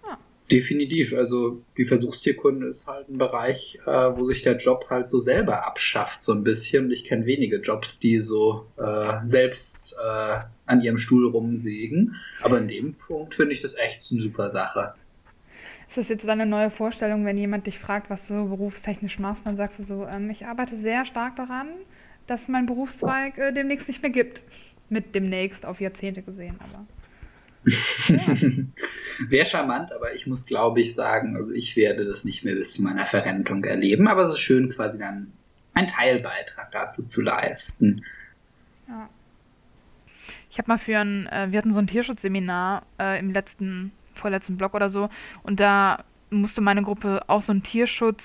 Ah. 0.03 0.17
Definitiv. 0.51 1.13
Also 1.13 1.61
die 1.77 1.85
Versuchstierkunde 1.85 2.67
ist 2.67 2.87
halt 2.87 3.09
ein 3.09 3.17
Bereich, 3.17 3.79
äh, 3.85 3.91
wo 3.91 4.25
sich 4.25 4.41
der 4.41 4.57
Job 4.57 4.85
halt 4.89 5.09
so 5.09 5.19
selber 5.19 5.65
abschafft, 5.65 6.21
so 6.21 6.33
ein 6.33 6.43
bisschen. 6.43 6.91
Ich 6.91 7.05
kenne 7.05 7.25
wenige 7.25 7.57
Jobs, 7.57 7.99
die 7.99 8.19
so 8.19 8.65
äh, 8.77 9.19
selbst 9.23 9.95
äh, 10.03 10.39
an 10.65 10.81
ihrem 10.81 10.97
Stuhl 10.97 11.27
rumsägen. 11.27 12.15
Aber 12.41 12.57
in 12.57 12.67
dem 12.67 12.93
Punkt 12.95 13.35
finde 13.35 13.53
ich 13.53 13.61
das 13.61 13.75
echt 13.75 14.11
eine 14.11 14.21
super 14.21 14.51
Sache. 14.51 14.93
Ist 15.87 15.97
das 15.97 16.09
jetzt 16.09 16.27
deine 16.27 16.45
neue 16.45 16.69
Vorstellung, 16.69 17.25
wenn 17.25 17.37
jemand 17.37 17.65
dich 17.65 17.79
fragt, 17.79 18.11
was 18.11 18.27
du 18.27 18.47
berufstechnisch 18.47 19.17
machst, 19.17 19.45
dann 19.47 19.55
sagst 19.55 19.79
du 19.79 19.83
so, 19.83 20.05
ähm, 20.05 20.29
ich 20.29 20.45
arbeite 20.45 20.77
sehr 20.77 21.03
stark 21.05 21.35
daran, 21.35 21.69
dass 22.29 22.47
mein 22.47 22.65
Berufszweig 22.65 23.37
äh, 23.37 23.51
demnächst 23.51 23.87
nicht 23.87 24.01
mehr 24.01 24.11
gibt. 24.11 24.41
Mit 24.89 25.13
demnächst 25.13 25.65
auf 25.65 25.79
Jahrzehnte 25.79 26.21
gesehen, 26.21 26.59
aber. 26.59 26.85
Wäre 29.29 29.45
charmant, 29.45 29.91
aber 29.91 30.13
ich 30.15 30.25
muss, 30.25 30.45
glaube 30.45 30.81
ich, 30.81 30.95
sagen, 30.95 31.35
also 31.35 31.51
ich 31.51 31.75
werde 31.75 32.05
das 32.05 32.23
nicht 32.23 32.43
mehr 32.43 32.55
bis 32.55 32.73
zu 32.73 32.81
meiner 32.81 33.05
Verrentung 33.05 33.63
erleben, 33.63 34.07
aber 34.07 34.23
es 34.23 34.31
ist 34.31 34.39
schön, 34.39 34.69
quasi 34.69 34.97
dann 34.97 35.31
einen 35.73 35.87
Teilbeitrag 35.87 36.71
dazu 36.71 37.03
zu 37.03 37.21
leisten. 37.21 38.03
Ja. 38.87 39.09
Ich 40.49 40.57
habe 40.57 40.69
mal 40.69 40.79
für 40.79 40.97
ein, 40.97 41.27
äh, 41.27 41.47
wir 41.51 41.59
hatten 41.59 41.73
so 41.73 41.79
ein 41.79 41.87
Tierschutzseminar 41.87 42.83
äh, 42.99 43.19
im 43.19 43.31
letzten, 43.31 43.91
vorletzten 44.15 44.57
Blog 44.57 44.73
oder 44.73 44.89
so, 44.89 45.09
und 45.43 45.59
da 45.59 46.03
musste 46.31 46.61
meine 46.61 46.81
Gruppe 46.81 47.23
auch 47.27 47.43
so 47.43 47.51
einen 47.51 47.63
Tierschutz, 47.63 48.23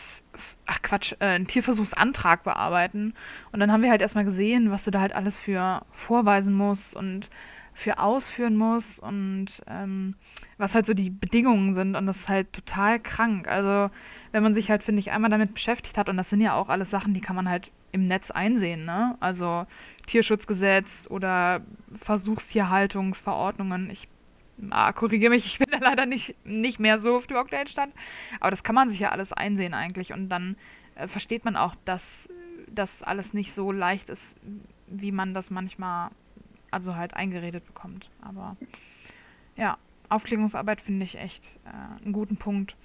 ach 0.67 0.83
Quatsch, 0.83 1.13
äh, 1.21 1.27
einen 1.27 1.47
Tierversuchsantrag 1.47 2.45
bearbeiten. 2.45 3.15
Und 3.53 3.61
dann 3.61 3.73
haben 3.73 3.83
wir 3.83 3.91
halt 3.91 4.01
erstmal 4.01 4.25
gesehen, 4.25 4.71
was 4.71 4.85
du 4.85 4.91
da 4.91 5.01
halt 5.01 5.15
alles 5.15 5.39
für 5.39 5.85
vorweisen 6.07 6.55
musst 6.55 6.95
und 6.95 7.29
für 7.75 7.99
ausführen 7.99 8.57
muss 8.57 8.99
und 9.01 9.47
ähm, 9.67 10.15
was 10.59 10.75
halt 10.75 10.87
so 10.87 10.95
die 10.95 11.11
Bedingungen 11.11 11.75
sind 11.75 11.97
und 11.97 12.07
das 12.07 12.19
ist 12.19 12.29
halt 12.29 12.53
total 12.53 13.01
krank. 13.01 13.49
Also 13.49 13.93
wenn 14.33 14.43
man 14.43 14.55
sich 14.55 14.71
halt, 14.71 14.85
finde 14.85 15.01
ich, 15.01 15.11
einmal 15.11 15.31
damit 15.31 15.55
beschäftigt 15.55 15.99
hat 15.99 16.09
und 16.09 16.17
das 16.17 16.31
sind 16.31 16.41
ja 16.41 16.55
auch 16.55 16.69
alles 16.69 16.91
Sachen, 16.91 17.15
die 17.15 17.21
kann 17.21 17.37
man 17.37 17.49
halt 17.49 17.71
im 17.91 18.07
Netz 18.07 18.31
einsehen, 18.31 18.85
ne? 18.85 19.17
Also 19.21 19.67
Tierschutzgesetz 20.07 21.07
oder 21.11 21.63
Versuchstierhaltungsverordnungen. 22.01 23.91
Ich 23.91 24.09
ah, 24.71 24.93
korrigiere 24.93 25.31
mich, 25.31 25.45
ich 25.45 25.61
leider 25.81 26.07
nicht, 26.07 26.35
nicht 26.45 26.79
mehr 26.79 26.99
so 26.99 27.17
auf 27.17 27.27
dem 27.27 27.37
aktuellen 27.37 27.69
Stand, 27.69 27.95
aber 28.41 28.51
das 28.51 28.63
kann 28.63 28.75
man 28.75 28.91
sich 28.91 29.01
ja 29.01 29.11
alles 29.11 29.33
einsehen 29.33 29.75
eigentlich 29.75 30.13
und 30.13 30.29
dann 30.29 30.57
äh, 30.95 31.09
versteht 31.09 31.45
man 31.45 31.57
auch, 31.57 31.75
dass 31.85 32.29
das 32.69 33.03
alles 33.03 33.35
nicht 33.35 33.55
so 33.55 33.73
leicht 33.73 34.09
ist, 34.09 34.25
wie 34.87 35.13
man 35.13 35.35
das 35.35 35.51
manchmal 35.51 36.11
also 36.71 36.97
halt 36.97 37.15
eingeredet 37.15 37.65
bekommt. 37.67 38.11
Aber 38.21 38.57
ja, 39.57 39.79
Aufklärungsarbeit 40.09 40.81
finde 40.81 41.05
ich 41.05 41.17
echt 41.17 41.43
äh, 41.65 42.03
einen 42.03 42.13
guten 42.13 42.37
Punkt. 42.37 42.77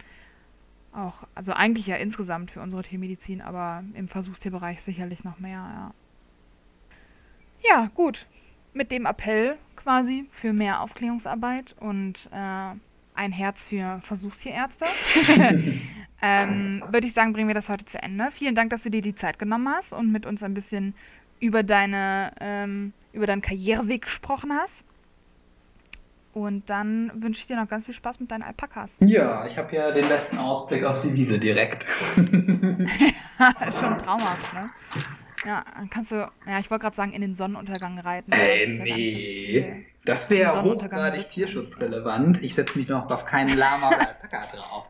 Auch, 0.93 1.27
also 1.35 1.53
eigentlich 1.53 1.87
ja 1.87 1.95
insgesamt 1.97 2.51
für 2.51 2.61
unsere 2.61 2.83
Tiermedizin, 2.83 3.41
aber 3.41 3.83
im 3.93 4.07
Versuchstierbereich 4.07 4.81
sicherlich 4.81 5.23
noch 5.23 5.39
mehr, 5.39 5.51
ja. 5.59 5.93
Ja, 7.61 7.91
gut. 7.93 8.25
Mit 8.73 8.91
dem 8.91 9.05
Appell 9.05 9.57
quasi 9.89 10.25
für 10.39 10.53
mehr 10.53 10.81
Aufklärungsarbeit 10.81 11.75
und 11.79 12.13
äh, 12.31 12.75
ein 13.15 13.31
Herz 13.31 13.59
für 13.63 13.99
Versuchstierärzte. 14.03 14.85
ähm, 16.21 16.83
würde 16.91 17.07
ich 17.07 17.15
sagen, 17.15 17.33
bringen 17.33 17.47
wir 17.47 17.55
das 17.55 17.67
heute 17.69 17.85
zu 17.85 17.99
Ende. 17.99 18.29
Vielen 18.33 18.53
Dank, 18.53 18.69
dass 18.69 18.83
du 18.83 18.91
dir 18.91 19.01
die 19.01 19.15
Zeit 19.15 19.39
genommen 19.39 19.67
hast 19.67 19.91
und 19.91 20.11
mit 20.11 20.27
uns 20.27 20.43
ein 20.43 20.53
bisschen 20.53 20.93
über 21.39 21.63
deine 21.63 22.33
ähm, 22.39 22.93
über 23.13 23.25
deinen 23.25 23.41
Karriereweg 23.41 24.03
gesprochen 24.03 24.53
hast. 24.53 24.83
Und 26.33 26.69
dann 26.69 27.11
wünsche 27.15 27.41
ich 27.41 27.47
dir 27.47 27.55
noch 27.55 27.67
ganz 27.67 27.85
viel 27.85 27.95
Spaß 27.95 28.19
mit 28.19 28.29
deinen 28.29 28.43
Alpakas. 28.43 28.91
Ja, 28.99 29.47
ich 29.47 29.57
habe 29.57 29.75
ja 29.75 29.91
den 29.91 30.07
besten 30.07 30.37
Ausblick 30.37 30.83
auf 30.83 30.99
die 30.99 31.11
Wiese 31.15 31.39
direkt. 31.39 31.89
Schon 32.15 32.27
traumhaft, 33.97 34.53
ne? 34.53 34.69
Ja, 35.45 35.63
dann 35.75 35.89
kannst 35.89 36.11
du, 36.11 36.15
ja, 36.15 36.59
ich 36.59 36.69
wollte 36.69 36.83
gerade 36.83 36.95
sagen, 36.95 37.13
in 37.13 37.21
den 37.21 37.35
Sonnenuntergang 37.35 37.99
reiten. 37.99 38.31
Ey, 38.31 38.67
nee. 38.67 39.59
Ja 39.59 39.89
das 40.05 40.29
wäre 40.29 40.63
hochgradig 40.63 41.29
tierschutzrelevant. 41.29 42.41
Ich 42.43 42.55
setze 42.55 42.77
mich 42.77 42.87
noch 42.87 43.09
auf 43.11 43.25
keinen 43.25 43.57
Lama 43.57 43.89
oder 43.89 43.99
Alpaka 44.09 44.47
drauf. 44.55 44.85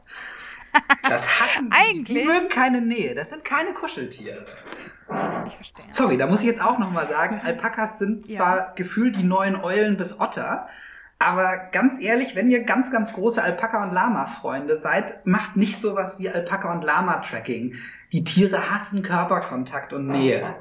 Das 1.04 1.42
hassen 1.42 1.72
Eigentlich. 1.72 2.20
Die 2.20 2.24
mögen 2.24 2.48
keine 2.48 2.80
Nähe. 2.82 3.16
Das 3.16 3.30
sind 3.30 3.44
keine 3.44 3.74
Kuscheltiere. 3.74 4.46
Ich 5.48 5.56
verstehe. 5.56 5.86
Sorry, 5.90 6.18
da 6.18 6.28
muss 6.28 6.42
ich 6.42 6.46
jetzt 6.46 6.62
auch 6.62 6.78
nochmal 6.78 7.08
sagen, 7.08 7.42
Alpakas 7.44 7.98
sind 7.98 8.28
zwar 8.28 8.58
ja. 8.58 8.74
gefühlt 8.76 9.16
die 9.16 9.24
neuen 9.24 9.56
Eulen 9.56 9.98
bis 9.98 10.20
Otter, 10.20 10.68
aber 11.20 11.58
ganz 11.58 12.00
ehrlich, 12.02 12.36
wenn 12.36 12.50
ihr 12.50 12.64
ganz, 12.64 12.92
ganz 12.92 13.14
große 13.14 13.44
Alpaka- 13.44 13.84
und 13.84 13.92
Lama-Freunde 13.92 14.78
seid, 14.78 15.26
macht 15.26 15.58
nicht 15.58 15.78
sowas 15.78 16.18
wie 16.18 16.30
Alpaka- 16.30 16.72
und 16.72 16.82
Lama-Tracking. 16.82 17.76
Die 18.14 18.24
Tiere 18.24 18.72
hassen 18.72 19.04
Körperkontakt 19.04 19.92
und 19.92 20.08
Nähe. 20.08 20.56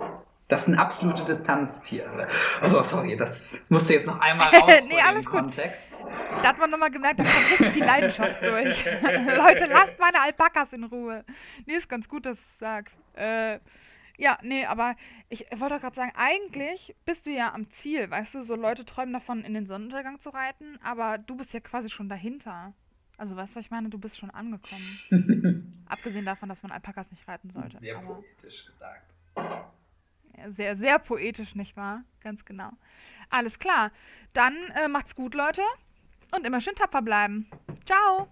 Das 0.48 0.64
sind 0.64 0.76
absolute 0.76 1.24
Distanztiere. 1.24 2.26
Also, 2.60 2.82
sorry, 2.82 3.16
das 3.16 3.62
musste 3.68 3.94
jetzt 3.94 4.06
noch 4.06 4.18
einmal 4.18 4.48
raus 4.48 4.72
nee, 4.88 5.00
alles 5.00 5.26
gut. 5.26 5.34
Kontext. 5.34 6.00
Da 6.42 6.48
hat 6.48 6.58
man 6.58 6.70
nochmal 6.70 6.90
gemerkt, 6.90 7.20
da 7.20 7.24
kommt 7.24 7.50
richtig 7.50 7.74
die 7.74 7.80
Leidenschaft 7.80 8.42
durch. 8.42 8.84
Leute, 9.02 9.66
lasst 9.70 9.98
meine 10.00 10.20
Alpakas 10.20 10.72
in 10.72 10.84
Ruhe. 10.84 11.24
Nee, 11.66 11.74
ist 11.74 11.88
ganz 11.88 12.08
gut, 12.08 12.26
dass 12.26 12.38
du 12.38 12.58
sagst. 12.58 12.96
Äh, 13.14 13.58
ja, 14.18 14.38
nee, 14.42 14.66
aber 14.66 14.96
ich 15.28 15.46
wollte 15.56 15.76
doch 15.76 15.80
gerade 15.80 15.96
sagen, 15.96 16.12
eigentlich 16.16 16.94
bist 17.06 17.24
du 17.24 17.30
ja 17.30 17.54
am 17.54 17.70
Ziel, 17.70 18.10
weißt 18.10 18.34
du, 18.34 18.44
so 18.44 18.56
Leute 18.56 18.84
träumen 18.84 19.12
davon, 19.12 19.44
in 19.44 19.54
den 19.54 19.66
Sonnenuntergang 19.66 20.18
zu 20.20 20.30
reiten, 20.30 20.78
aber 20.82 21.18
du 21.18 21.36
bist 21.36 21.52
ja 21.52 21.60
quasi 21.60 21.88
schon 21.88 22.08
dahinter. 22.08 22.74
Also 23.16 23.36
weißt 23.36 23.52
du, 23.52 23.56
was 23.56 23.64
ich 23.64 23.70
meine? 23.70 23.88
Du 23.88 23.98
bist 23.98 24.18
schon 24.18 24.30
angekommen. 24.30 25.82
Abgesehen 25.88 26.24
davon, 26.24 26.48
dass 26.48 26.62
man 26.62 26.72
Alpakas 26.72 27.10
nicht 27.10 27.26
reiten 27.26 27.50
sollte. 27.50 27.78
Sehr 27.78 27.96
aber 27.96 28.16
poetisch 28.16 28.66
gesagt. 28.66 29.14
Sehr, 30.48 30.76
sehr 30.76 30.98
poetisch, 30.98 31.54
nicht 31.54 31.76
wahr? 31.76 32.02
Ganz 32.20 32.44
genau. 32.44 32.70
Alles 33.30 33.58
klar. 33.58 33.90
Dann 34.32 34.54
äh, 34.74 34.88
macht's 34.88 35.14
gut, 35.14 35.34
Leute. 35.34 35.62
Und 36.34 36.44
immer 36.44 36.60
schön 36.60 36.74
tapfer 36.74 37.02
bleiben. 37.02 37.48
Ciao. 37.86 38.28